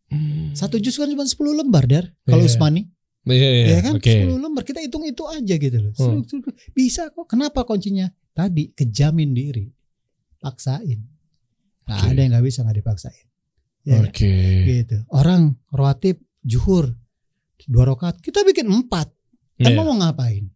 hmm. 0.08 0.52
Satu 0.52 0.76
jus 0.76 0.96
kan 0.96 1.04
cuma 1.04 1.24
10 1.24 1.36
lembar, 1.52 1.84
Dar. 1.84 2.08
Kalau 2.24 2.40
Iya. 2.40 2.48
Usmani. 2.48 2.82
Iya, 3.28 3.48
iya, 3.52 3.64
ya 3.68 3.80
kan 3.84 3.92
Oke. 4.00 4.24
10 4.24 4.40
lembar 4.40 4.64
kita 4.64 4.80
hitung 4.80 5.04
itu 5.04 5.20
aja 5.28 5.54
gitu 5.54 5.78
loh 5.78 5.92
Hmm. 6.00 6.24
bisa 6.72 7.12
kok 7.12 7.28
kenapa 7.28 7.60
kuncinya 7.60 8.08
tadi 8.32 8.72
kejamin 8.72 9.36
diri 9.36 9.68
paksain 10.40 10.96
nggak 11.84 11.98
Oke. 11.98 12.08
ada 12.08 12.20
yang 12.24 12.30
nggak 12.32 12.46
bisa 12.48 12.64
nggak 12.64 12.80
dipaksain 12.80 13.27
ya 13.88 13.96
kan? 13.98 14.04
Oke. 14.04 14.34
gitu 14.66 14.96
orang 15.08 15.42
rawatib 15.70 16.16
juhur 16.44 16.92
dua 17.64 17.84
rakaat 17.86 18.20
kita 18.20 18.40
bikin 18.42 18.68
empat 18.68 19.08
Iya. 19.56 19.72
emang 19.72 19.86
mau 19.86 19.96
ngapain 19.98 20.46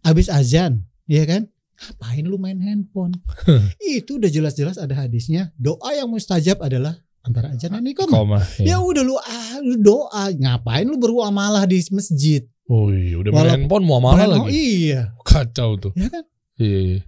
habis 0.00 0.26
azan 0.28 0.80
ya 1.04 1.24
kan 1.24 1.44
ngapain 1.74 2.24
lu 2.24 2.38
main 2.38 2.56
handphone 2.56 3.12
itu 3.84 4.16
udah 4.16 4.30
jelas-jelas 4.30 4.76
ada 4.76 4.94
hadisnya 4.94 5.52
doa 5.54 5.92
yang 5.92 6.06
mustajab 6.06 6.56
adalah 6.58 6.94
antara 7.20 7.50
azan 7.50 7.72
dan 7.72 7.84
iqamah 7.84 8.14
Koma. 8.14 8.40
ya 8.56 8.64
Iya. 8.64 8.76
udah 8.80 9.02
lu, 9.02 9.14
ah, 9.16 9.56
lu 9.60 9.76
doa 9.76 10.30
ngapain 10.30 10.84
lu 10.84 10.96
bermuamalah 10.96 11.64
di 11.64 11.82
masjid 11.90 12.46
Oh 12.64 12.88
iya, 12.88 13.18
udah 13.18 13.28
main 13.28 13.50
handphone 13.60 13.84
mau 13.84 13.98
malah 13.98 14.24
Padahal- 14.24 14.48
lagi. 14.48 14.56
iya 14.88 15.12
Kacau 15.20 15.76
tuh. 15.76 15.92
ya 15.92 16.08
kan 16.08 16.24
Iya. 16.56 16.78
iya. 16.80 17.00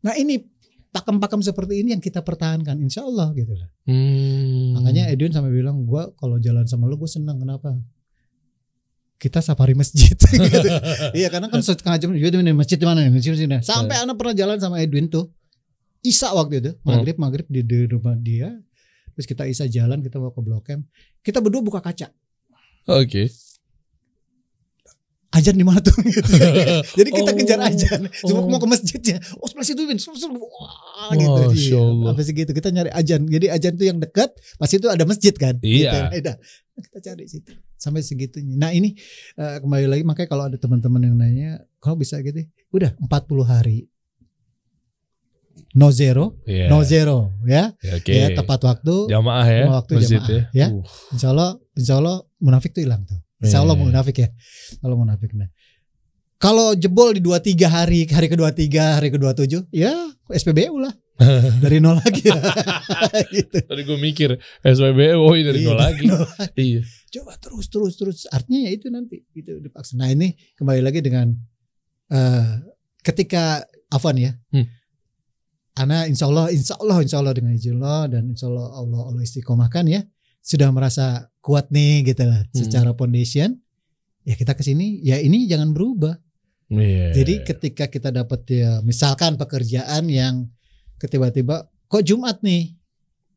nah 0.00 0.14
ini 0.14 0.40
pakem-pakem 0.92 1.40
seperti 1.40 1.80
ini 1.80 1.96
yang 1.96 2.00
kita 2.00 2.20
pertahankan 2.20 2.76
insya 2.78 3.02
Allah 3.02 3.32
gitu 3.32 3.52
lah 3.52 3.68
Hmm. 3.88 4.76
makanya 4.76 5.08
Edwin 5.08 5.32
sampai 5.32 5.50
bilang 5.50 5.82
gua 5.82 6.12
kalau 6.14 6.36
jalan 6.36 6.62
sama 6.64 6.84
lu 6.84 6.94
gue 6.94 7.08
senang 7.08 7.40
kenapa 7.40 7.74
kita 9.16 9.38
safari 9.38 9.72
masjid 9.72 10.12
gitu. 10.52 10.68
iya 11.14 11.30
karena 11.30 11.46
kan 11.46 11.62
setengah 11.62 11.96
jam 11.96 12.10
"Yaudah, 12.10 12.38
ini 12.38 12.52
masjid 12.52 12.74
di 12.74 12.84
mana 12.84 13.00
nih 13.00 13.10
masjid 13.10 13.32
di 13.32 13.40
sini 13.40 13.58
sampai 13.60 13.96
Iya. 13.96 14.04
anak 14.04 14.16
pernah 14.18 14.34
jalan 14.34 14.58
sama 14.58 14.76
Edwin 14.78 15.06
tuh 15.06 15.30
Isa 16.02 16.28
waktu 16.30 16.58
itu 16.58 16.70
Hmm. 16.74 16.82
maghrib 16.84 17.16
maghrib 17.16 17.46
di, 17.46 17.62
di 17.62 17.86
rumah 17.86 18.12
dia 18.14 18.50
terus 19.14 19.24
kita 19.24 19.46
Isa 19.46 19.64
jalan 19.64 20.02
kita 20.02 20.18
mau 20.18 20.28
ke 20.28 20.40
Blok 20.40 20.66
M 20.68 20.84
kita 21.20 21.38
berdua 21.38 21.62
buka 21.62 21.80
kaca 21.80 22.10
Oke. 22.84 23.30
Ajan 25.32 25.54
di 25.54 25.64
mana 25.64 25.80
tuh 25.80 25.96
gitu. 26.06 26.20
jadi 26.98 27.08
kita 27.08 27.30
Oh. 27.32 27.36
kejar 27.36 27.60
ajan 27.62 28.00
cuma 28.20 28.40
Oh. 28.40 28.48
mau 28.48 28.56
ke 28.56 28.68
masjidnya 28.68 29.16
oh 29.36 29.46
sebelah 29.46 29.64
situ 29.64 29.80
Win 29.80 29.96
wah 29.96 31.10
gitu 31.12 31.40
iya. 31.52 31.80
Allah. 31.80 32.12
sampai 32.12 32.24
segitu 32.24 32.50
kita 32.52 32.68
nyari 32.68 32.90
ajan 32.90 33.24
jadi 33.24 33.46
ajan 33.50 33.72
tuh 33.74 33.86
yang 33.86 33.96
dekat 33.96 34.28
pasti 34.56 34.76
itu 34.76 34.86
ada 34.86 35.02
masjid 35.02 35.32
kan 35.32 35.56
Iya. 35.58 36.12
gitu. 36.12 36.20
Udah. 36.20 36.36
kita 36.74 36.98
cari 37.02 37.24
situ 37.26 37.52
sampai 37.74 38.00
segitunya 38.00 38.54
nah 38.54 38.70
ini 38.70 38.92
eh, 39.34 39.56
kembali 39.58 39.86
lagi 39.86 40.02
makanya 40.02 40.28
kalau 40.28 40.44
ada 40.46 40.56
teman-teman 40.56 41.00
yang 41.02 41.16
nanya 41.16 41.50
kalau 41.78 41.96
bisa 41.96 42.20
gitu 42.20 42.44
udah 42.70 42.92
40 42.98 43.08
hari 43.42 43.88
no 45.72 45.88
zero 45.90 46.36
Iya. 46.44 46.68
no 46.68 46.80
zero 46.82 47.36
ya 47.44 47.72
Ya, 47.80 47.92
Oke. 47.96 48.12
ya 48.12 48.26
tepat 48.34 48.60
waktu 48.62 49.08
Jamaah 49.08 49.46
ya. 49.46 49.64
Waktu 49.70 49.92
masjid 49.96 50.20
jamaah, 50.20 50.44
ya. 50.52 50.66
Uh, 50.70 50.84
Insya 51.10 51.28
Allah, 51.30 51.50
insya 51.72 51.94
Allah 51.96 52.16
munafik 52.38 52.72
tuh 52.72 52.82
hilang 52.82 53.04
tuh. 53.04 53.16
Insya 53.42 53.58
Allah 53.60 53.74
Iya. 53.74 53.82
munafik 53.84 54.16
ya. 54.18 54.28
Kalau 54.78 54.96
munafik 54.96 55.34
nah. 55.34 55.50
Kalau 56.38 56.74
jebol 56.74 57.14
di 57.14 57.22
dua 57.22 57.38
tiga 57.38 57.70
hari, 57.70 58.02
hari 58.06 58.26
kedua 58.26 58.50
tiga, 58.50 58.98
hari 58.98 59.10
kedua 59.10 59.30
tujuh, 59.30 59.62
ya 59.70 59.94
SPBU 60.26 60.74
lah 60.74 60.90
dari 61.62 61.78
nol 61.78 62.02
lagi. 62.02 62.26
gitu. 63.36 63.58
Tadi 63.62 63.82
gue 63.82 63.98
mikir 63.98 64.30
SPBU 64.62 65.22
oh 65.22 65.34
dari 65.34 65.62
Iya, 65.62 65.68
nol 65.70 65.78
lagi. 65.78 66.02
nol. 66.06 66.26
Iya. 66.58 66.82
Coba 67.14 67.38
terus 67.38 67.66
terus 67.70 67.94
terus. 67.94 68.18
Artinya 68.26 68.66
ya 68.66 68.70
itu 68.74 68.90
nanti 68.90 69.22
itu 69.34 69.54
dipaksa. 69.62 69.94
Nah 69.94 70.10
ini 70.10 70.34
kembali 70.58 70.82
lagi 70.82 70.98
dengan 70.98 71.30
eh 72.10 72.58
ketika 73.06 73.62
Afan 73.90 74.18
ya. 74.18 74.34
Hmm. 74.50 74.66
Ana 75.72 76.04
insya 76.04 76.26
Allah, 76.28 76.50
insya 76.52 76.74
Allah, 76.76 77.00
insya 77.00 77.16
Allah 77.22 77.32
dengan 77.32 77.54
izin 77.54 77.80
Allah 77.80 78.04
dan 78.10 78.34
insya 78.34 78.50
Allah 78.50 78.66
Allah 78.76 79.00
Allah 79.08 79.22
istiqomahkan 79.22 79.86
ya. 79.88 80.02
Sudah 80.42 80.68
merasa 80.74 81.31
kuat 81.42 81.68
nih 81.68 82.06
gitu 82.06 82.22
lah 82.22 82.46
Hmm. 82.46 82.54
secara 82.54 82.94
foundation. 82.94 83.58
Ya 84.22 84.32
kita 84.32 84.54
ke 84.54 84.62
sini 84.62 85.02
ya 85.02 85.18
ini 85.18 85.44
jangan 85.44 85.74
berubah. 85.74 86.14
Iya. 86.70 87.12
Jadi 87.12 87.42
ketika 87.44 87.84
kita 87.86 88.08
dapat 88.08 88.46
ya 88.48 88.80
misalkan 88.80 89.34
pekerjaan 89.34 90.06
yang 90.06 90.46
tiba-tiba 90.96 91.66
kok 91.84 92.06
Jumat 92.06 92.40
nih. 92.40 92.78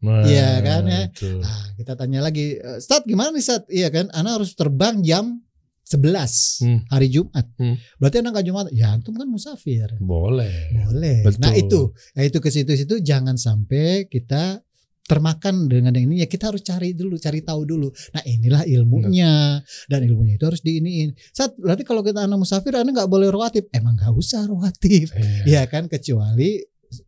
Nah, 0.05 0.21
iya 0.21 0.61
kan, 0.61 0.85
ya. 0.85 1.09
itu. 1.09 1.41
Ah, 1.41 1.65
kita 1.73 1.97
tanya 1.97 2.21
lagi, 2.21 2.61
"Eh, 2.61 2.77
Start 2.77 3.09
gimana 3.09 3.33
nih 3.33 3.41
Start? 3.41 3.65
Iya 3.67 3.89
kan, 3.89 4.05
Ana 4.13 4.37
harus 4.37 4.53
terbang 4.53 5.01
jam 5.01 5.41
11 5.81 6.61
Hmm. 6.61 6.85
hari 6.89 7.09
Jumat. 7.09 7.45
Hmm. 7.57 7.77
Berarti 7.97 8.21
Ana 8.21 8.29
nggak 8.29 8.45
Jumat. 8.45 8.65
Ya 8.69 8.93
antum 8.93 9.13
kan 9.13 9.25
musafir. 9.25 9.89
Boleh. 9.97 10.73
Boleh. 10.85 11.25
Betul. 11.25 11.41
Nah 11.41 11.53
itu, 11.53 11.81
nah 12.13 12.21
itu 12.21 12.37
ke 12.37 12.49
situ-situ 12.49 13.01
jangan 13.01 13.33
sampai 13.33 14.05
kita 14.05 14.61
termakan 15.05 15.69
dengan 15.69 15.93
yang 15.93 16.09
ini 16.09 16.25
ya 16.25 16.27
kita 16.27 16.49
harus 16.49 16.65
cari 16.65 16.97
dulu, 16.97 17.15
cari 17.21 17.45
tahu 17.45 17.61
dulu. 17.63 17.87
Nah 18.13 18.23
inilah 18.25 18.65
ilmunya 18.65 19.61
dan 19.85 19.99
ilmunya 20.01 20.41
itu 20.41 20.45
harus 20.49 20.65
diiniin. 20.65 21.13
Saat 21.29 21.53
berarti 21.61 21.85
kalau 21.85 22.01
kita 22.01 22.25
anak 22.25 22.41
musafir, 22.41 22.73
anak 22.73 22.97
nggak 22.97 23.09
boleh 23.09 23.29
rawatib. 23.29 23.69
Emang 23.69 23.93
nggak 23.93 24.13
usah 24.17 24.49
rawatib, 24.49 25.13
Iya. 25.45 25.45
ya 25.45 25.61
kan 25.69 25.85
kecuali 25.85 26.57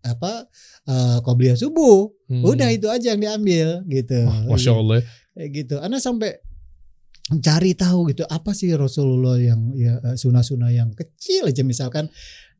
apa 0.05 0.45
uh, 0.85 1.17
qobliyah 1.25 1.57
subuh. 1.57 2.09
Hmm. 2.29 2.45
Udah 2.45 2.69
itu 2.69 2.85
aja 2.85 3.17
yang 3.17 3.21
diambil 3.21 3.81
gitu. 3.89 4.29
Wah, 4.29 4.53
Masya 4.53 4.71
Allah. 4.77 5.01
Kayak 5.33 5.49
gitu. 5.53 5.75
Anak 5.81 6.01
sampai 6.01 6.37
cari 7.27 7.75
tahu 7.75 8.15
gitu 8.15 8.23
apa 8.23 8.55
sih 8.55 8.71
Rasulullah 8.71 9.35
yang 9.35 9.75
ya 9.75 9.99
eh, 9.99 10.15
sunah-sunah 10.15 10.71
yang 10.71 10.95
kecil 10.95 11.51
aja 11.51 11.59
misalkan 11.67 12.07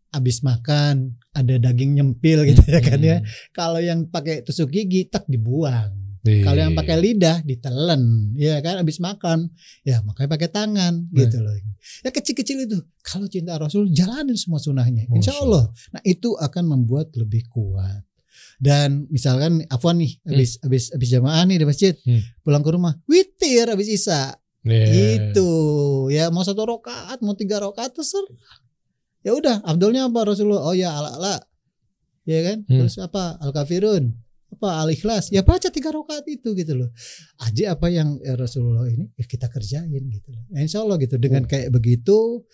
abis 0.10 0.42
makan 0.42 1.16
ada 1.32 1.56
daging 1.58 1.98
nyempil 1.98 2.44
gitu 2.48 2.64
ya 2.68 2.80
kan 2.80 3.00
ya. 3.00 3.18
Hmm. 3.20 3.28
Kalau 3.52 3.80
yang 3.80 4.00
pakai 4.08 4.42
tusuk 4.42 4.70
gigi 4.70 5.06
tak 5.06 5.26
dibuang. 5.26 6.08
Kalau 6.28 6.60
yang 6.60 6.76
pakai 6.76 7.00
lidah 7.00 7.40
ditelen, 7.40 8.36
ya 8.36 8.60
kan 8.60 8.84
abis 8.84 9.00
makan, 9.00 9.48
ya 9.88 10.04
makanya 10.04 10.36
pakai 10.36 10.50
tangan 10.52 11.08
Nah. 11.08 11.16
gitu 11.24 11.40
loh. 11.40 11.56
Ya 12.04 12.12
kecil-kecil 12.12 12.68
itu. 12.68 12.84
Kalau 13.00 13.32
cinta 13.32 13.56
Rasul 13.56 13.88
jalanin 13.96 14.36
semua 14.36 14.60
sunnahnya, 14.60 15.08
insya 15.08 15.32
Allah. 15.40 15.72
Nah 15.96 16.04
itu 16.04 16.36
akan 16.36 16.64
membuat 16.68 17.16
lebih 17.16 17.48
kuat. 17.48 18.04
Dan 18.60 19.08
misalkan 19.08 19.64
Afwan 19.72 20.04
nih, 20.04 20.20
abis 20.28 20.60
abis 20.60 20.92
abis 20.92 21.08
jamaah 21.08 21.48
nih 21.48 21.64
di 21.64 21.66
masjid, 21.66 21.94
Hmm. 22.04 22.20
pulang 22.44 22.60
ke 22.60 22.76
rumah, 22.76 23.00
witir 23.08 23.72
abis 23.72 23.88
isya, 23.88 24.36
Iya. 24.68 24.84
gitu. 25.32 25.52
Ya 26.12 26.28
mau 26.28 26.44
satu 26.44 26.68
rokaat, 26.68 27.24
mau 27.24 27.40
tiga 27.40 27.64
rokaat 27.64 27.96
terserah. 27.96 28.28
Ya 29.28 29.36
udah, 29.36 29.60
Abdulnya 29.68 30.08
apa 30.08 30.24
Rasulullah? 30.24 30.64
Oh 30.64 30.72
ya 30.72 30.96
ala 30.96 31.20
ala, 31.20 31.36
ya 32.24 32.40
kan? 32.48 32.64
Hmm. 32.64 32.80
Terus 32.88 32.96
apa? 32.96 33.36
Al 33.44 33.52
kafirun, 33.52 34.16
apa 34.56 34.80
al 34.80 34.88
ikhlas? 34.96 35.36
Ya 35.36 35.44
baca 35.44 35.68
tiga 35.68 35.92
rokaat 35.92 36.24
itu 36.32 36.56
gitu 36.56 36.80
loh. 36.80 36.96
Aja 37.44 37.76
apa 37.76 37.92
yang 37.92 38.24
ya, 38.24 38.40
Rasulullah 38.40 38.88
ini 38.88 39.12
ya 39.20 39.28
kita 39.28 39.52
kerjain 39.52 39.92
gitu 39.92 40.32
loh. 40.32 40.48
Ya, 40.56 40.64
insya 40.64 40.80
Allah 40.80 40.96
gitu 41.04 41.20
dengan 41.20 41.44
Oh. 41.44 41.50
kayak 41.52 41.76
begitu, 41.76 42.48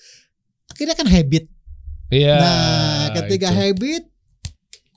akhirnya 0.65 0.97
kan 0.97 1.05
habit. 1.05 1.45
Iya. 2.09 2.41
nah, 2.41 3.05
ketika 3.21 3.53
itu. 3.53 3.57
habit, 3.61 4.03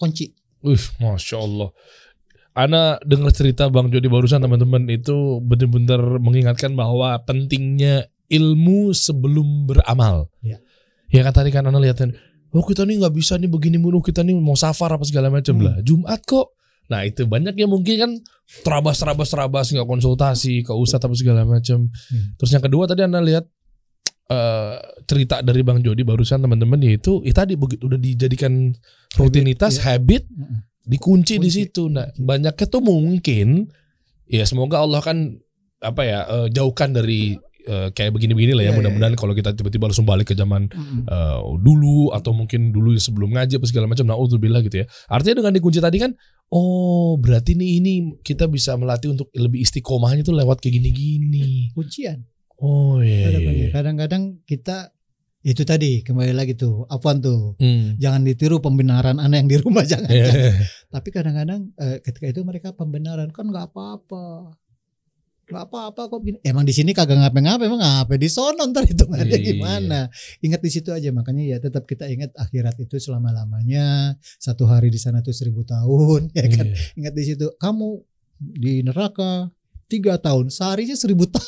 kunci. 0.01 0.33
Wih, 0.65 0.81
masya 0.97 1.45
Allah. 1.45 1.77
Ana 2.57 2.97
dengar 3.05 3.37
cerita 3.37 3.69
Bang 3.69 3.93
Jody 3.93 4.09
barusan 4.09 4.41
teman-teman 4.41 4.89
itu 4.89 5.45
benar-benar 5.45 6.25
mengingatkan 6.25 6.73
bahwa 6.73 7.21
pentingnya 7.21 8.09
ilmu 8.33 8.97
sebelum 8.97 9.69
beramal. 9.69 10.33
Ya. 10.41 10.57
Ya 11.09 11.23
kan 11.23 11.33
tadi 11.33 11.51
kan 11.51 11.63
Ana 11.63 11.79
lihatin, 11.79 12.11
oh 12.51 12.65
kita 12.65 12.83
nih 12.83 12.99
nggak 12.99 13.15
bisa 13.15 13.37
nih 13.37 13.47
begini 13.47 13.79
mulu, 13.79 14.03
kita 14.03 14.23
nih 14.23 14.35
mau 14.35 14.55
safar 14.55 14.95
apa 14.95 15.05
segala 15.07 15.31
macam 15.31 15.55
Hmm. 15.57 15.65
lah. 15.65 15.75
Jumat 15.81 16.21
kok. 16.23 16.55
Nah 16.87 17.03
itu 17.03 17.27
banyak 17.27 17.55
yang 17.55 17.71
mungkin 17.71 17.95
kan 17.99 18.11
terabas 18.63 18.99
terabas 18.99 19.27
terabas 19.29 19.67
nggak 19.71 19.87
konsultasi 19.87 20.63
ke 20.63 20.71
ustadz 20.71 21.03
apa 21.03 21.15
segala 21.15 21.43
macam. 21.43 21.91
Hmm. 21.91 22.27
Terus 22.39 22.51
yang 22.51 22.63
kedua 22.63 22.87
tadi 22.87 23.03
Anda 23.03 23.19
lihat 23.19 23.47
eh, 24.27 24.75
cerita 25.03 25.43
dari 25.43 25.63
Bang 25.63 25.83
Jody 25.83 26.03
barusan 26.03 26.43
teman-teman 26.43 26.79
yaitu 26.83 27.23
itu 27.23 27.35
tadi 27.35 27.55
begitu 27.55 27.87
udah 27.87 27.99
dijadikan 27.99 28.75
rutinitas 29.15 29.79
ya. 29.79 29.95
habit 29.95 30.27
Mm-mm. 30.27 30.67
dikunci 30.83 31.39
di 31.39 31.51
situ. 31.51 31.87
Nah, 31.87 32.07
banyaknya 32.17 32.67
tuh 32.67 32.83
mungkin 32.83 33.67
ya 34.27 34.43
semoga 34.43 34.83
Allah 34.83 35.03
kan 35.03 35.39
apa 35.79 36.03
ya 36.03 36.21
eh, 36.27 36.49
jauhkan 36.51 36.91
dari 36.91 37.35
eh, 37.67 37.89
kayak 37.91 38.15
begini-begini 38.15 38.55
lah 38.55 38.63
ya. 38.63 38.65
Iya, 38.65 38.71
iya, 38.73 38.79
Mudah-mudahan 38.79 39.15
kalau 39.19 39.35
kita 39.35 39.53
tiba-tiba 39.53 39.91
langsung 39.91 40.07
balik 40.07 40.31
ke 40.31 40.35
zaman 40.39 40.71
Mm-mm. 40.71 41.05
eh, 41.11 41.39
dulu 41.59 42.15
atau 42.15 42.31
mungkin 42.33 42.71
dulu 42.71 42.95
sebelum 42.97 43.35
ngaji 43.35 43.59
apa 43.59 43.67
segala 43.67 43.91
macam. 43.91 44.07
Nah, 44.07 44.17
bilang 44.39 44.63
gitu 44.63 44.83
ya. 44.83 44.87
Artinya 45.11 45.43
dengan 45.43 45.53
dikunci 45.59 45.83
tadi 45.83 45.99
kan 45.99 46.15
oh, 46.51 47.19
berarti 47.19 47.59
nih 47.59 47.83
ini 47.83 47.93
kita 48.23 48.47
bisa 48.47 48.79
melatih 48.79 49.15
untuk 49.15 49.29
lebih 49.35 49.67
istiqomahnya 49.67 50.23
tuh 50.23 50.37
lewat 50.37 50.63
kayak 50.63 50.79
gini-gini. 50.79 51.75
Kuncian. 51.75 52.23
Oh 52.57 53.05
iya. 53.05 53.37
iya, 53.37 53.51
iya. 53.53 53.69
Kadang-kadang 53.75 54.41
kita 54.49 54.97
itu 55.47 55.63
tadi 55.63 56.03
kembali 56.03 56.35
lagi 56.35 56.59
tuh, 56.59 56.91
Afwan 56.91 57.23
tuh. 57.23 57.55
Hmm. 57.63 57.95
jangan 58.03 58.27
ditiru 58.27 58.59
pembenaran 58.59 59.23
anak 59.23 59.47
yang 59.47 59.51
di 59.51 59.57
rumah 59.63 59.87
jangan. 59.91 60.11
Iya. 60.11 60.27
jangan. 60.27 60.55
Tapi 60.91 61.09
kadang-kadang 61.13 61.61
eh, 61.79 61.99
ketika 62.03 62.27
itu 62.31 62.41
mereka 62.43 62.69
pembenaran 62.75 63.31
kan 63.31 63.47
nggak 63.47 63.71
apa-apa. 63.71 64.57
Nggak 65.47 65.65
apa-apa 65.71 66.01
kok 66.11 66.21
gini. 66.21 66.39
Emang 66.43 66.67
di 66.67 66.75
sini 66.75 66.91
kagak 66.91 67.23
ngapain-ngapain 67.23 67.71
emang 67.71 67.79
ngapa 67.79 68.19
di 68.19 68.27
sono 68.27 68.67
ntar 68.67 68.83
itu 68.83 69.07
ada 69.07 69.23
Iya. 69.25 69.39
gimana. 69.39 70.11
Ingat 70.43 70.59
di 70.59 70.71
situ 70.75 70.91
aja 70.91 71.15
makanya 71.15 71.47
ya 71.47 71.57
tetap 71.63 71.87
kita 71.87 72.11
ingat 72.11 72.35
akhirat 72.35 72.75
itu 72.83 72.99
selama-lamanya. 72.99 74.19
Satu 74.43 74.67
hari 74.67 74.91
di 74.91 74.99
sana 74.99 75.23
tuh 75.23 75.31
seribu 75.31 75.63
tahun 75.63 76.31
ya 76.39 76.51
kan. 76.51 76.67
Iya. 76.67 76.99
Ingat 76.99 77.15
di 77.15 77.25
situ 77.25 77.47
kamu 77.57 77.89
di 78.37 78.83
neraka 78.83 79.49
tiga 79.87 80.19
tahun 80.19 80.51
seharinya 80.51 80.93
seribu 80.93 81.25
tahun 81.27 81.47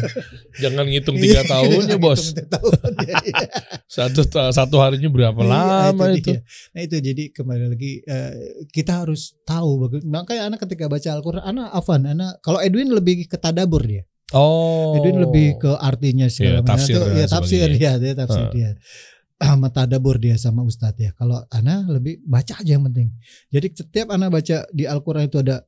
Jangan 0.62 0.84
ngitung 0.86 1.16
tiga 1.16 1.42
tahun 1.44 1.86
ya 1.86 1.96
bos. 1.96 2.18
Hitung 2.20 2.34
tiga 2.34 2.58
tahun. 2.58 2.72
Ya, 3.10 3.16
iya. 3.22 3.46
Satu 3.86 4.20
satu 4.28 4.76
harinya 4.78 5.08
berapa 5.08 5.38
Iya, 5.38 5.48
lama 5.48 6.04
itu? 6.12 6.34
dia. 6.34 6.42
Nah 6.70 6.80
itu 6.82 6.96
jadi 6.98 7.22
kembali 7.30 7.64
lagi 7.70 7.92
eh, 8.02 8.32
kita 8.68 9.02
harus 9.02 9.38
tahu 9.42 9.86
bagus. 9.86 10.02
Makanya 10.02 10.50
anak 10.50 10.58
ketika 10.62 10.86
baca 10.86 11.08
Al-Qur'an 11.08 11.42
anak 11.42 11.68
Afan, 11.70 12.04
anak 12.04 12.38
kalau 12.40 12.58
Edwin 12.58 12.90
lebih 12.90 13.24
ke 13.24 13.34
tadabur 13.34 13.82
dia. 13.82 14.02
Oh. 14.30 14.94
Edwin 14.94 15.22
lebih 15.22 15.58
ke 15.58 15.70
artinya 15.74 16.26
segala 16.26 16.62
Iya, 16.62 16.66
tafsir 16.66 16.94
macam. 16.94 17.02
Itu, 17.02 17.08
dan 17.08 17.18
ya 17.18 17.26
tafsir 17.26 17.66
dia, 17.72 17.92
dia 17.96 18.12
tafsir 18.14 18.44
Ah. 18.46 18.52
dia. 18.52 18.70
Sama 19.40 19.72
tadabur 19.72 20.20
dia 20.20 20.36
sama 20.36 20.60
ustadz 20.60 21.00
ya. 21.00 21.10
Kalau 21.16 21.40
anak 21.48 21.88
lebih 21.88 22.20
baca 22.22 22.60
aja 22.60 22.76
yang 22.76 22.84
penting. 22.84 23.08
Jadi 23.48 23.72
setiap 23.72 24.12
anak 24.12 24.28
baca 24.30 24.68
di 24.68 24.84
Al-Qur'an 24.84 25.24
itu 25.24 25.40
ada 25.40 25.64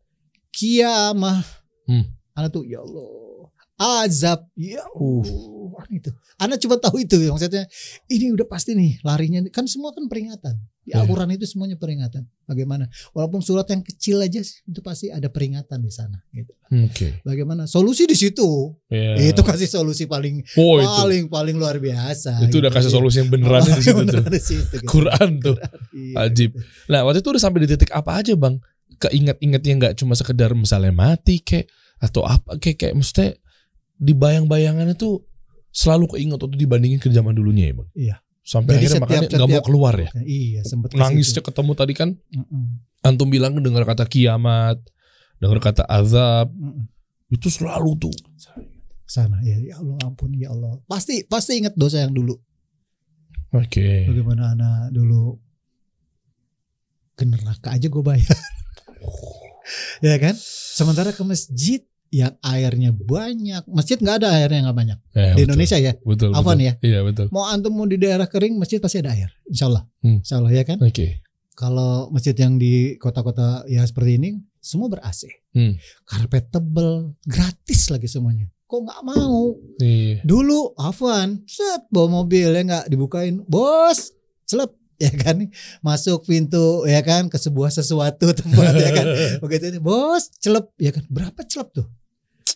kiamah. 0.52 1.40
Hmm. 1.86 2.04
Anak 2.32 2.50
tuh 2.50 2.64
ya 2.64 2.80
Allah 2.80 3.50
azab 3.82 4.46
ya 4.54 4.84
Allah 4.86 5.82
itu 5.90 6.10
anak 6.38 6.62
cuma 6.62 6.78
tahu 6.78 7.02
itu 7.02 7.18
maksudnya 7.26 7.66
ini 8.06 8.30
udah 8.30 8.46
pasti 8.46 8.78
nih 8.78 9.02
larinya 9.02 9.42
kan 9.50 9.66
semua 9.66 9.90
kan 9.90 10.06
peringatan 10.06 10.54
di 10.82 10.90
Iya. 10.90 11.06
Al-Quran 11.06 11.30
itu 11.30 11.46
semuanya 11.46 11.78
peringatan 11.78 12.26
bagaimana 12.42 12.90
walaupun 13.10 13.38
surat 13.38 13.70
yang 13.70 13.82
kecil 13.82 14.18
aja 14.18 14.42
itu 14.42 14.80
pasti 14.82 15.10
ada 15.10 15.30
peringatan 15.30 15.78
di 15.78 15.90
sana 15.90 16.18
gitu 16.30 16.50
Oke. 16.74 17.22
bagaimana 17.22 17.66
solusi 17.66 18.02
di 18.02 18.14
situ 18.14 18.74
Iya. 18.90 19.30
itu 19.30 19.42
kasih 19.42 19.70
solusi 19.70 20.10
paling 20.10 20.42
Oh 20.58 20.78
itu. 20.78 20.90
paling 20.90 21.22
paling 21.30 21.54
luar 21.54 21.78
biasa 21.78 22.42
Itu 22.42 22.58
udah 22.58 22.70
gitu. 22.70 22.78
kasih 22.82 22.90
solusi 22.90 23.22
yang 23.22 23.30
beneran 23.30 23.62
di 23.62 23.72
situ 23.78 24.02
tuh. 24.02 24.22
Di 24.26 24.42
situ, 24.42 24.74
gitu. 24.78 24.86
Quran 24.90 25.30
tuh. 25.38 25.54
Iya, 25.94 26.14
Ajib. 26.26 26.50
gitu. 26.50 26.66
Nah 26.90 27.06
waktu 27.06 27.22
itu 27.22 27.30
udah 27.30 27.42
sampai 27.42 27.62
di 27.62 27.68
titik 27.70 27.90
apa 27.90 28.18
aja 28.18 28.34
bang? 28.34 28.58
Keinget-ingetnya 29.02 29.74
nggak 29.76 29.94
cuma 29.98 30.14
sekedar 30.14 30.54
misalnya 30.54 30.94
mati 30.94 31.42
kayak 31.42 31.66
atau 31.98 32.22
apa 32.22 32.54
kayak 32.56 32.78
kayak 32.78 32.94
mesti 32.94 33.34
di 33.98 34.14
bayang-bayangannya 34.14 34.94
tuh 34.94 35.26
selalu 35.70 36.14
keinget 36.14 36.38
waktu 36.38 36.54
dibandingin 36.54 36.98
ke 36.98 37.08
zaman 37.08 37.34
dulunya 37.34 37.70
ya 37.70 37.74
bang. 37.74 37.88
Iya. 37.94 38.16
Sampai 38.42 38.74
Jadi 38.74 38.78
akhirnya 38.78 38.94
setiap- 38.98 39.10
makanya 39.22 39.38
nggak 39.38 39.50
mau 39.50 39.62
keluar 39.62 39.94
ya. 39.96 40.10
Iya 40.18 40.60
sempat 40.62 40.88
ke 40.90 40.98
Nangisnya 40.98 41.42
ketemu 41.42 41.72
tadi 41.72 41.94
kan 41.94 42.08
Mm-mm. 42.14 42.64
antum 43.02 43.26
bilang 43.26 43.54
dengar 43.56 43.82
kata 43.82 44.02
kiamat, 44.04 44.78
dengar 45.38 45.58
kata 45.58 45.82
azab, 45.86 46.50
Mm-mm. 46.50 46.86
itu 47.28 47.46
selalu 47.48 47.98
tuh. 47.98 48.14
sana 49.02 49.36
ya 49.44 49.60
ya 49.60 49.76
Allah 49.76 50.00
ampun 50.02 50.32
ya 50.32 50.48
Allah 50.48 50.80
pasti 50.88 51.20
pasti 51.22 51.60
ingat 51.60 51.76
dosa 51.76 52.00
yang 52.00 52.16
dulu 52.16 52.32
Oke. 53.52 54.08
bagaimana 54.08 54.56
anak 54.56 54.88
dulu 54.88 55.36
ke 57.12 57.28
neraka 57.28 57.76
aja 57.76 57.86
gue 57.86 58.00
bayar 58.00 58.24
ya 60.00 60.16
kan 60.16 60.34
sementara 60.38 61.10
ke 61.10 61.22
masjid 61.22 61.80
yang 62.10 62.36
airnya 62.40 62.92
banyak 62.92 63.64
masjid 63.66 63.96
nggak 63.96 64.20
ada 64.20 64.28
airnya 64.36 64.68
nggak 64.68 64.76
banyak 64.76 64.98
Eh, 65.10 65.32
di 65.32 65.32
betul. 65.32 65.44
Indonesia 65.48 65.78
ya 65.78 65.92
Betul. 65.96 66.30
Betul. 66.30 66.58
ya? 66.60 66.72
Iya 66.78 67.00
betul. 67.02 67.26
mau 67.30 67.44
antum 67.46 67.72
mau 67.72 67.84
di 67.84 67.96
daerah 67.96 68.26
kering 68.26 68.54
masjid 68.54 68.78
pasti 68.78 69.00
ada 69.00 69.12
air 69.12 69.30
Insya 69.44 69.66
Allah 69.66 69.84
Hmm. 70.00 70.20
Insya 70.20 70.36
Allah 70.36 70.52
ya 70.52 70.62
kan 70.62 70.76
Oke. 70.78 71.24
kalau 71.52 72.10
masjid 72.10 72.34
yang 72.34 72.56
di 72.56 72.96
kota-kota 72.96 73.64
ya 73.66 73.80
seperti 73.82 74.16
ini 74.16 74.28
semua 74.58 74.88
ber 74.88 75.00
AC 75.00 75.24
Hmm. 75.52 75.76
karpet 76.02 76.48
tebel 76.48 77.12
gratis 77.22 77.88
lagi 77.88 78.06
semuanya 78.06 78.48
kok 78.64 78.80
nggak 78.82 79.02
mau 79.02 79.56
Iya. 79.78 80.20
Dulu 80.22 80.76
Afwan, 80.76 81.44
set 81.44 81.88
bawa 81.88 82.08
mobil 82.18 82.48
ya 82.48 82.62
nggak 82.62 82.86
dibukain, 82.88 83.40
bos, 83.42 84.12
celep 84.44 84.72
ya 85.06 85.12
kan? 85.18 85.50
Masuk 85.82 86.22
pintu 86.30 86.86
ya 86.86 87.02
kan? 87.02 87.26
Ke 87.26 87.36
sebuah 87.42 87.74
sesuatu 87.74 88.30
tempat 88.38 88.72
ya 88.78 88.90
kan? 88.94 89.06
Begitu 89.42 89.74
ini 89.74 89.80
bos 89.82 90.30
celep 90.38 90.70
ya 90.78 90.94
kan? 90.94 91.02
Berapa 91.10 91.42
celep 91.42 91.74
tuh? 91.74 91.86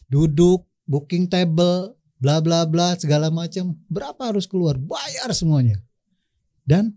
Duduk 0.06 0.62
booking 0.86 1.26
table 1.26 1.98
bla 2.22 2.38
bla 2.38 2.62
bla 2.64 2.94
segala 2.94 3.28
macam. 3.34 3.74
Berapa 3.90 4.30
harus 4.30 4.46
keluar? 4.46 4.78
Bayar 4.78 5.34
semuanya. 5.34 5.82
Dan 6.62 6.94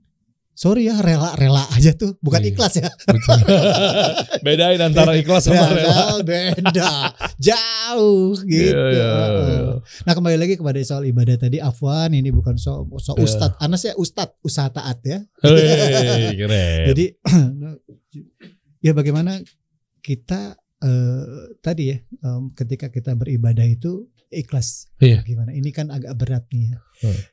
sorry 0.60 0.92
ya 0.92 1.00
rela 1.00 1.32
rela 1.40 1.64
aja 1.72 1.96
tuh 1.96 2.20
bukan 2.20 2.44
Iya. 2.44 2.50
ikhlas 2.52 2.74
ya. 2.76 2.92
Bedain 4.46 4.82
antara 4.84 5.16
ikhlas 5.16 5.48
sama 5.48 5.72
rela. 5.72 6.20
Beda, 6.20 6.60
beda 6.60 6.92
jauh 7.40 8.36
gitu 8.52 8.76
Iya, 8.76 8.84
iya, 8.92 9.12
iya. 9.40 9.74
Nah 10.04 10.14
kembali 10.14 10.36
lagi 10.36 10.60
kepada 10.60 10.76
soal 10.84 11.08
ibadah 11.08 11.40
tadi 11.40 11.64
Afwan 11.64 12.12
ini 12.12 12.28
bukan 12.30 12.60
so, 12.60 12.84
so 13.00 13.16
Iya. 13.16 13.24
ustad 13.24 13.52
Anas 13.58 13.88
ya 13.88 13.96
ustad 13.96 14.36
usaha 14.44 14.68
taat 14.68 15.00
ya 15.08 15.24
Hei, 15.40 16.36
keren. 16.36 16.92
Jadi 16.92 17.06
ya 18.86 18.92
bagaimana 18.92 19.40
kita 20.00 20.56
eh, 20.80 21.56
tadi 21.60 21.84
ya 21.92 21.98
ketika 22.54 22.88
kita 22.88 23.16
beribadah 23.16 23.64
itu 23.64 24.08
ikhlas 24.28 24.92
Iya. 25.00 25.24
gimana 25.24 25.52
ini 25.52 25.72
kan 25.72 25.88
agak 25.88 26.14
berat 26.16 26.46
nih 26.52 26.70
ya 26.70 26.78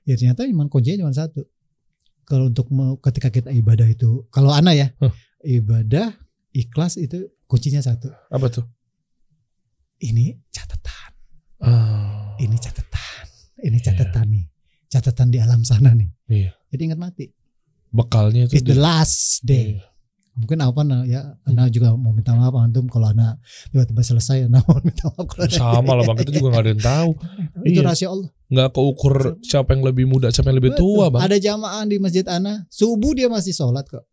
ya 0.06 0.14
ternyata 0.14 0.46
memang 0.46 0.70
kuncinya 0.70 1.02
cuma 1.02 1.12
satu 1.12 1.42
kalau 2.26 2.46
untuk 2.46 2.66
mau 2.68 2.98
ketika 2.98 3.30
kita 3.30 3.48
ibadah 3.50 3.86
itu 3.86 4.26
kalau 4.28 4.50
ana 4.50 4.70
ya 4.70 4.90
Hmm. 4.98 5.14
ibadah 5.40 6.12
ikhlas 6.52 6.96
itu 6.96 7.16
kuncinya 7.46 7.78
satu 7.78 8.10
Apa 8.28 8.50
tuh? 8.50 8.66
ini 9.98 10.36
catatan 10.50 11.10
Ah, 11.56 12.36
ini 12.36 12.56
catatan 12.56 13.24
ini 13.62 13.78
catatan 13.78 14.26
nih 14.28 14.44
catatan 14.86 15.28
di 15.30 15.38
alam 15.38 15.62
sana 15.62 15.90
nih 15.90 16.10
Iya. 16.28 16.50
jadi 16.68 16.82
ingat 16.84 17.00
mati 17.00 17.32
bekalnya 17.88 18.44
itu. 18.44 18.60
It's 18.60 18.66
the 18.66 18.76
last 18.76 19.40
day. 19.40 19.80
Mungkin 20.36 20.60
apa 20.60 20.80
nah 20.84 21.00
ya, 21.08 21.32
Ana 21.48 21.72
juga 21.72 21.96
mau 21.96 22.12
minta 22.12 22.36
maaf 22.36 22.52
antum 22.60 22.84
kalau 22.92 23.08
Ana 23.08 23.40
tiba-tiba 23.72 24.04
selesai 24.04 24.52
Ana 24.52 24.60
mau 24.68 24.76
minta 24.84 25.08
maaf 25.08 25.24
kalau 25.24 25.48
Sama 25.48 25.96
lah 25.96 26.04
bang, 26.04 26.16
kita 26.20 26.30
juga 26.36 26.48
nggak 26.52 26.64
ada 26.68 26.72
yang 26.76 26.84
tahu. 26.84 27.10
Itu 27.64 27.80
Iya. 27.80 27.86
rahasia 27.88 28.08
Allah. 28.12 28.28
Nggak 28.52 28.68
keukur 28.76 29.14
siapa 29.40 29.68
yang 29.72 29.82
lebih 29.88 30.04
muda, 30.04 30.28
siapa 30.28 30.52
yang 30.52 30.60
lebih 30.60 30.76
tua 30.76 31.08
bang. 31.08 31.24
Ada 31.24 31.36
jamaah 31.40 31.82
di 31.88 31.96
masjid 31.96 32.26
Ana, 32.28 32.68
subuh 32.68 33.16
dia 33.16 33.32
masih 33.32 33.56
sholat 33.56 33.88
kok. 33.88 34.04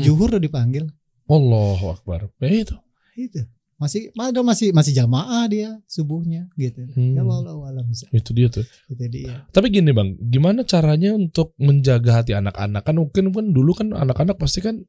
Hmm. 0.00 0.04
Juhur 0.08 0.32
udah 0.32 0.40
dipanggil. 0.40 0.88
Allahu 1.28 1.92
Akbar. 1.92 2.32
Ya 2.40 2.48
itu. 2.48 2.76
Itu. 3.12 3.44
Masih 3.76 4.08
ada 4.16 4.40
masih 4.40 4.72
masih 4.72 4.96
jamaah 4.96 5.44
dia 5.52 5.76
subuhnya 5.84 6.48
gitu. 6.56 6.88
Hmm. 6.96 7.12
Ya 7.12 7.20
Allah 7.20 7.52
alam 7.52 7.84
Itu 7.92 8.32
dia 8.32 8.48
tuh. 8.48 8.64
Itu 8.88 9.04
dia. 9.12 9.44
Tapi 9.52 9.68
gini 9.68 9.92
bang, 9.92 10.16
gimana 10.16 10.64
caranya 10.64 11.12
untuk 11.12 11.52
menjaga 11.60 12.24
hati 12.24 12.32
anak-anak? 12.32 12.80
Kan 12.80 12.96
mungkin 12.96 13.28
kan 13.36 13.46
dulu 13.52 13.76
kan 13.76 13.92
anak-anak 13.92 14.40
pasti 14.40 14.64
kan 14.64 14.80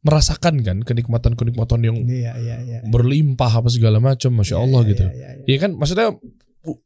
merasakan 0.00 0.64
kan 0.64 0.80
kenikmatan-kenikmatan 0.80 1.80
yang 1.84 1.96
Iya 2.04 2.32
iya 2.40 2.56
iya. 2.64 2.78
berlimpah 2.88 3.60
apa 3.60 3.68
segala 3.68 4.00
macam, 4.00 4.32
masya 4.32 4.56
Allah 4.56 4.80
Iya, 4.84 4.90
gitu. 4.96 5.04
iya, 5.04 5.12
iya, 5.12 5.28
iya. 5.36 5.44
Iya 5.46 5.58
kan, 5.60 5.70
maksudnya 5.76 6.06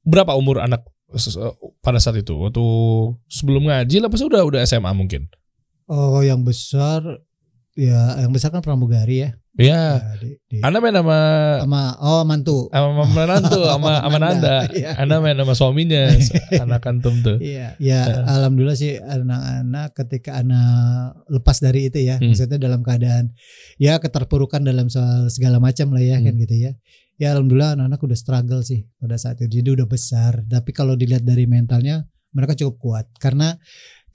berapa 0.03 0.35
umur 0.35 0.59
anak 0.59 0.83
pada 1.79 2.03
saat 2.03 2.19
itu? 2.19 2.35
Waktu 2.35 2.65
sebelum 3.31 3.71
ngaji 3.71 4.03
lah, 4.03 4.11
pasti 4.11 4.27
udah 4.27 4.43
udah 4.43 4.61
SMA 4.67 4.91
mungkin. 4.91 5.31
Oh 5.87 6.25
yang 6.25 6.43
besar 6.43 7.05
ya 7.75 8.23
yang 8.23 8.31
besar 8.31 8.51
kan 8.51 8.63
pramugari 8.63 9.27
ya. 9.27 9.31
Ya, 9.55 10.03
Ya, 10.03 10.19
di, 10.19 10.35
di, 10.51 10.59
Anda 10.67 10.83
main 10.83 10.99
sama 10.99 11.19
sama 11.63 11.83
oh 12.03 12.27
mantu. 12.27 12.67
sama 12.75 13.07
menantu 13.07 13.61
sama 13.71 14.03
sama 14.03 14.19
Nanda. 14.19 14.67
Iya. 14.67 14.99
Anda 14.99 15.23
main 15.23 15.39
sama 15.39 15.55
suaminya, 15.55 16.11
anak 16.67 16.83
antum 16.91 17.15
tuh. 17.23 17.39
Iya, 17.39 17.79
ya 17.79 18.03
alhamdulillah 18.27 18.75
sih 18.75 18.99
anak-anak 18.99 19.95
ketika 19.95 20.43
anak 20.43 21.23
lepas 21.31 21.63
dari 21.63 21.87
itu 21.87 22.03
ya, 22.03 22.19
Hmm. 22.19 22.35
maksudnya 22.35 22.59
dalam 22.59 22.83
keadaan 22.83 23.31
ya 23.79 24.03
keterpurukan 24.03 24.59
dalam 24.67 24.91
soal 24.91 25.31
segala 25.31 25.63
macam 25.63 25.95
lah 25.95 26.03
ya 26.03 26.19
kan 26.19 26.35
Hmm. 26.35 26.43
gitu 26.43 26.55
ya. 26.59 26.73
Ya 27.15 27.31
alhamdulillah 27.31 27.79
anak-anak 27.79 28.03
udah 28.03 28.19
struggle 28.19 28.63
sih 28.67 28.91
pada 28.99 29.15
saat 29.15 29.39
itu. 29.39 29.63
Jadi 29.63 29.71
udah 29.79 29.87
besar, 29.87 30.43
tapi 30.51 30.75
kalau 30.75 30.99
dilihat 30.99 31.23
dari 31.23 31.47
mentalnya 31.47 32.03
mereka 32.35 32.59
cukup 32.59 32.75
kuat 32.83 33.07
karena 33.23 33.55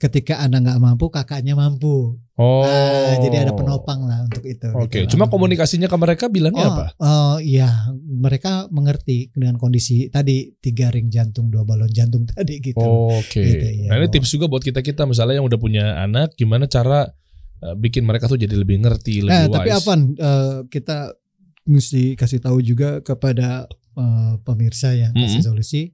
ketika 0.00 0.40
anak 0.40 0.64
nggak 0.64 0.80
mampu, 0.80 1.12
kakaknya 1.12 1.52
mampu. 1.52 2.16
Oh. 2.34 2.64
Nah, 2.64 3.20
jadi 3.20 3.44
ada 3.44 3.52
penopang 3.52 4.08
lah 4.08 4.24
untuk 4.24 4.40
itu. 4.48 4.64
Oke, 4.72 5.04
gitu. 5.04 5.12
cuma 5.12 5.28
Alhamdulillah. 5.28 5.28
komunikasinya 5.28 5.88
ke 5.92 5.96
mereka 6.00 6.24
bilangnya 6.32 6.64
Oh, 6.64 6.72
apa? 6.72 6.84
oh 6.96 7.36
iya, 7.36 7.68
mereka 8.00 8.64
mengerti 8.72 9.28
dengan 9.30 9.60
kondisi 9.60 10.08
tadi 10.08 10.48
tiga 10.56 10.88
ring 10.88 11.12
jantung, 11.12 11.52
dua 11.52 11.68
balon 11.68 11.92
jantung 11.92 12.24
tadi 12.32 12.64
gitu. 12.64 12.80
Oke. 12.80 13.44
Gitu, 13.44 13.66
iya. 13.84 13.88
Nah 13.92 14.00
ini 14.00 14.08
tips 14.08 14.32
juga 14.32 14.48
buat 14.48 14.64
kita 14.64 14.80
kita 14.80 15.04
misalnya 15.04 15.36
yang 15.36 15.44
udah 15.44 15.60
punya 15.60 16.00
anak, 16.00 16.32
gimana 16.32 16.64
cara 16.64 17.04
uh, 17.60 17.76
bikin 17.76 18.08
mereka 18.08 18.24
tuh 18.24 18.40
jadi 18.40 18.56
lebih 18.56 18.80
ngerti, 18.80 19.20
lebih 19.20 19.36
Nah, 19.36 19.44
wise. 19.44 19.54
tapi 19.60 19.68
Avan, 19.70 20.00
eh, 20.16 20.58
kita 20.72 21.12
mesti 21.68 22.16
kasih 22.16 22.40
tahu 22.40 22.64
juga 22.64 23.04
kepada 23.04 23.68
eh, 24.00 24.34
pemirsa 24.48 24.96
ya, 24.96 25.12
kasih 25.12 25.44
Mm-mm. 25.44 25.48
solusi. 25.52 25.92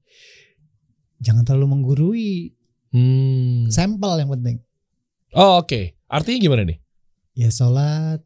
Jangan 1.17 1.43
terlalu 1.43 1.75
menggurui, 1.75 2.55
Hmm. 2.97 3.69
sampel 3.69 4.17
yang 4.17 4.33
penting. 4.33 4.57
Oh 5.37 5.61
oke. 5.61 5.93
Artinya 6.09 6.39
gimana 6.41 6.63
nih? 6.65 6.79
Ya 7.37 7.53
sholat. 7.53 8.25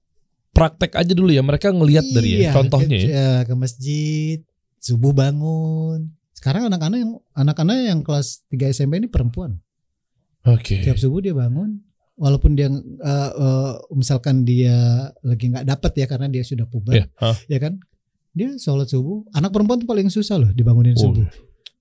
Praktek 0.51 0.95
aja 0.95 1.11
dulu 1.11 1.31
ya. 1.31 1.43
Mereka 1.43 1.71
ngelihat 1.71 2.07
dari 2.07 2.39
ya, 2.39 2.39
Iya, 2.39 2.51
contohnya 2.53 2.87
ke, 2.93 3.03
ya. 3.03 3.11
ya, 3.11 3.31
ke 3.43 3.55
masjid, 3.55 4.39
subuh 4.79 5.11
bangun. 5.11 6.15
Sekarang 6.31 6.67
anak-anak 6.67 6.99
yang 6.99 7.13
anak-anak 7.33 7.75
yang 7.83 8.01
kelas 8.01 8.47
3 8.49 8.71
SMP 8.71 8.99
ini 8.99 9.11
perempuan. 9.11 9.59
Oke. 10.43 10.81
Tiap 10.81 10.97
subuh 10.97 11.19
dia 11.19 11.35
bangun, 11.35 11.83
walaupun 12.15 12.55
dia 12.55 12.67
eh, 12.67 12.79
eh, 13.33 13.73
misalkan 13.93 14.43
dia 14.43 14.77
lagi 15.21 15.51
nggak 15.51 15.67
dapat 15.67 15.93
ya 15.97 16.07
karena 16.07 16.27
dia 16.27 16.43
sudah 16.43 16.65
puber, 16.65 16.95
Iya. 16.95 17.07
Hah. 17.19 17.37
ya 17.47 17.59
kan? 17.59 17.77
Dia 18.31 18.55
sholat 18.57 18.87
subuh. 18.87 19.27
Anak 19.33 19.51
perempuan 19.51 19.83
tuh 19.83 19.89
paling 19.89 20.07
susah 20.09 20.39
loh 20.39 20.51
dibangunin 20.51 20.95
Oh. 20.95 21.11
subuh. 21.11 21.27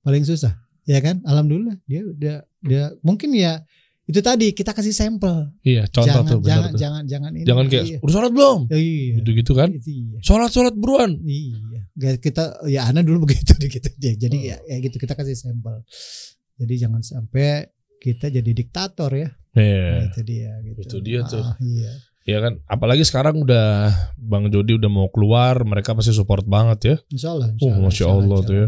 Paling 0.02 0.24
susah, 0.24 0.56
ya 0.90 1.00
kan? 1.06 1.22
Alhamdulillah 1.22 1.78
dia 1.86 2.02
udah 2.02 2.38
dia 2.66 2.84
mungkin 3.06 3.30
ya 3.38 3.62
itu 4.10 4.26
tadi 4.26 4.50
kita 4.58 4.74
kasih 4.74 4.90
sampel. 4.90 5.54
Iya. 5.62 5.86
Contoh 5.94 6.10
jangan 6.10 6.26
tuh 6.26 6.40
benar 6.42 6.50
jangan, 6.50 6.72
tuh. 6.74 6.80
jangan 6.82 7.04
jangan 7.06 7.32
ini. 7.38 7.46
Jangan 7.46 7.66
kayak 7.70 7.86
iya. 7.86 7.98
udah 8.02 8.14
sholat 8.18 8.32
belum? 8.34 8.60
iya. 8.74 9.14
Gitu 9.22 9.30
gitu 9.38 9.52
kan? 9.54 9.70
Itu 9.70 9.90
iya. 9.94 10.18
Sholat 10.26 10.50
sholat 10.50 10.74
buruan. 10.74 11.12
Iya. 11.22 12.18
Kita 12.18 12.66
ya 12.66 12.90
Ana 12.90 13.06
dulu 13.06 13.22
begitu 13.30 13.54
gitu 13.62 13.90
dia. 14.02 14.18
Jadi 14.18 14.38
Oh. 14.42 14.50
ya, 14.50 14.58
ya 14.66 14.78
gitu 14.82 14.98
kita 14.98 15.14
kasih 15.14 15.38
sampel. 15.38 15.86
Jadi 16.58 16.74
jangan 16.82 17.06
sampai 17.06 17.70
kita 18.02 18.34
jadi 18.34 18.50
diktator 18.50 19.14
ya. 19.14 19.30
Nah, 19.54 19.62
Iya. 19.62 20.10
itu 20.10 20.22
dia 20.26 20.52
gitu. 20.66 20.80
Itu 20.90 20.98
dia 21.06 21.20
tuh. 21.30 21.46
Ah, 21.46 21.54
iya. 21.62 21.94
Iya 22.30 22.40
kan. 22.46 22.54
Apalagi 22.70 23.02
sekarang 23.02 23.42
udah 23.42 23.90
Bang 24.16 24.54
Jody 24.54 24.78
udah 24.78 24.86
mau 24.86 25.10
keluar, 25.10 25.66
mereka 25.66 25.98
pasti 25.98 26.14
support 26.14 26.46
banget 26.46 26.80
ya. 26.86 26.96
Insya 27.10 27.34
Allah. 27.34 27.50
Oh, 27.58 27.74
Masya 27.74 28.06
Allah 28.06 28.40
tuh 28.46 28.56
ya. 28.56 28.66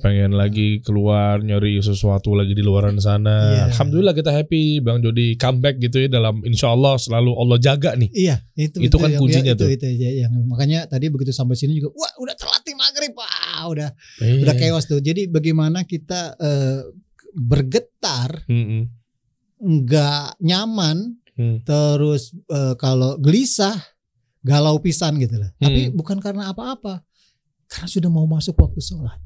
Pengen 0.00 0.32
lagi 0.32 0.80
keluar 0.80 1.44
nyari 1.44 1.76
sesuatu 1.84 2.32
lagi 2.32 2.56
di 2.56 2.64
luaran 2.64 2.96
sana. 2.96 3.36
Iya. 3.52 3.62
Alhamdulillah 3.76 4.16
kita 4.16 4.32
happy 4.32 4.80
Bang 4.80 5.04
Jody 5.04 5.36
comeback 5.36 5.76
gitu 5.76 6.00
ya 6.00 6.08
dalam 6.08 6.40
Insya 6.48 6.72
Allah 6.72 6.96
selalu 6.96 7.36
Allah 7.36 7.58
jaga 7.60 7.92
nih. 8.00 8.08
Iya, 8.16 8.40
itu 8.56 8.80
Itu 8.80 8.96
kan 8.96 9.12
kuncinya 9.20 9.52
ya, 9.52 9.60
tuh. 9.60 9.68
Itu, 9.68 9.84
itu 9.84 9.86
aja 10.00 10.08
yang 10.24 10.32
makanya 10.48 10.88
tadi 10.88 11.12
begitu 11.12 11.36
sampai 11.36 11.52
sini 11.54 11.76
juga, 11.76 11.92
wah 11.92 12.12
udah 12.16 12.32
terlatih 12.32 12.72
maghrib, 12.72 13.12
wah 13.12 13.68
udah 13.68 13.92
Iya. 14.24 14.48
udah 14.48 14.54
chaos 14.56 14.88
tuh. 14.88 15.04
Jadi 15.04 15.28
bagaimana 15.28 15.84
kita 15.84 16.40
eh, 16.40 16.80
bergetar, 17.32 18.44
Mm-mm. 18.48 18.88
nggak 19.60 20.40
nyaman, 20.40 21.20
Hmm. 21.42 21.56
terus 21.62 22.30
eh, 22.46 22.74
kalau 22.76 23.18
gelisah, 23.18 23.74
galau 24.40 24.78
pisan 24.78 25.18
gitu 25.18 25.34
lah. 25.36 25.50
Tapi 25.56 25.90
Hmm. 25.90 25.94
bukan 25.94 26.18
karena 26.18 26.48
apa-apa, 26.48 27.02
karena 27.66 27.88
sudah 27.88 28.06
mau 28.06 28.24
masuk 28.24 28.54
waktu 28.56 28.78
sholat. 28.78 29.18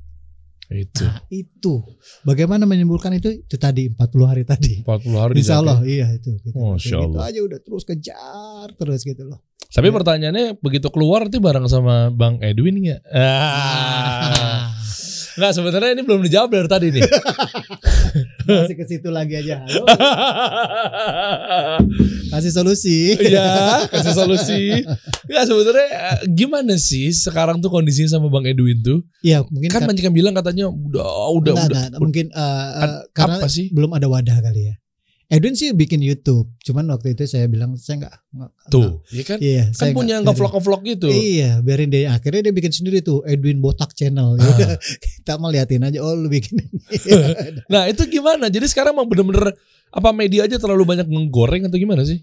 Itu 0.67 1.07
Nah 1.07 1.23
itu, 1.29 1.79
bagaimana 2.23 2.65
menimbulkan 2.65 3.15
itu? 3.15 3.31
Itu 3.31 3.55
tadi 3.55 3.87
40 3.87 4.27
hari 4.27 4.43
tadi. 4.43 4.83
40 4.83 5.15
hari 5.15 5.33
Insya. 5.39 5.63
Allah, 5.63 5.79
iya 5.87 6.11
itu. 6.11 6.35
Gitu. 6.37 6.51
Masya 6.53 6.75
Kayak 6.91 7.07
gitu 7.07 7.15
Allah. 7.15 7.31
aja 7.31 7.41
udah 7.47 7.59
terus 7.61 7.83
kejar 7.85 8.67
terus 8.75 9.01
gitu 9.01 9.23
loh. 9.25 9.47
Tapi 9.67 9.87
Iya. 9.87 9.95
pertanyaannya 9.95 10.47
begitu 10.59 10.91
keluar 10.91 11.27
tuh 11.27 11.39
bareng 11.39 11.67
sama 11.67 12.11
Bang 12.11 12.43
Edwin 12.43 12.83
nggak? 12.83 12.99
Ah. 13.15 14.75
Nggak 15.37 15.53
sebenarnya 15.53 15.91
ini 15.93 16.03
belum 16.03 16.21
dijawab 16.25 16.49
dari 16.51 16.67
tadi 16.67 16.87
nih. 16.97 17.03
Masih 18.47 18.77
ke 18.77 18.85
situ 18.87 19.09
lagi 19.11 19.35
aja. 19.35 19.61
Halo. 19.61 19.83
Kasih 22.27 22.53
solusi. 22.53 23.15
Iya, 23.17 23.87
kasih 23.89 24.13
solusi. 24.13 24.83
Nggak 25.27 25.45
sebenarnya 25.47 25.89
eh, 25.89 26.19
gimana 26.29 26.75
sih 26.77 27.11
sekarang 27.11 27.63
tuh 27.63 27.71
kondisinya 27.71 28.19
sama 28.19 28.27
Bang 28.29 28.45
Edwin 28.45 28.83
tuh? 28.83 29.03
Iya, 29.23 29.47
mungkin 29.47 29.71
Kan 29.71 29.87
banyak 29.87 30.03
yang 30.05 30.17
bilang 30.17 30.35
katanya 30.35 30.67
udah 30.67 31.07
udah 31.33 31.53
Nggak, 31.55 31.67
udah. 31.71 31.83
nggak, 31.91 32.01
mungkin 32.03 32.27
eh, 32.31 32.83
Ad- 32.83 33.07
karena 33.15 33.37
apa 33.41 33.49
sih? 33.49 33.71
belum 33.71 33.95
ada 33.95 34.07
wadah 34.11 34.37
kali 34.43 34.69
ya. 34.69 34.75
Edwin 35.27 35.53
sih 35.53 35.75
bikin 35.75 35.99
YouTube, 35.99 36.55
cuman 36.61 36.87
waktu 36.87 37.13
itu 37.13 37.27
saya 37.27 37.47
bilang 37.47 37.75
saya 37.75 38.07
nggak 38.07 38.15
Tuh, 38.69 39.03
iya 39.11 39.25
kan? 39.25 39.39
Iya, 39.39 39.65
Kan 39.69 39.75
saya 39.75 39.91
punya 39.91 40.15
nggak- 40.17 40.31
ngevlog 40.31 40.53
ngevlog 40.55 40.83
gitu. 40.87 41.07
Iya, 41.09 41.59
biarin 41.61 41.91
deh. 41.91 42.07
Akhirnya 42.07 42.47
dia 42.47 42.55
bikin 42.55 42.71
sendiri 42.71 43.03
tuh 43.03 43.27
Edwin 43.27 43.59
Botak 43.59 43.91
Channel. 43.93 44.35
Ah. 44.35 44.47
udah, 44.47 44.79
Kita 45.19 45.35
mau 45.37 45.51
liatin 45.51 45.83
aja. 45.83 45.99
Oh, 45.99 46.15
lu 46.15 46.29
bikin. 46.29 46.63
Nah 47.73 47.87
itu 47.87 48.07
gimana? 48.07 48.47
Jadi 48.47 48.67
sekarang 48.67 48.95
emang 48.95 49.11
bener-bener 49.11 49.51
apa 49.89 50.11
media 50.11 50.47
aja 50.47 50.57
terlalu 50.57 50.87
banyak 50.87 51.07
menggoreng 51.07 51.67
atau 51.67 51.75
gimana 51.75 52.03
sih? 52.03 52.23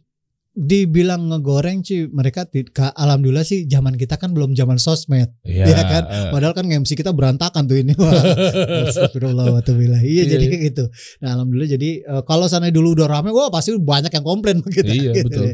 Dibilang 0.53 1.33
ngegoreng 1.33 1.81
sih 1.81 2.05
mereka 2.13 2.45
alhamdulillah 2.93 3.41
sih 3.41 3.65
zaman 3.65 3.97
kita 3.97 4.21
kan 4.21 4.37
belum 4.37 4.53
zaman 4.53 4.77
sosmed. 4.77 5.33
Iya 5.41 5.65
Iya 5.65 5.81
kan? 5.81 6.03
eh. 6.05 6.29
Padahal 6.29 6.53
kan 6.53 6.69
MC 6.69 6.93
kita 6.93 7.09
berantakan 7.09 7.65
tuh 7.65 7.81
ini. 7.81 7.97
Astagfirullah. 8.85 9.65
Iya 9.65 9.97
Iya. 10.05 10.23
jadi 10.29 10.45
kayak 10.53 10.63
gitu. 10.69 10.83
Nah 11.25 11.41
alhamdulillah 11.41 11.71
jadi 11.73 11.89
eh, 12.05 12.21
kalau 12.29 12.45
sana 12.45 12.69
dulu 12.69 12.93
udah 12.93 13.09
rame, 13.09 13.33
wah 13.33 13.49
pasti 13.49 13.73
banyak 13.73 14.13
yang 14.13 14.21
komplain 14.21 14.61
begitu. 14.61 14.93
Iya, 14.93 15.11
gitu. 15.17 15.25
betul. 15.25 15.45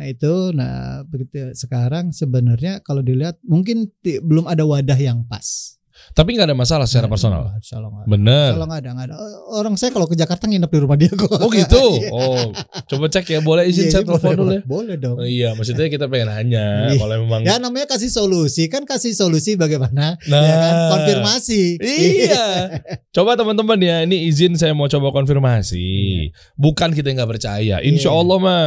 Nah 0.00 0.06
itu, 0.08 0.32
nah 0.56 0.74
begitu 1.04 1.52
sekarang 1.52 2.16
sebenarnya 2.16 2.80
kalau 2.80 3.04
dilihat 3.04 3.36
mungkin 3.44 3.92
belum 4.02 4.48
ada 4.48 4.64
wadah 4.64 4.96
yang 4.96 5.28
pas. 5.28 5.75
Tapi 6.12 6.36
nggak 6.36 6.46
ada 6.52 6.56
masalah 6.56 6.86
secara 6.86 7.06
Nah, 7.06 7.12
personal. 7.12 7.40
Nggak 7.50 7.78
ada. 7.78 7.88
Bener. 8.06 8.50
Ada 8.56 8.90
ada. 8.92 9.14
Orang 9.50 9.74
saya 9.74 9.90
kalau 9.90 10.04
ke 10.04 10.14
Jakarta 10.14 10.46
nginep 10.46 10.68
di 10.68 10.78
rumah 10.78 10.96
dia 10.96 11.10
kok. 11.10 11.30
Oh 11.32 11.50
gitu. 11.50 11.78
Iya. 11.96 12.10
Oh, 12.12 12.52
coba 12.86 13.06
cek 13.08 13.26
ya. 13.30 13.40
Boleh 13.40 13.64
izin 13.66 13.88
Iya, 13.88 13.92
saya 13.92 14.02
iya, 14.02 14.08
telepon 14.10 14.32
dulu 14.36 14.52
ya. 14.52 14.62
Boleh 14.66 14.94
dong. 14.98 15.16
Oh, 15.16 15.26
iya, 15.26 15.48
maksudnya 15.54 15.86
kita 15.88 16.06
pengen 16.06 16.28
nanya 16.28 16.92
Iya. 16.92 16.98
kalau 17.00 17.14
memang. 17.24 17.40
Ya 17.42 17.56
namanya 17.56 17.86
kasih 17.88 18.10
solusi 18.10 18.68
kan 18.68 18.84
kasih 18.84 19.16
solusi 19.16 19.56
bagaimana 19.56 20.18
Nah, 20.26 20.40
ya 20.42 20.54
kan 20.56 20.74
konfirmasi. 20.98 21.78
Iya. 21.80 22.46
Coba 23.16 23.32
teman-teman 23.34 23.78
ya, 23.80 23.96
ini 24.04 24.28
izin 24.28 24.58
saya 24.60 24.76
mau 24.76 24.86
coba 24.86 25.08
konfirmasi. 25.08 26.28
Bukan 26.54 26.92
kita 26.92 27.16
nggak 27.16 27.30
percaya. 27.32 27.80
Insya. 27.80 28.12
Allah 28.12 28.36
mah 28.36 28.62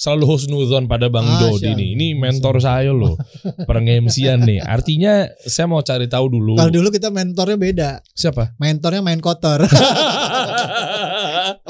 selalu 0.00 0.24
husnuzon 0.32 0.88
pada 0.88 1.12
Bang 1.12 1.28
Masya 1.28 1.44
Dodi 1.44 1.76
nih. 1.76 1.88
Ini 1.92 2.06
Allah. 2.16 2.20
mentor 2.24 2.56
saya 2.64 2.88
loh. 2.88 3.20
Pengemsian 3.68 4.48
nih. 4.48 4.64
Artinya 4.64 5.28
saya 5.44 5.68
mau 5.68 5.84
cari 5.84 6.08
tahu 6.08 6.40
dulu. 6.40 6.56
Kalau 6.56 6.72
dulu 6.72 6.88
kita 6.88 7.12
mentornya 7.12 7.60
beda. 7.60 7.90
Siapa? 8.16 8.56
Mentornya 8.56 9.04
main 9.04 9.20
kotor. 9.20 9.60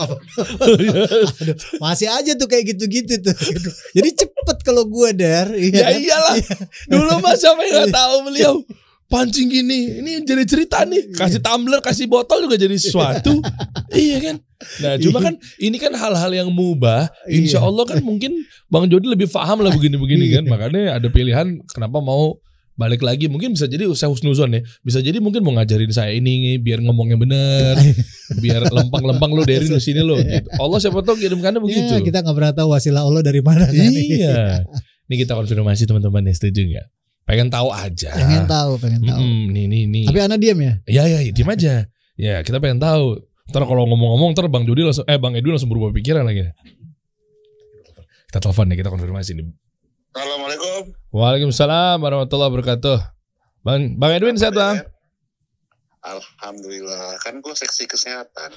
Aduh, 0.01 1.59
masih 1.83 2.07
aja 2.07 2.39
tuh 2.39 2.47
kayak 2.47 2.71
gitu-gitu 2.71 3.19
tuh. 3.19 3.35
Jadi 3.99 4.09
cepet 4.15 4.59
kalau 4.63 4.87
gue 4.87 5.11
der. 5.11 5.51
ya 5.51 5.91
kan? 5.91 5.99
iyalah. 5.99 6.35
Dulu 6.87 7.19
mah 7.19 7.35
siapa 7.35 7.67
yang 7.67 7.75
nggak 7.83 7.99
tahu 7.99 8.17
beliau 8.31 8.55
pancing 9.11 9.51
gini. 9.51 9.99
Ini 9.99 10.23
jadi 10.23 10.47
cerita 10.47 10.87
nih. 10.87 11.11
Kasih 11.11 11.43
tumbler, 11.43 11.83
kasih 11.83 12.07
botol 12.07 12.47
juga 12.47 12.55
jadi 12.55 12.79
sesuatu. 12.79 13.43
iya 13.93 14.23
kan? 14.23 14.37
Nah, 14.79 14.95
cuma 14.97 15.19
kan 15.19 15.35
ini 15.59 15.77
kan 15.77 15.91
hal-hal 15.93 16.31
yang 16.31 16.49
mubah. 16.49 17.11
Insya 17.27 17.59
Iya. 17.59 17.67
Allah 17.67 17.85
kan 17.85 17.99
mungkin 18.01 18.39
Bang 18.67 18.87
Jody 18.87 19.11
lebih 19.11 19.27
paham 19.27 19.61
lah 19.61 19.69
begini-begini 19.69 20.31
kan. 20.31 20.43
Iya. 20.45 20.51
Makanya 20.51 20.83
ada 20.97 21.09
pilihan 21.09 21.47
kenapa 21.67 21.99
mau 21.99 22.39
balik 22.73 23.05
lagi 23.05 23.29
mungkin 23.29 23.53
bisa 23.53 23.69
jadi 23.69 23.85
usaha 23.85 24.09
husnuzon 24.09 24.57
ya 24.57 24.65
bisa 24.81 25.05
jadi 25.05 25.21
mungkin 25.21 25.45
mau 25.45 25.53
ngajarin 25.53 25.93
saya 25.93 26.17
ini 26.17 26.57
biar 26.57 26.81
ngomongnya 26.81 27.21
bener 27.21 27.77
biar 28.41 28.73
lempang-lempang 28.73 29.37
lo 29.37 29.45
dari 29.45 29.69
sini 29.77 30.01
lo 30.01 30.17
gitu. 30.17 30.49
Allah 30.57 30.79
siapa 30.81 31.05
tahu 31.05 31.21
kirimkannya 31.21 31.61
begitu 31.61 31.93
Ya, 31.93 32.01
kita 32.01 32.25
nggak 32.25 32.33
pernah 32.33 32.55
tahu 32.57 32.73
wasilah 32.73 33.05
Allah 33.05 33.21
dari 33.21 33.45
mana. 33.45 33.69
kan? 33.69 33.77
Iya. 33.77 34.65
Ini 35.05 35.15
kita 35.19 35.37
konfirmasi 35.37 35.85
teman-teman 35.85 36.25
ya 36.25 36.33
setuju 36.33 36.61
nggak? 36.73 36.87
Pengen 37.31 37.47
tahu 37.47 37.71
aja. 37.71 38.11
pengen 38.11 38.45
tahu, 38.51 38.75
pengen 38.83 39.07
tahu. 39.07 39.23
Mm-mm, 39.23 39.55
nih 39.55 39.65
nih 39.71 39.83
nih. 39.87 40.05
Tapi 40.11 40.19
anak 40.19 40.39
diam 40.43 40.59
ya. 40.59 40.73
Ya 40.91 41.07
ya 41.07 41.23
ya, 41.23 41.31
diem 41.31 41.47
aja. 41.47 41.75
Ya 42.19 42.43
kita 42.43 42.59
pengen 42.59 42.83
tahu. 42.83 43.23
Ntar 43.55 43.63
kalau 43.71 43.87
ngomong-ngomong 43.87 44.35
ntar 44.35 44.51
Bang 44.51 44.67
Jody 44.67 44.83
langsung 44.83 45.07
eh 45.07 45.15
Bang 45.15 45.39
Edwin 45.39 45.55
langsung 45.55 45.71
berubah 45.71 45.95
pikiran 45.95 46.27
lagi. 46.27 46.51
Kita 48.27 48.43
telepon 48.43 48.67
nih 48.67 48.83
kita 48.83 48.91
konfirmasi 48.91 49.39
nih. 49.39 49.47
Assalamualaikum. 50.11 50.91
Waalaikumsalam 51.15 52.03
warahmatullahi 52.03 52.51
wabarakatuh. 52.51 52.99
Bang 53.63 53.95
Bang 53.95 54.11
Edwin 54.11 54.35
sehat 54.35 54.59
bang? 54.59 54.83
Alhamdulillah, 56.01 57.21
kan 57.21 57.45
gue 57.45 57.53
seksi 57.53 57.85
kesehatan. 57.85 58.57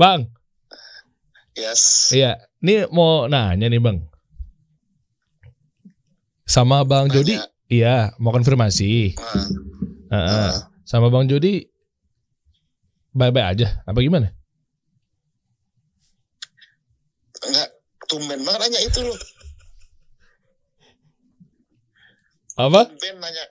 bang, 0.00 0.26
yes. 1.54 2.10
iya. 2.10 2.42
Ini 2.58 2.90
mau 2.90 3.30
nanya 3.30 3.70
nih 3.70 3.78
bang. 3.78 4.02
Sama 6.50 6.82
Bang 6.82 7.06
Nanya. 7.06 7.14
Jody, 7.22 7.34
iya 7.70 8.10
mau 8.18 8.34
konfirmasi. 8.34 9.14
Nah, 9.14 9.46
Heeh. 10.10 10.50
nah, 10.50 10.54
Sama 10.82 11.06
Bang 11.06 11.30
Jody 11.30 11.62
bye-bye 13.14 13.46
aja 13.54 13.78
apa 13.86 13.98
gimana? 14.02 14.34
enggak, 17.40 17.68
tumben 18.04 18.40
banget 18.44 18.60
nanya 18.68 18.80
itu 18.84 19.00
loh. 19.00 19.18
Apa? 22.60 22.84
Tumben 22.92 23.16
nanya, 23.16 23.44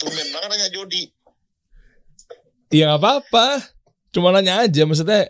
tumben 0.00 0.26
banget 0.32 0.48
nanya 0.48 0.68
Jody. 0.72 1.12
Ya 2.72 2.88
nggak 2.88 3.02
apa-apa. 3.02 3.46
Cuma 4.14 4.32
nanya 4.32 4.64
aja 4.64 4.86
maksudnya 4.88 5.28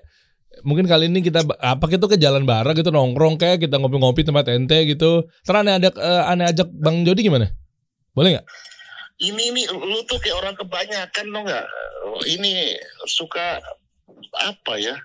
mungkin 0.64 0.88
kali 0.88 1.12
ini 1.12 1.20
kita 1.20 1.44
apa 1.60 1.84
gitu 1.92 2.08
ke 2.08 2.16
jalan 2.16 2.48
bareng 2.48 2.74
gitu 2.74 2.90
nongkrong 2.90 3.36
kayak 3.36 3.62
kita 3.62 3.76
ngopi-ngopi 3.76 4.24
tempat 4.24 4.48
ente 4.50 4.88
gitu. 4.88 5.28
Terus 5.44 5.60
aneh 5.60 5.76
ada 5.76 5.92
eh, 5.92 6.22
aneh 6.26 6.48
ajak 6.50 6.72
Bang 6.72 7.04
Jody 7.04 7.28
gimana? 7.28 7.52
Boleh 8.16 8.40
nggak? 8.40 8.46
Ini 9.22 9.54
nih, 9.54 9.66
lu 9.70 10.02
tuh 10.10 10.18
kayak 10.18 10.42
orang 10.42 10.56
kebanyakan 10.58 11.26
dong 11.30 11.46
nggak? 11.46 11.66
Ini 12.26 12.74
suka 13.06 13.62
apa 14.42 14.74
ya? 14.80 14.98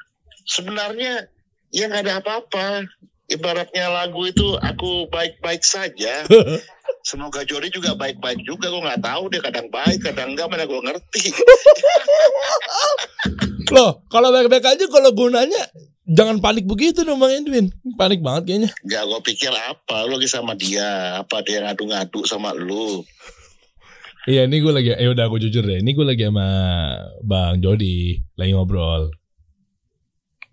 Sebenarnya 0.50 1.30
ya 1.70 1.86
nggak 1.86 2.10
ada 2.10 2.16
apa-apa. 2.24 2.90
Ibaratnya 3.30 3.94
lagu 3.94 4.26
itu 4.26 4.58
aku 4.58 5.06
baik-baik 5.14 5.62
saja. 5.62 6.26
Semoga 7.10 7.46
Jody 7.46 7.70
juga 7.70 7.94
baik-baik 7.94 8.42
juga. 8.42 8.74
Gue 8.74 8.82
nggak 8.82 9.06
tahu 9.06 9.30
dia 9.30 9.42
kadang 9.46 9.70
baik, 9.70 10.02
kadang 10.02 10.34
enggak. 10.34 10.50
Mana 10.50 10.66
gue 10.66 10.82
ngerti. 10.82 11.30
Loh, 13.68 14.08
kalau 14.08 14.32
baik-baik 14.32 14.64
aja 14.64 14.86
kalau 14.88 15.12
gunanya 15.12 15.68
jangan 16.10 16.40
panik 16.40 16.66
begitu 16.66 17.04
dong 17.04 17.20
Bang 17.20 17.36
Edwin. 17.36 17.70
Panik 18.00 18.24
banget 18.24 18.48
kayaknya. 18.48 18.70
Ya 18.88 19.04
gue 19.04 19.20
pikir 19.22 19.52
apa, 19.52 20.08
lu 20.08 20.16
lagi 20.16 20.32
sama 20.32 20.56
dia, 20.56 21.20
apa 21.20 21.44
dia 21.44 21.68
ngadu-ngadu 21.68 22.24
sama 22.24 22.56
lu. 22.56 23.04
Iya, 24.30 24.46
ini 24.46 24.62
gue 24.62 24.74
lagi, 24.74 24.92
ya 24.94 25.10
udah 25.10 25.26
aku 25.26 25.42
jujur 25.42 25.64
deh. 25.64 25.80
Ini 25.82 25.92
gue 25.96 26.06
lagi 26.06 26.28
sama 26.28 26.48
Bang 27.24 27.60
Jody 27.60 28.20
lagi 28.38 28.52
ngobrol. 28.54 29.10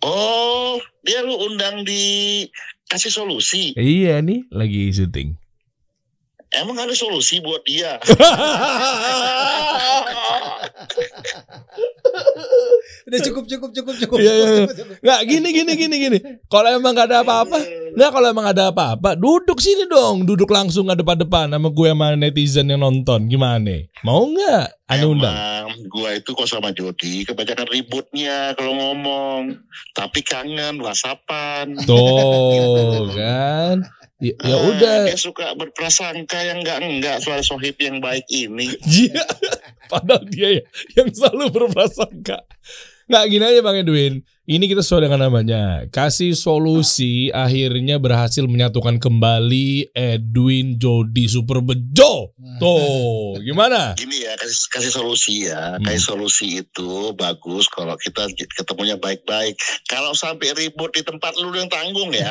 Oh, 0.06 0.78
dia 1.02 1.24
lu 1.24 1.34
undang 1.50 1.82
di 1.82 2.44
kasih 2.86 3.10
solusi. 3.10 3.74
Iya 3.74 4.22
nih, 4.22 4.48
lagi 4.54 4.92
syuting. 4.94 5.34
Emang 6.56 6.76
ada 6.80 6.94
solusi 6.96 7.40
buat 7.44 7.60
dia? 7.68 8.00
Udah 13.06 13.20
cukup 13.22 13.44
cukup 13.46 13.70
cukup 13.70 13.94
cukup. 14.02 14.18
Iya, 14.18 14.32
iya, 14.34 14.46
iya. 14.50 14.66
Nggak 14.98 15.20
gini 15.30 15.48
gini 15.54 15.72
gini 15.78 15.96
gini. 16.00 16.18
Kalau 16.50 16.68
emang 16.74 16.90
gak 16.90 17.06
ada 17.12 17.22
apa-apa, 17.22 17.58
nggak 17.94 18.10
kalau 18.10 18.26
emang 18.26 18.46
ada 18.50 18.74
apa-apa, 18.74 19.14
duduk 19.14 19.62
sini 19.62 19.86
dong, 19.86 20.26
duduk 20.26 20.50
langsung 20.50 20.90
ada 20.90 21.06
depan 21.06 21.46
sama 21.46 21.70
gue 21.70 21.88
sama 21.92 22.18
netizen 22.18 22.66
yang 22.66 22.82
nonton. 22.82 23.30
Gimana? 23.30 23.86
Mau 24.02 24.26
nggak? 24.26 24.90
Anda 24.90 25.06
undang? 25.06 25.34
Emang 25.34 25.82
gua 25.90 26.14
itu 26.14 26.30
kok 26.30 26.46
sama 26.46 26.70
Jody 26.70 27.26
kebanyakan 27.26 27.66
ributnya 27.70 28.54
kalau 28.54 28.74
ngomong. 28.74 29.54
Tapi 29.94 30.22
kangen 30.22 30.78
whatsappan. 30.78 31.74
Tuh 31.86 33.10
kan? 33.14 33.82
Ya, 34.16 34.32
ya 34.40 34.56
Ah, 34.56 34.60
udah. 34.64 34.96
Dia 35.12 35.20
suka 35.20 35.52
berprasangka 35.60 36.40
yang 36.40 36.64
enggak-enggak 36.64 37.20
soal 37.20 37.44
sohib 37.44 37.76
yang 37.76 38.00
baik 38.00 38.24
ini. 38.32 38.72
Iya. 38.80 39.24
Padahal 39.92 40.24
dia 40.26 40.60
ya 40.60 40.62
yang 40.96 41.08
selalu 41.12 41.52
berprasangka. 41.52 42.48
Nggak 43.06 43.24
gini 43.28 43.44
aja 43.44 43.60
Bang 43.60 43.76
Edwin. 43.76 44.24
Ini 44.46 44.70
kita 44.70 44.78
sesuai 44.78 45.10
dengan 45.10 45.26
namanya. 45.26 45.90
Kasih 45.90 46.38
solusi 46.38 47.34
akhirnya 47.34 47.98
berhasil 47.98 48.46
menyatukan 48.46 49.02
kembali 49.02 49.90
Edwin 49.90 50.78
Jody 50.78 51.26
Super 51.26 51.58
Bejo. 51.58 52.30
Tuh, 52.62 53.42
gimana? 53.42 53.98
Gini 53.98 54.22
ya, 54.22 54.38
kasih, 54.38 54.70
kasih 54.70 54.92
solusi 54.94 55.50
ya. 55.50 55.74
Hmm. 55.74 55.82
Kasih 55.82 55.98
solusi 56.14 56.62
itu 56.62 57.10
bagus 57.18 57.66
kalau 57.66 57.98
kita 57.98 58.30
ketemunya 58.54 58.94
baik-baik. 58.94 59.58
Kalau 59.90 60.14
sampai 60.14 60.54
ribut 60.54 60.94
di 60.94 61.02
tempat 61.02 61.34
lu 61.42 61.50
yang 61.50 61.66
tanggung 61.66 62.14
ya. 62.14 62.30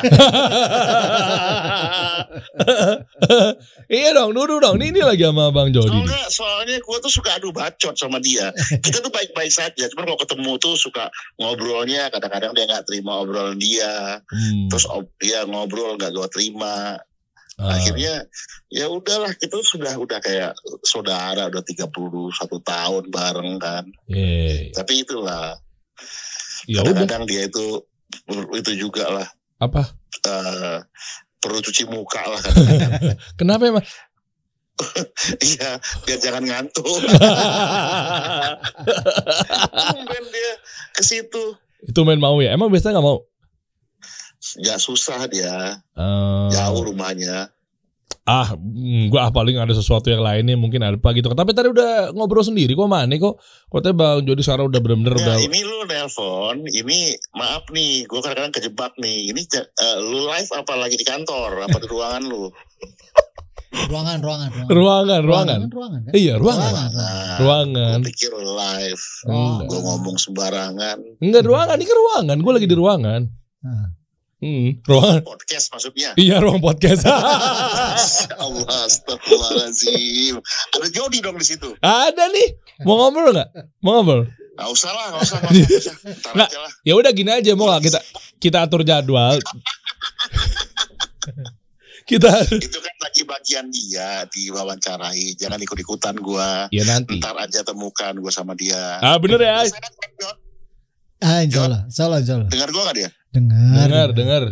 iya 3.92 4.16
dong, 4.16 4.32
duduk 4.32 4.64
dong. 4.64 4.80
Ini, 4.80 4.88
ini 4.88 5.00
lagi 5.04 5.20
sama 5.20 5.52
Bang 5.52 5.68
Jody. 5.68 5.92
nih. 5.92 6.00
Soalnya, 6.00 6.24
soalnya 6.32 6.76
gue 6.80 6.96
tuh 6.96 7.12
suka 7.12 7.36
adu 7.36 7.52
bacot 7.52 7.92
sama 7.92 8.16
dia. 8.24 8.48
Kita 8.56 9.04
tuh 9.04 9.12
baik-baik 9.12 9.52
saja. 9.52 9.84
Cuman 9.92 10.08
kalau 10.08 10.20
ketemu 10.24 10.56
tuh 10.56 10.80
suka 10.80 11.12
ngobrolnya. 11.36 12.05
Kadang-kadang 12.08 12.52
dia 12.52 12.64
nggak 12.66 12.86
terima 12.86 13.20
obrolan 13.20 13.58
dia. 13.58 14.20
Hmm. 14.26 14.68
Terus 14.68 14.86
ob- 14.86 15.12
dia 15.18 15.44
ngobrol 15.44 15.96
nggak 15.96 16.12
gue 16.12 16.28
terima. 16.30 17.00
Ah. 17.56 17.72
Akhirnya 17.72 18.28
ya 18.68 18.84
udahlah 18.86 19.32
kita 19.32 19.56
sudah 19.64 19.96
udah 19.96 20.20
kayak 20.20 20.52
saudara 20.84 21.48
udah 21.48 21.64
31 21.64 21.88
tahun 22.60 23.04
bareng 23.08 23.56
kan. 23.56 23.84
Yeay. 24.06 24.76
Tapi 24.76 25.02
itulah 25.02 25.56
Ya 26.66 26.82
udah. 26.82 26.92
kadang-kadang 26.92 27.24
dia 27.24 27.46
itu 27.46 27.80
itu 28.52 28.72
juga 28.76 29.06
lah 29.08 29.28
Apa? 29.56 29.86
eh, 30.26 30.78
perlu 31.38 31.62
cuci 31.62 31.86
muka 31.88 32.20
lah. 32.26 32.42
Kenapa 33.40 33.64
emang? 33.64 33.86
Iya, 35.40 35.80
biar 36.04 36.18
jangan 36.20 36.44
ngantuk. 36.44 36.84
Tumben 39.92 40.24
dia 40.28 40.52
ke 40.92 41.02
situ. 41.02 41.56
Itu 41.84 42.06
main 42.06 42.16
mau 42.16 42.40
ya? 42.40 42.56
Emang 42.56 42.72
biasanya 42.72 42.96
nggak 42.96 43.06
mau? 43.06 43.18
Ya 44.62 44.78
susah 44.78 45.26
dia, 45.26 45.80
Eh, 45.96 46.48
jauh 46.54 46.86
rumahnya. 46.86 47.50
ah 48.26 48.58
mm, 48.58 49.06
gua 49.06 49.26
ah, 49.26 49.30
paling 49.30 49.54
ada 49.54 49.70
sesuatu 49.70 50.10
yang 50.10 50.18
lainnya 50.18 50.58
mungkin 50.58 50.82
ada 50.82 50.98
apa 50.98 51.14
gitu 51.14 51.30
tapi 51.30 51.54
tadi 51.54 51.70
udah 51.70 52.10
ngobrol 52.10 52.42
sendiri 52.42 52.74
kok 52.74 52.90
mana 52.90 53.14
kok 53.22 53.38
katanya 53.70 53.94
bang 54.02 54.18
Jody 54.26 54.42
sekarang 54.42 54.66
udah 54.66 54.80
bener-bener 54.82 55.14
Ya, 55.14 55.22
udah 55.22 55.36
ini 55.46 55.60
lu 55.62 55.86
nelpon, 55.86 56.66
ini 56.66 57.14
maaf 57.38 57.70
nih, 57.70 58.02
gue 58.02 58.18
kadang-kadang 58.18 58.50
kejebak 58.50 58.98
nih. 58.98 59.30
Ini 59.30 59.42
eh, 59.62 59.98
lu 60.02 60.26
live 60.26 60.50
apa 60.58 60.74
lagi 60.74 60.98
di 60.98 61.06
kantor, 61.06 61.70
apa 61.70 61.76
di 61.78 61.86
ruangan 61.86 62.22
lu? 62.26 62.50
Ruangan, 63.78 64.18
ruangan, 64.18 64.48
ruangan. 64.50 64.66
ruangan 64.66 65.20
ruangan 65.22 65.58
kan 65.58 65.70
ruangan 65.70 66.00
kan? 66.02 66.12
iya 66.12 66.34
ruangan 66.34 66.64
Ruangan. 66.66 66.90
Nah, 66.90 67.36
ruangan 67.36 67.98
Gue 67.98 68.08
pikir 68.10 68.30
live, 68.34 69.04
Oh. 69.24 69.58
gue 69.62 69.78
ngomong 69.78 70.16
sembarangan. 70.16 70.96
enggak 71.18 71.42
ruangan 71.42 71.76
ini 71.76 71.84
kan 71.84 71.98
ruangan 71.98 72.36
gue 72.38 72.52
lagi 72.52 72.66
di 72.66 72.74
ruangan 72.74 73.22
Nah. 73.58 73.88
hmm, 74.38 74.68
ruangan 74.82 75.20
Podcast 75.22 75.66
maksudnya. 75.70 76.10
iya 76.14 76.36
ruang 76.38 76.58
podcast 76.58 77.04
Allah, 78.36 78.66
astagfirullahaladzim. 78.84 80.38
Ada 80.72 80.86
Jody 80.88 81.18
dong 81.20 81.36
di 81.36 81.46
situ. 81.46 81.76
ada 81.78 82.24
nih 82.28 82.56
mau 82.80 82.96
ngobrol 82.98 83.32
nggak 83.32 83.48
mau 83.80 84.00
ngobrol 84.00 84.24
Gak 84.56 84.72
usah 84.72 84.88
lah, 84.88 85.06
gak 85.12 85.20
usah, 85.20 85.36
gak 85.38 85.52
usah. 85.52 85.94
Gak 86.00 86.32
Nggak. 86.32 86.50
ya 86.80 86.92
udah 86.94 87.12
gini 87.12 87.28
aja 87.30 87.52
mau 87.52 87.68
nggak 87.68 87.82
kita 87.84 88.00
kita 88.38 88.58
atur 88.62 88.80
jadwal 88.82 89.36
kita 92.06 92.30
Itu 92.46 92.78
kan 92.78 92.96
lagi 93.02 93.22
bagian 93.26 93.66
dia 93.68 94.22
diwawancarai. 94.30 95.34
Jangan 95.34 95.58
ikut-ikutan 95.58 96.14
gue. 96.16 96.50
ya 96.70 96.82
nanti 96.86 97.18
Ntar 97.18 97.34
aja 97.34 97.66
temukan 97.66 98.14
gue 98.14 98.32
sama 98.32 98.54
dia. 98.54 99.02
ah 99.02 99.18
bener 99.18 99.42
ya 99.42 99.60
kan. 99.60 99.66
Ah, 101.16 101.40
insya 101.40 101.64
Allah, 101.64 101.80
insya 101.88 102.02
Allah, 102.06 102.18
insya 102.20 102.34
Allah. 102.36 102.50
Dengar 102.52 102.68
gua 102.70 102.82
nggak 102.86 102.96
dia? 103.00 103.10
Dengar. 103.32 103.88
Dengar, 103.88 104.08
dengar. 104.12 104.42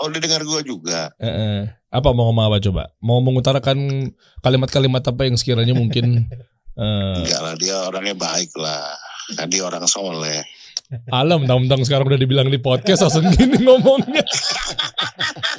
Oh 0.00 0.06
dia 0.08 0.22
dengar 0.22 0.42
gua 0.46 0.60
juga. 0.62 1.00
Eh, 1.18 1.26
eh. 1.26 1.60
Apa 1.90 2.14
mau 2.14 2.30
ngomong 2.30 2.46
apa 2.46 2.62
coba? 2.62 2.82
Mau 3.02 3.18
mengutarakan 3.18 4.08
kalimat-kalimat 4.40 5.02
apa 5.02 5.26
yang 5.26 5.34
sekiranya 5.34 5.74
mungkin 5.74 6.30
eh, 6.80 7.14
Enggak 7.20 7.40
lah 7.42 7.54
dia 7.58 7.76
orangnya 7.90 8.14
baik 8.14 8.54
lah. 8.54 8.94
Kan 9.34 9.50
dia 9.50 9.66
orang 9.66 9.84
soleh. 9.90 10.46
alam 11.10 11.46
tentang 11.46 11.86
sekarang 11.86 12.06
udah 12.10 12.18
dibilang 12.18 12.50
di 12.50 12.58
podcast 12.58 13.06
langsung 13.06 13.26
gini 13.34 13.62
ngomongnya. 13.62 14.22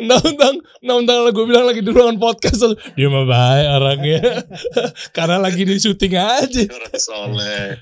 Nantang, 0.00 0.56
nantang 0.84 1.32
gue 1.32 1.44
bilang 1.48 1.64
lagi 1.64 1.80
di 1.80 1.88
ruangan 1.88 2.20
podcast 2.20 2.76
dia 2.96 3.08
mah 3.08 3.24
baik 3.24 3.66
orangnya 3.80 4.20
karena 5.16 5.36
lagi 5.40 5.62
di 5.64 5.76
syuting 5.80 6.14
aja. 6.20 6.64
Soleh. 6.96 7.80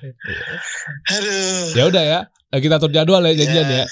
Aduh. 1.11 1.75
Ya 1.75 1.85
udah 1.91 2.03
ya, 2.05 2.21
kita 2.59 2.79
atur 2.79 2.91
jadwal 2.95 3.23
ya 3.27 3.35
janjian 3.35 3.67
ya. 3.67 3.85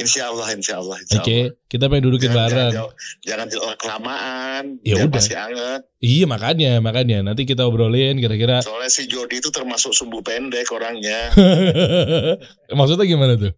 Insya 0.00 0.32
Allah, 0.32 0.48
insya 0.56 0.80
Allah, 0.80 0.96
insya 0.96 1.20
Oke, 1.20 1.28
Allah. 1.28 1.68
kita 1.68 1.84
pengen 1.92 2.04
dudukin 2.08 2.32
Jangan, 2.32 2.40
bareng. 2.48 2.72
jangan, 3.20 3.46
jangan, 3.52 3.76
kelamaan. 3.76 4.64
Ya 4.80 4.96
udah. 5.04 5.20
Masih 5.20 5.36
anget. 5.36 5.80
Iya 6.00 6.24
makanya, 6.24 6.70
makanya 6.80 7.18
nanti 7.20 7.44
kita 7.44 7.68
obrolin 7.68 8.16
kira-kira. 8.16 8.64
Soalnya 8.64 8.88
si 8.88 9.04
Jody 9.04 9.44
itu 9.44 9.52
termasuk 9.52 9.92
sumbu 9.92 10.24
pendek 10.24 10.72
orangnya. 10.72 11.28
Maksudnya 12.80 13.04
gimana 13.04 13.36
tuh? 13.36 13.52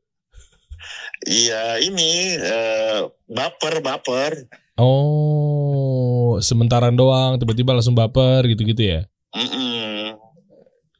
Iya 1.23 1.79
ini 1.79 2.35
eh, 2.35 3.07
baper 3.31 3.79
baper. 3.79 4.51
Oh, 4.81 6.41
sementaran 6.43 6.97
doang, 6.97 7.39
tiba-tiba 7.39 7.77
langsung 7.77 7.95
baper 7.95 8.49
gitu-gitu 8.51 8.83
ya? 8.83 9.01
Mm-mm. 9.37 10.16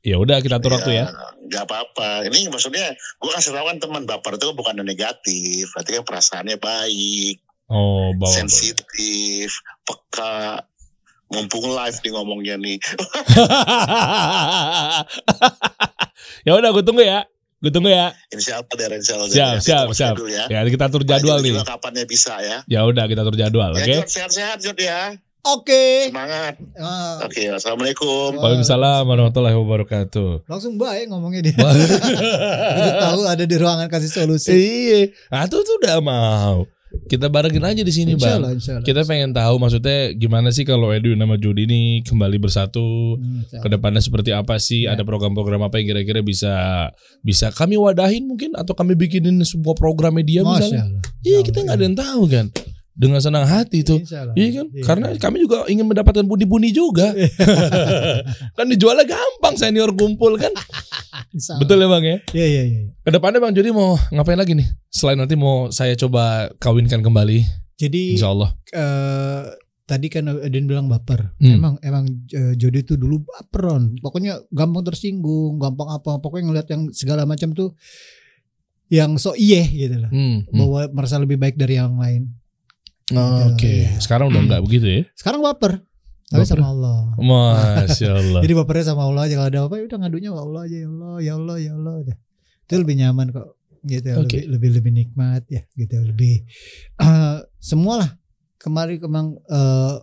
Ya 0.03 0.19
udah 0.19 0.43
kita 0.43 0.59
atur 0.59 0.79
waktu 0.79 0.99
ya. 0.99 1.07
Gak 1.47 1.65
apa-apa. 1.67 2.27
Ini 2.27 2.51
maksudnya 2.51 2.95
gue 2.95 3.33
kasih 3.33 3.55
tahu 3.55 3.67
kan 3.71 3.79
teman 3.79 4.05
baper 4.05 4.39
itu 4.39 4.51
bukan 4.55 4.83
negatif. 4.83 5.71
Berarti 5.75 5.91
kan 5.99 6.05
perasaannya 6.05 6.59
baik, 6.59 7.39
Oh, 7.73 8.13
bawa. 8.19 8.35
sensitif, 8.35 9.63
peka. 9.87 10.67
Mumpung 11.33 11.65
live 11.65 11.97
nih 12.05 12.13
ngomongnya 12.13 12.55
nih. 12.61 12.77
ya 16.47 16.53
udah, 16.61 16.71
gue 16.77 16.85
tunggu 16.85 17.01
ya. 17.01 17.25
Gue 17.63 17.71
tunggu 17.71 17.89
ya. 17.89 18.11
Insya 18.29 18.59
Allah 18.59 18.75
dari 18.75 18.99
insya 18.99 19.15
Allah. 19.15 19.31
Siap, 19.31 19.55
Kita 19.55 19.63
siap, 19.63 19.87
siap. 19.95 20.15
Ya. 20.27 20.45
Ya, 20.51 20.59
kita 20.67 20.91
atur 20.91 21.07
jadwal 21.07 21.39
Nah, 21.39 21.47
nih. 21.47 21.63
Kapannya 21.63 22.05
bisa 22.05 22.35
ya. 22.43 22.67
Ya 22.67 22.83
udah, 22.83 23.07
kita 23.07 23.23
atur 23.23 23.39
jadwal, 23.39 23.71
oke? 23.71 23.87
Ya, 23.87 24.03
Jod, 24.03 24.11
sehat-sehat 24.11 24.59
Jod 24.59 24.75
ya. 24.77 25.15
Oke. 25.43 26.11
Semangat. 26.11 26.55
Ah, 26.75 27.23
Oke, 27.23 27.51
assalamualaikum. 27.51 28.35
Waalaikumsalam 28.35 29.03
warahmatullahi 29.03 29.55
wabarakatuh. 29.55 30.47
langsung 30.47 30.75
baik 30.75 31.11
ngomongnya 31.11 31.43
dia. 31.43 31.55
Udah 32.79 32.95
tahu 33.11 33.21
ada 33.27 33.43
di 33.43 33.57
ruangan 33.57 33.87
kasih 33.87 34.11
solusi. 34.13 34.55
Iya, 34.55 35.01
nah 35.31 35.47
tuh 35.47 35.63
tuh 35.63 35.79
udah 35.79 35.99
mau. 35.99 36.67
Kita 37.09 37.29
barengin 37.29 37.61
aja 37.61 37.83
di 37.85 37.93
sini, 37.93 38.17
Bang. 38.17 38.41
Allah, 38.41 38.57
Allah. 38.57 38.85
Kita 38.85 39.05
pengen 39.05 39.37
tahu 39.37 39.55
maksudnya 39.61 40.17
gimana 40.17 40.49
sih 40.49 40.65
kalau 40.65 40.93
Edwin 40.93 41.21
sama 41.21 41.37
Jody 41.37 41.65
ini 41.69 41.83
kembali 42.05 42.37
bersatu 42.41 43.15
Hmm, 43.21 43.45
ke 43.49 43.69
depannya 43.69 44.01
seperti 44.01 44.33
apa 44.33 44.57
sih? 44.57 44.89
Ya. 44.89 44.97
Ada 44.97 45.05
program-program 45.05 45.61
apa 45.65 45.77
yang 45.81 45.93
kira-kira 45.93 46.25
bisa 46.25 46.89
bisa 47.21 47.53
kami 47.53 47.77
wadahin 47.77 48.25
mungkin 48.25 48.57
atau 48.57 48.73
kami 48.73 48.97
bikinin 48.97 49.41
sebuah 49.45 49.77
program 49.77 50.17
media 50.17 50.41
Masya 50.43 50.53
misalnya? 50.57 50.83
Iya 51.23 51.39
kita 51.45 51.59
nggak 51.65 51.77
ada 51.77 51.85
yang 51.85 51.99
tahu 51.99 52.23
kan. 52.29 52.47
Dengan 52.93 53.25
senang 53.25 53.49
hati. 53.49 53.81
Insya 53.81 54.29
Allah. 54.29 54.37
Iya 54.37 54.49
kan? 54.61 54.67
Karena 54.85 55.07
kami 55.17 55.37
juga 55.49 55.65
ingin 55.65 55.89
mendapatkan 55.89 56.29
pundi-pundi 56.29 56.77
juga. 56.77 57.09
kan 58.57 58.67
dijualnya 58.69 59.09
gampang 59.09 59.57
senior 59.57 59.89
kumpul 59.97 60.37
kan. 60.37 60.53
Betul 61.33 61.81
ya 61.81 61.89
Bang 61.89 62.05
ya? 62.05 62.17
Iya, 62.37 62.47
iya, 62.47 62.63
iya. 62.69 62.81
Ke 63.01 63.09
depannya 63.09 63.41
Bang 63.41 63.57
Jody 63.57 63.73
mau 63.73 63.97
ngapain 64.13 64.37
lagi 64.37 64.53
nih? 64.53 64.69
Selain 64.93 65.17
nanti 65.17 65.33
mau 65.33 65.73
saya 65.73 65.97
coba 65.97 66.53
kawinkan 66.61 67.01
kembali. 67.01 67.41
Jadi 67.81 68.21
Insya 68.21 68.29
Allah. 68.29 68.53
eh, 68.77 69.43
tadi 69.89 70.07
kan 70.13 70.29
Edin 70.45 70.69
bilang 70.69 70.93
baper. 70.93 71.33
Hmm. 71.41 71.57
Emang 71.57 71.75
emang 71.81 72.05
eh, 72.29 72.53
Jody 72.61 72.85
itu 72.85 73.01
dulu 73.01 73.25
baperan. 73.25 73.97
Pokoknya 74.05 74.37
gampang 74.53 74.85
tersinggung, 74.85 75.57
gampang 75.57 75.97
apa. 75.97 76.21
Pokoknya 76.21 76.45
ngeliat 76.53 76.69
yang 76.69 76.93
segala 76.93 77.25
macam 77.25 77.57
tuh 77.57 77.73
yang 78.93 79.17
so 79.17 79.33
iye 79.33 79.65
gitu 79.65 79.97
lah. 79.97 80.13
Hmm, 80.13 80.45
hmm. 80.45 80.53
Bahwa 80.53 80.81
merasa 80.93 81.17
lebih 81.17 81.41
baik 81.41 81.57
dari 81.57 81.81
yang 81.81 81.97
lain. 81.97 82.29
Oke, 83.15 83.73
Iya. 83.85 83.99
sekarang 83.99 84.27
udah 84.29 84.41
nggak 84.43 84.63
begitu 84.63 84.87
ya? 84.87 85.03
Sekarang 85.13 85.41
baper. 85.41 85.85
Tapi 86.27 86.43
Baper. 86.43 86.49
sama 86.49 86.67
Allah. 86.67 86.99
Masya 87.21 88.11
Allah. 88.11 88.41
Jadi 88.45 88.53
bapernya 88.55 88.85
sama 88.87 89.03
Allah 89.05 89.23
aja 89.27 89.35
kalau 89.37 89.49
ada 89.49 89.61
apa 89.65 89.75
ya 89.77 89.85
udah 89.85 89.99
ngadunya 90.01 90.29
sama 90.31 90.41
Allah 90.43 90.61
aja 90.65 90.77
ya 90.77 90.89
Allah 90.89 91.15
ya 91.19 91.33
Allah 91.37 91.57
ya 91.59 91.71
Allah 91.73 91.95
udah. 92.01 92.17
Itu 92.63 92.75
lebih 92.79 92.95
nyaman 92.97 93.27
kok 93.31 93.49
gitu 93.83 94.07
ya, 94.07 94.15
Oke. 94.17 94.39
lebih 94.39 94.43
lebih 94.49 94.71
lebih 94.79 94.93
nikmat 94.95 95.43
ya 95.47 95.61
gitu 95.73 95.97
lebih 96.01 96.47
eh 96.97 97.37
semua 97.59 97.95
lah 97.99 98.11
kemarin 98.57 98.97
kemang 98.97 99.35
eh 99.43 99.97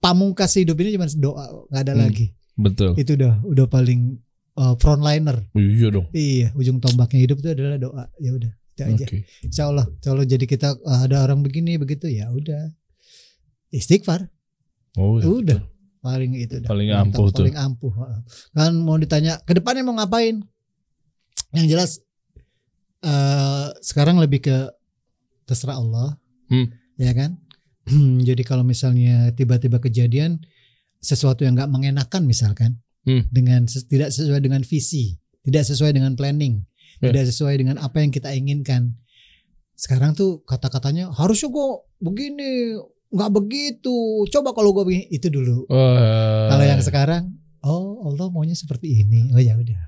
pamungkas 0.00 0.56
hidup 0.56 0.80
ini 0.80 0.96
cuma 0.96 1.04
doa 1.14 1.44
nggak 1.68 1.82
ada 1.82 1.92
Hmm. 1.92 2.02
lagi 2.02 2.26
Betul. 2.56 2.96
itu 2.96 3.14
udah 3.14 3.44
udah 3.44 3.66
paling 3.66 4.16
eh, 4.56 4.74
frontliner 4.76 5.44
Iya 5.52 5.88
dong. 5.90 6.08
iya 6.10 6.50
ujung 6.52 6.76
tombaknya 6.78 7.20
hidup 7.20 7.38
itu 7.38 7.48
adalah 7.50 7.76
doa 7.76 8.02
ya 8.16 8.32
udah 8.32 8.52
itu 8.80 8.96
aja 8.96 9.04
Oke. 9.04 9.18
Insya 9.42 9.62
Allah 9.68 9.86
kalau 10.00 10.22
jadi 10.22 10.44
kita 10.44 10.68
eh, 10.74 11.00
ada 11.04 11.22
orang 11.22 11.40
begini 11.40 11.76
begitu 11.76 12.06
ya 12.06 12.30
udah 12.30 12.72
istighfar 13.68 14.26
Oh, 14.98 15.16
iya, 15.16 15.26
Udah. 15.26 15.60
betul. 15.62 15.70
paling 16.00 16.32
itu 16.34 16.56
dah. 16.58 16.66
Paling 16.66 16.88
Mantap, 16.88 17.04
ampuh 17.12 17.26
tuh. 17.28 17.42
paling 17.44 17.56
ampuh 17.56 17.92
kan 18.50 18.72
mau 18.74 18.96
ditanya 18.96 19.38
ke 19.40 19.52
depannya 19.52 19.84
mau 19.84 19.94
ngapain 19.94 20.40
yang 21.52 21.66
jelas 21.66 22.00
eh 23.00 23.66
sekarang 23.80 24.16
lebih 24.16 24.40
ke 24.40 24.56
terserah 25.44 25.76
Allah 25.76 26.16
Hmm. 26.50 26.66
ya 26.96 27.14
kan 27.14 27.38
jadi 28.26 28.42
kalau 28.42 28.60
misalnya 28.62 29.30
tiba-tiba 29.32 29.78
kejadian 29.78 30.42
sesuatu 30.98 31.42
yang 31.42 31.54
nggak 31.54 31.70
mengenakan 31.70 32.22
misalkan 32.24 32.80
Hmm. 33.00 33.24
dengan 33.30 33.64
tidak 33.64 34.10
sesuai 34.10 34.40
dengan 34.40 34.60
visi 34.60 35.16
tidak 35.40 35.64
sesuai 35.64 35.94
dengan 35.94 36.12
planning 36.12 36.60
Ya. 37.00 37.10
tidak 37.16 37.32
sesuai 37.32 37.54
dengan 37.56 37.76
apa 37.80 38.04
yang 38.04 38.12
kita 38.12 38.28
inginkan 38.36 38.92
sekarang 39.72 40.12
tuh 40.12 40.44
kata-katanya 40.44 41.08
harusnya 41.16 41.48
kok 41.48 41.88
begini 41.96 42.76
nggak 43.10 43.30
begitu 43.32 44.28
coba 44.28 44.52
kalau 44.52 44.70
gue 44.70 44.84
begini 44.84 45.04
itu 45.08 45.32
dulu 45.32 45.64
Wah. 45.66 46.52
kalau 46.52 46.64
yang 46.68 46.78
sekarang, 46.84 47.34
oh 47.64 48.04
Allah 48.06 48.28
maunya 48.30 48.54
seperti 48.54 49.02
ini. 49.02 49.32
Oh 49.34 49.40
ya 49.42 49.56
udah. 49.58 49.80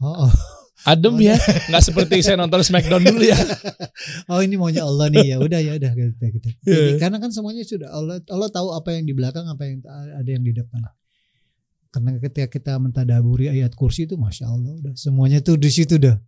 Oh, 0.00 0.14
oh, 0.26 0.32
adem 0.86 1.18
ya, 1.20 1.36
nggak 1.68 1.84
seperti 1.84 2.22
saya 2.24 2.40
nonton 2.40 2.64
Smackdown 2.64 3.02
dulu 3.04 3.22
ya. 3.26 3.36
oh 4.32 4.40
ini 4.40 4.56
maunya 4.56 4.82
Allah 4.88 5.10
nih. 5.12 5.34
Ya 5.34 5.36
udah 5.36 5.60
ya 5.60 5.76
udah 5.76 5.90
gitu, 5.94 6.16
gitu. 6.16 6.48
Jadi, 6.64 6.96
Iya. 6.96 6.98
karena 7.02 7.18
kan 7.20 7.30
semuanya 7.30 7.62
sudah 7.66 7.92
Allah 7.92 8.22
Allah 8.30 8.48
tahu 8.48 8.72
apa 8.72 8.88
yang 8.94 9.04
di 9.04 9.12
belakang, 9.12 9.44
apa 9.46 9.62
yang 9.66 9.82
ada 9.86 10.30
yang 10.30 10.44
di 10.46 10.52
depan. 10.56 10.80
Karena 11.96 12.20
ketika 12.20 12.44
kita 12.52 12.72
mentadaburi 12.76 13.48
ayat 13.48 13.72
kursi 13.72 14.04
itu, 14.04 14.20
masya 14.20 14.52
Allah, 14.52 14.76
udah 14.76 14.92
semuanya 15.00 15.40
tuh 15.40 15.56
di 15.56 15.72
situ. 15.72 15.96
Udah 15.96 16.20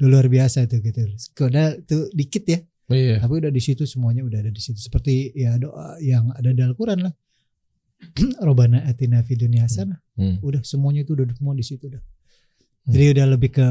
luar 0.00 0.32
biasa 0.32 0.64
tuh 0.64 0.80
gitu. 0.80 1.04
Karena 1.36 1.76
tuh 1.84 2.08
dikit 2.16 2.48
ya, 2.48 2.64
Iya. 2.88 3.20
tapi 3.20 3.36
udah 3.36 3.52
di 3.52 3.60
situ 3.60 3.84
semuanya 3.84 4.24
udah 4.24 4.40
ada 4.40 4.48
di 4.48 4.56
situ. 4.64 4.80
Seperti 4.80 5.28
ya 5.36 5.60
doa 5.60 6.00
yang 6.00 6.32
ada 6.32 6.56
di 6.56 6.64
Al-Quran 6.64 7.04
lah. 7.04 7.12
Robana 8.48 8.80
atina 8.88 9.20
fid 9.20 9.44
dunya 9.44 9.68
hasanah. 9.68 10.00
Hmm. 10.16 10.40
udah 10.40 10.64
semuanya 10.64 11.04
itu 11.04 11.12
udah 11.12 11.28
semua 11.36 11.52
di 11.52 11.64
situ 11.68 11.92
dah. 11.92 12.00
Jadi 12.88 13.04
udah 13.12 13.26
lebih 13.36 13.50
ke 13.52 13.68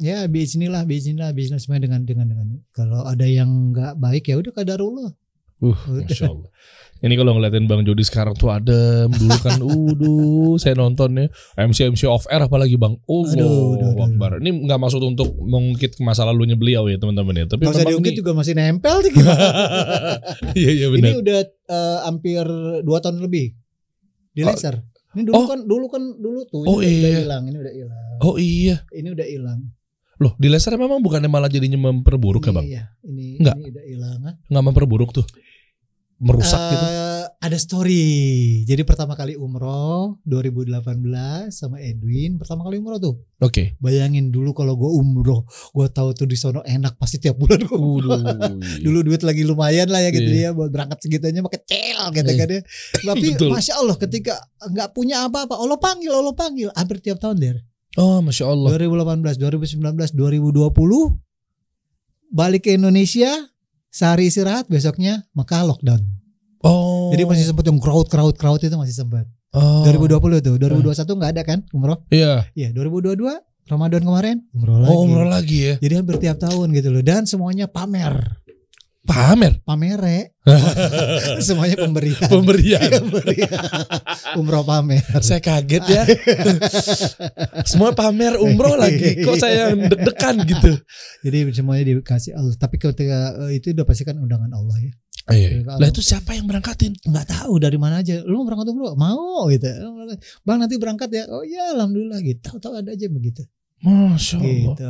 ya 0.00 0.24
bismillah 0.24 0.88
bismillah 0.88 1.36
bismillah 1.36 1.60
semuanya 1.60 1.92
dengan 1.92 2.00
dengan 2.08 2.26
dengan 2.32 2.46
kalau 2.72 3.04
ada 3.04 3.28
yang 3.28 3.76
nggak 3.76 4.00
baik 4.00 4.32
ya 4.32 4.40
udah 4.40 4.52
kadarullah. 4.56 5.12
Uh. 5.58 5.74
Masya 6.06 6.26
Allah. 6.28 6.50
Ini 6.98 7.14
kalau 7.14 7.30
ngeliatin 7.34 7.70
Bang 7.70 7.86
Jody 7.86 8.02
sekarang 8.02 8.34
tuh 8.34 8.50
adem 8.50 9.06
dulu 9.08 9.30
kan, 9.38 9.62
uduh, 9.86 10.58
saya 10.58 10.74
nontonnya 10.74 11.30
MC 11.54 11.94
MC 11.94 12.06
off 12.06 12.26
air 12.26 12.42
apalagi 12.42 12.74
Bang. 12.74 12.98
Oh, 13.06 13.22
Aduh, 13.22 13.78
aduh, 13.78 14.02
Akbar. 14.02 14.42
Ini 14.42 14.66
nggak 14.66 14.78
maksud 14.78 14.98
untuk 15.00 15.30
mengungkit 15.36 15.94
masa 16.00 16.26
lalunya 16.26 16.58
beliau 16.58 16.86
ya 16.86 16.98
teman-teman 16.98 17.38
ya, 17.38 17.46
tapi 17.46 17.62
Gak 17.64 17.74
usah 17.74 17.86
diungkit 17.86 18.14
ini, 18.14 18.18
juga 18.18 18.34
masih 18.34 18.54
nempel 18.54 18.98
sih. 19.02 19.14
iya 20.58 20.70
iya 20.74 20.86
Ini 20.90 21.10
udah 21.18 21.38
eh, 21.46 21.98
hampir 22.02 22.42
dua 22.82 22.98
tahun 22.98 23.22
lebih 23.22 23.54
di 24.32 24.42
Oh. 24.42 24.50
laser. 24.50 24.82
Ini 25.14 25.22
dulu 25.22 25.34
Oh. 25.34 25.46
kan 25.46 25.60
dulu 25.64 25.86
kan 25.86 26.02
dulu 26.14 26.40
tuh 26.44 26.62
ini 26.62 26.68
Oh, 26.68 26.78
udah, 26.78 26.82
udah 26.82 26.90
iya. 27.10 27.18
hilang, 27.22 27.42
ini 27.46 27.58
udah 27.58 27.74
hilang. 27.74 28.02
Oh 28.20 28.34
iya, 28.36 28.76
Ini 28.90 29.08
udah 29.10 29.26
hilang. 29.26 29.60
loh 30.18 30.34
di 30.34 30.50
laser 30.50 30.74
memang 30.74 30.98
bukannya 30.98 31.30
malah 31.30 31.46
jadinya 31.46 31.78
memperburuk 31.78 32.42
ya 32.42 32.50
Ini, 32.50 32.56
Bang? 32.58 32.66
Iya, 32.66 32.82
ini 33.06 33.26
Enggak. 33.38 33.54
ini 33.54 33.66
udah 33.70 33.84
hilang. 33.86 34.18
ah. 34.26 34.34
Nggak 34.50 34.64
memperburuk 34.66 35.10
tuh, 35.14 35.22
merusak 36.18 36.58
gitu. 36.58 36.86
Eh, 36.90 37.24
ada 37.38 37.54
story. 37.54 38.06
Jadi 38.66 38.82
pertama 38.82 39.14
kali 39.14 39.38
umroh 39.38 40.18
2018 40.26 40.82
sama 41.54 41.78
Edwin, 41.78 42.34
pertama 42.34 42.66
kali 42.66 42.82
umroh 42.82 42.98
tuh. 42.98 43.14
Oke. 43.38 43.78
Bayangin 43.78 44.34
dulu 44.34 44.50
kalau 44.50 44.74
gue 44.74 44.90
umroh, 44.90 45.46
gue 45.46 45.86
tahu 45.88 46.10
tuh 46.18 46.26
di 46.26 46.34
sono 46.34 46.66
enak 46.66 46.98
pasti 46.98 47.22
tiap 47.22 47.38
bulan 47.38 47.62
gue 47.62 47.78
umroh. 47.78 48.18
Dulu 48.84 48.98
duit 49.06 49.22
lagi 49.22 49.46
lumayan 49.46 49.86
lah 49.86 50.02
ya 50.02 50.10
gitu 50.10 50.26
Iya. 50.26 50.50
ya 50.50 50.56
buat 50.58 50.74
berangkat 50.74 50.98
segitunya 51.06 51.38
mah 51.38 51.54
kecil 51.54 51.98
gitu 52.10 52.26
Iya. 52.26 52.38
kan 52.42 52.48
ya. 52.50 52.60
Tapi 53.14 53.26
masya 53.54 53.74
Allah 53.78 53.96
ketika 53.96 54.34
nggak 54.66 54.88
punya 54.90 55.22
apa-apa, 55.22 55.54
Allah 55.54 55.78
panggil, 55.78 56.10
Allah 56.10 56.34
panggil 56.34 56.68
hampir 56.74 56.98
tiap 56.98 57.22
tahun 57.22 57.38
der. 57.38 57.56
Oh, 57.94 58.18
masya 58.18 58.50
Allah. 58.50 58.74
2018, 58.74 59.38
2019, 59.38 60.14
2020 60.18 60.74
balik 62.28 62.68
ke 62.68 62.76
Indonesia 62.76 63.30
sehari 63.88 64.28
istirahat 64.28 64.68
besoknya 64.68 65.24
Mekah 65.32 65.64
lockdown. 65.68 66.02
Oh. 66.64 67.10
Jadi 67.14 67.22
masih 67.24 67.44
sempat 67.48 67.64
yang 67.66 67.78
crowd 67.78 68.08
crowd 68.10 68.34
crowd 68.34 68.60
itu 68.62 68.74
masih 68.74 68.96
sempat. 68.96 69.24
Oh. 69.54 69.86
2020 69.86 70.44
tuh, 70.44 70.54
2021 70.60 71.18
nggak 71.18 71.32
ada 71.32 71.42
kan 71.46 71.58
umroh? 71.72 71.98
Iya. 72.12 72.44
Iya, 72.52 72.74
2022 72.76 73.16
Ramadan 73.68 74.00
kemarin 74.00 74.36
umroh 74.56 74.80
lagi. 74.80 74.92
Oh, 74.92 75.04
umroh 75.04 75.28
lagi 75.28 75.58
ya. 75.60 75.74
Jadi 75.80 75.94
hampir 75.96 76.16
tiap 76.20 76.40
tahun 76.40 76.72
gitu 76.72 76.88
loh 76.88 77.02
dan 77.04 77.28
semuanya 77.28 77.68
pamer. 77.68 78.40
Pamer. 79.08 79.64
Pamere. 79.64 80.36
semuanya 81.46 81.80
pemberian. 81.80 82.28
Pemberian. 82.28 82.88
Pemberian. 83.00 83.50
umroh 84.36 84.60
pamer. 84.68 85.00
Saya 85.24 85.40
kaget 85.40 85.84
ya. 85.88 86.04
Semua 87.70 87.96
pamer 87.96 88.36
umroh 88.36 88.76
lagi. 88.76 89.24
Kok 89.24 89.36
saya 89.40 89.72
deg-degan 89.72 90.44
gitu. 90.44 90.72
Jadi 91.24 91.38
semuanya 91.56 91.84
dikasih 91.88 92.36
Allah. 92.36 92.52
Tapi 92.60 92.76
ketika 92.76 93.48
eh, 93.48 93.56
itu 93.56 93.72
udah 93.72 93.84
pasti 93.88 94.04
kan 94.04 94.20
undangan 94.20 94.52
Allah 94.52 94.76
ya. 94.76 94.92
Iya. 95.28 95.48
Lah 95.64 95.88
itu 95.88 96.00
siapa 96.04 96.36
yang 96.36 96.44
berangkatin? 96.48 96.92
nggak 97.04 97.26
tahu 97.28 97.60
dari 97.60 97.76
mana 97.80 98.00
aja 98.00 98.20
lu 98.24 98.40
mau 98.40 98.52
berangkat 98.52 98.68
umroh 98.72 98.94
mau 98.96 99.48
gitu 99.52 99.68
bang 100.44 100.58
nanti 100.60 100.76
berangkat 100.80 101.08
ya 101.12 101.24
oh 101.28 101.44
ya 101.44 101.76
alhamdulillah 101.76 102.20
gitu 102.24 102.40
tahu-tahu 102.40 102.80
ada 102.80 102.90
aja 102.92 103.06
begitu 103.12 103.44
Masya 103.84 104.36
Allah. 104.40 104.52
gitu 104.72 104.88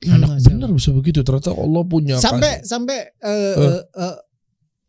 Enak 0.00 0.28
Masya 0.32 0.48
bener 0.48 0.70
bisa 0.70 0.90
begitu. 0.90 1.20
Ternyata 1.20 1.50
Allah 1.50 1.82
punya. 1.82 2.14
sampai 2.16 2.62
sampai 2.62 2.98
eh 3.18 3.26
Eh. 3.26 3.54
eh, 3.58 3.82
eh, 3.98 4.16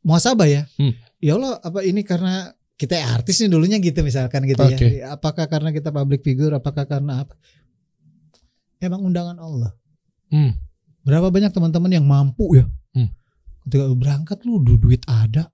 muhasabah 0.02 0.46
ya 0.46 0.64
Hmm. 0.76 0.94
ya 1.18 1.34
Allah 1.34 1.58
apa 1.58 1.82
ini 1.82 2.02
karena 2.02 2.50
kita 2.74 2.96
artis 3.10 3.40
nih 3.40 3.50
dulunya 3.50 3.76
gitu 3.78 4.00
misalkan 4.00 4.46
gitu 4.46 4.62
Oke. 4.62 5.02
ya 5.02 5.12
apakah 5.12 5.46
karena 5.46 5.70
kita 5.70 5.90
public 5.90 6.22
figure 6.22 6.54
apakah 6.54 6.86
karena 6.86 7.24
apa 7.24 7.36
emang 8.80 9.04
undangan 9.04 9.36
Allah 9.38 9.76
Hmm. 10.30 10.54
berapa 11.02 11.28
banyak 11.28 11.50
teman-teman 11.50 11.92
yang 11.92 12.06
mampu 12.06 12.56
ya 12.56 12.66
Hmm. 12.92 13.10
ketika 13.66 13.90
berangkat 13.92 14.40
lu 14.44 14.62
du- 14.62 14.78
duit 14.78 15.02
ada 15.04 15.50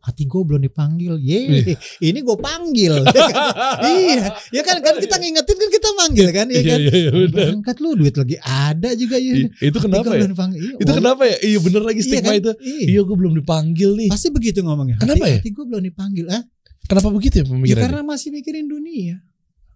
hati 0.00 0.24
gue 0.24 0.40
belum 0.40 0.60
dipanggil 0.62 1.14
ye 1.16 1.76
ini 2.00 2.18
gue 2.18 2.36
panggil 2.36 3.04
iya 3.84 4.32
ya 4.48 4.62
kan 4.62 4.80
kan 4.80 4.96
kita 4.96 5.16
ngingetin 5.16 5.56
kan 5.56 5.70
kita 5.70 5.88
manggil 5.94 6.28
kan 6.30 6.46
ya 6.46 6.56
Iya 6.56 6.64
kan 6.66 6.78
iya 6.80 6.92
iya 6.96 7.10
benar. 7.10 7.28
berangkat 7.30 7.76
lu 7.78 7.88
duit 7.94 8.14
lagi 8.14 8.36
ada 8.38 8.90
juga 8.92 9.16
ya 9.16 9.32
I- 9.36 9.52
Itu 9.62 9.76
Hati 9.76 9.86
kenapa 9.86 10.08
ya? 10.10 10.24
Iya, 10.24 10.72
Itu 10.76 10.90
kenapa 10.90 11.22
ya? 11.22 11.36
Iya 11.38 11.58
bener 11.60 11.82
lagi 11.82 12.00
Iya 12.00 12.08
stigma 12.08 12.26
kan? 12.26 12.40
itu. 12.40 12.50
Iya. 12.58 12.84
Iya 12.88 13.00
gue 13.02 13.16
belum 13.16 13.32
dipanggil 13.36 13.90
nih. 13.94 14.08
Pasti 14.08 14.28
begitu 14.28 14.58
ngomongnya. 14.60 14.96
Kenapa 14.96 15.20
hati, 15.20 15.30
ya? 15.30 15.38
Hati 15.38 15.50
gue 15.50 15.64
belum 15.66 15.82
dipanggil. 15.84 16.24
Ah, 16.28 16.42
Kenapa 16.82 17.08
begitu 17.08 17.34
ya 17.34 17.38
ya 17.38 17.46
pemikirannya? 17.46 17.84
karena 17.86 18.00
masih 18.02 18.28
mikirin 18.30 18.66
dunia. 18.66 19.20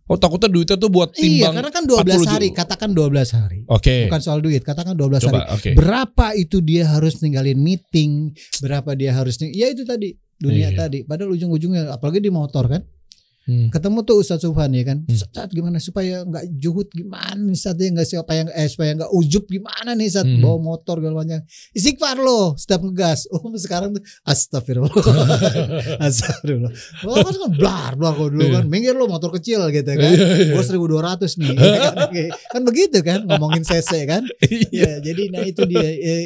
Oh 0.05 0.17
takutnya 0.17 0.47
duitnya 0.47 0.77
tuh 0.77 0.89
buat 0.89 1.17
Iya, 1.17 1.49
timbang. 1.49 1.55
karena 1.57 1.71
kan 1.73 1.85
12 1.87 1.97
40 2.21 2.29
hari, 2.29 2.49
juta. 2.49 2.59
katakan 2.61 2.91
12 2.93 3.29
hari. 3.33 3.59
Oke. 3.67 3.97
Bukan 4.05 4.21
soal 4.21 4.39
duit, 4.39 4.61
katakan 4.61 4.93
12 4.93 5.17
hari. 5.19 5.33
Coba 5.33 5.41
oke. 5.51 5.71
Berapa 5.73 6.27
itu 6.35 6.61
dia 6.61 6.85
harus 6.87 7.17
ninggalin 7.19 7.57
meeting, 7.57 8.29
berapa 8.61 8.93
dia 8.93 9.11
harus 9.11 9.41
ning- 9.41 9.53
ya 9.53 9.67
itu 9.67 9.81
tadi 9.83 10.13
dunia 10.37 10.69
Iya. 10.69 10.79
tadi. 10.79 10.99
Padahal 11.03 11.33
ujung-ujungnya 11.33 11.89
apalagi 11.91 12.21
di 12.21 12.29
motor 12.29 12.69
kan. 12.69 12.85
Hmm. 13.45 13.69
Ketemu 13.69 13.99
tuh 14.03 14.17
Ustadz 14.19 14.41
Subhan 14.41 14.73
ya 14.73 14.85
kan. 14.85 15.05
Hmm. 15.05 15.13
Ustadz 15.13 15.53
gimana 15.53 15.77
supaya 15.77 16.25
nggak 16.25 16.45
juhud 16.57 16.89
gimana 16.89 17.37
nih 17.37 17.53
Ustadz 17.53 17.77
ya 17.77 17.89
nggak 17.93 18.07
supaya 18.09 18.41
nggak 18.49 18.57
eh 18.57 18.69
supaya 18.69 18.91
nggak 18.97 19.11
ujub 19.13 19.45
gimana 19.47 19.91
nih 19.93 20.09
Ustadz 20.09 20.33
Hmm. 20.33 20.41
bawa 20.41 20.57
motor 20.59 20.97
segala 20.97 21.15
macam. 21.21 21.41
Istighfar 21.71 22.17
lo 22.19 22.57
setiap 22.57 22.81
ngegas. 22.81 23.21
Oh 23.35 23.53
sekarang 23.55 23.93
tuh 23.93 24.03
astagfirullah. 24.25 24.89
astagfirullah. 26.07 26.73
Oh 27.05 27.21
kan 27.21 27.35
kan 27.35 27.51
blar 27.53 27.93
blar 27.95 28.13
kok 28.15 28.29
dulu 28.33 28.47
kan. 28.51 28.65
Minggir 28.65 28.95
lo 28.95 29.07
motor 29.07 29.31
kecil 29.31 29.69
gitu 29.69 29.93
kan. 29.93 30.09
Iya, 30.09 30.27
iya. 30.41 30.55
Gue 30.57 30.65
1200 30.65 31.37
nih. 31.37 31.53
ya 31.53 31.79
kan? 31.79 31.95
kan 32.55 32.63
begitu 32.65 32.99
kan 33.01 33.21
ngomongin 33.25 33.63
CC 33.63 34.09
kan. 34.09 34.23
Iya. 34.41 34.73
Ya, 34.73 34.93
jadi 35.03 35.23
nah 35.29 35.43
itu 35.43 35.63
dia 35.65 35.83
Eh, 35.85 36.25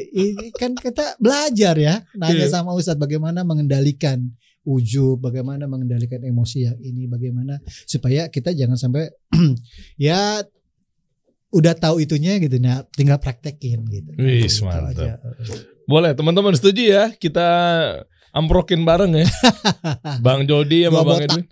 kan 0.54 0.74
kita 0.74 1.18
belajar 1.18 1.74
ya 1.74 1.94
nanya 2.14 2.46
Iya. 2.46 2.52
sama 2.52 2.72
Ustadz 2.72 2.98
bagaimana 2.98 3.42
mengendalikan 3.42 4.30
ujub, 4.68 5.16
bagaimana 5.18 5.64
mengendalikan 5.64 6.20
emosi 6.20 6.68
yang 6.68 6.76
ini, 6.78 7.08
bagaimana 7.08 7.56
supaya 7.88 8.28
kita 8.28 8.52
jangan 8.52 8.76
sampai 8.76 9.08
ya 9.96 10.44
udah 11.48 11.72
tahu 11.72 12.04
itunya 12.04 12.36
gitu 12.36 12.60
nah 12.60 12.84
tinggal 12.92 13.16
praktekin 13.16 13.80
gitu. 13.88 14.12
Wis, 14.20 14.60
Gitu 14.60 14.68
mantap. 14.68 14.92
aja. 14.92 15.16
Boleh 15.88 16.12
teman-teman 16.12 16.52
setuju 16.52 16.82
ya 16.84 17.04
kita 17.16 17.48
amprokin 18.28 18.84
bareng 18.84 19.16
ya. 19.16 19.24
Bang 20.24 20.44
Jody 20.44 20.84
sama 20.84 21.00
Dua 21.00 21.00
Bang 21.00 21.08
botak. 21.16 21.24
Edwin. 21.32 21.44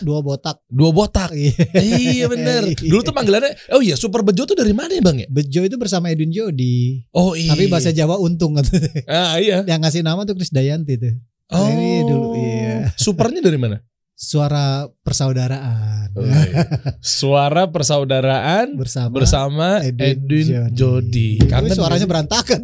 Dua 0.00 0.18
botak. 0.24 0.56
Dua 0.66 0.90
botak. 0.90 1.30
Iya. 1.36 1.52
iya 1.84 2.24
bener. 2.24 2.72
Dulu 2.90 3.04
tuh 3.04 3.12
panggilannya, 3.12 3.52
oh 3.76 3.84
iya 3.84 3.92
Super 3.94 4.24
Bejo 4.24 4.48
tuh 4.48 4.56
dari 4.56 4.72
mana 4.72 4.96
ya 4.96 5.04
Bang 5.04 5.20
ya? 5.20 5.28
Bejo 5.28 5.60
itu 5.60 5.76
bersama 5.76 6.08
Edwin 6.08 6.32
Jodi. 6.32 7.04
Oh 7.12 7.36
iya. 7.36 7.52
Tapi 7.52 7.68
bahasa 7.68 7.92
Jawa 7.92 8.16
untung 8.16 8.56
katanya. 8.56 8.88
Ah 9.04 9.36
iya. 9.36 9.60
Yang 9.70 9.80
ngasih 9.84 10.02
nama 10.02 10.24
tuh 10.24 10.32
Chris 10.32 10.48
Dayanti 10.48 10.96
tuh. 10.96 11.14
Oh. 11.52 11.68
Ini 11.68 12.08
dulu, 12.08 12.28
iya. 12.32 12.51
Supernya 12.96 13.40
dari 13.42 13.58
mana? 13.58 13.78
Suara 14.12 14.86
persaudaraan. 15.02 16.14
Oh, 16.14 16.22
iya. 16.22 16.62
Suara 17.02 17.66
persaudaraan 17.72 18.78
bersama 18.78 19.10
bersama 19.10 19.82
Edwin, 19.82 20.70
Jody. 20.70 21.42
Itu 21.42 21.50
Kangen 21.50 21.74
suaranya 21.74 22.06
gak 22.06 22.12
berantakan. 22.12 22.60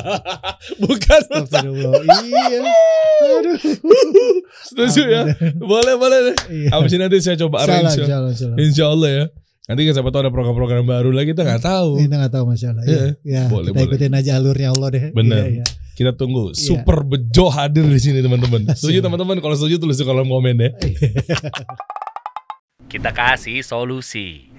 Bukan. 0.82 1.20
Iya. 2.02 2.60
Aduh. 3.22 3.56
Setuju 4.66 5.02
ya. 5.06 5.22
Boleh 5.54 5.94
boleh 5.94 6.18
deh. 6.32 6.36
Iya. 6.50 6.68
Abis 6.74 6.90
ini 6.96 7.00
nanti 7.06 7.18
saya 7.22 7.38
coba 7.38 7.62
arrange. 7.62 8.02
ya. 8.02 8.18
Insya 8.58 8.84
Allah 8.90 9.10
ya. 9.12 9.24
Nanti 9.72 9.88
kan 9.88 9.96
siapa 9.96 10.12
tahu 10.12 10.28
ada 10.28 10.32
program-program 10.36 10.84
baru 10.84 11.08
lagi 11.16 11.32
kita 11.32 11.48
nggak 11.48 11.64
tahu. 11.64 11.96
Kita 11.96 12.14
nggak 12.20 12.32
tahu 12.36 12.44
masalah. 12.44 12.84
Iya. 12.84 12.92
Ya, 12.92 13.08
ya 13.24 13.42
Boleh, 13.48 13.72
kita 13.72 13.80
boleh. 13.80 13.88
ikutin 13.88 14.12
aja 14.20 14.30
alurnya 14.36 14.68
Allah 14.68 14.88
deh. 14.92 15.04
Bener. 15.16 15.44
Iya, 15.48 15.64
iya. 15.64 15.66
Kita 15.96 16.12
tunggu 16.12 16.52
Super 16.52 17.00
Bejo 17.08 17.48
hadir 17.48 17.88
di 17.88 17.96
sini 17.96 18.20
teman-teman. 18.20 18.68
Setuju 18.76 19.00
teman-teman? 19.00 19.40
Kalau 19.40 19.56
setuju 19.56 19.80
tulis 19.80 19.96
di 19.96 20.04
kolom 20.04 20.28
komen 20.28 20.60
ya. 20.60 20.70
Kita 22.92 23.16
kasih 23.16 23.64
solusi. 23.64 24.51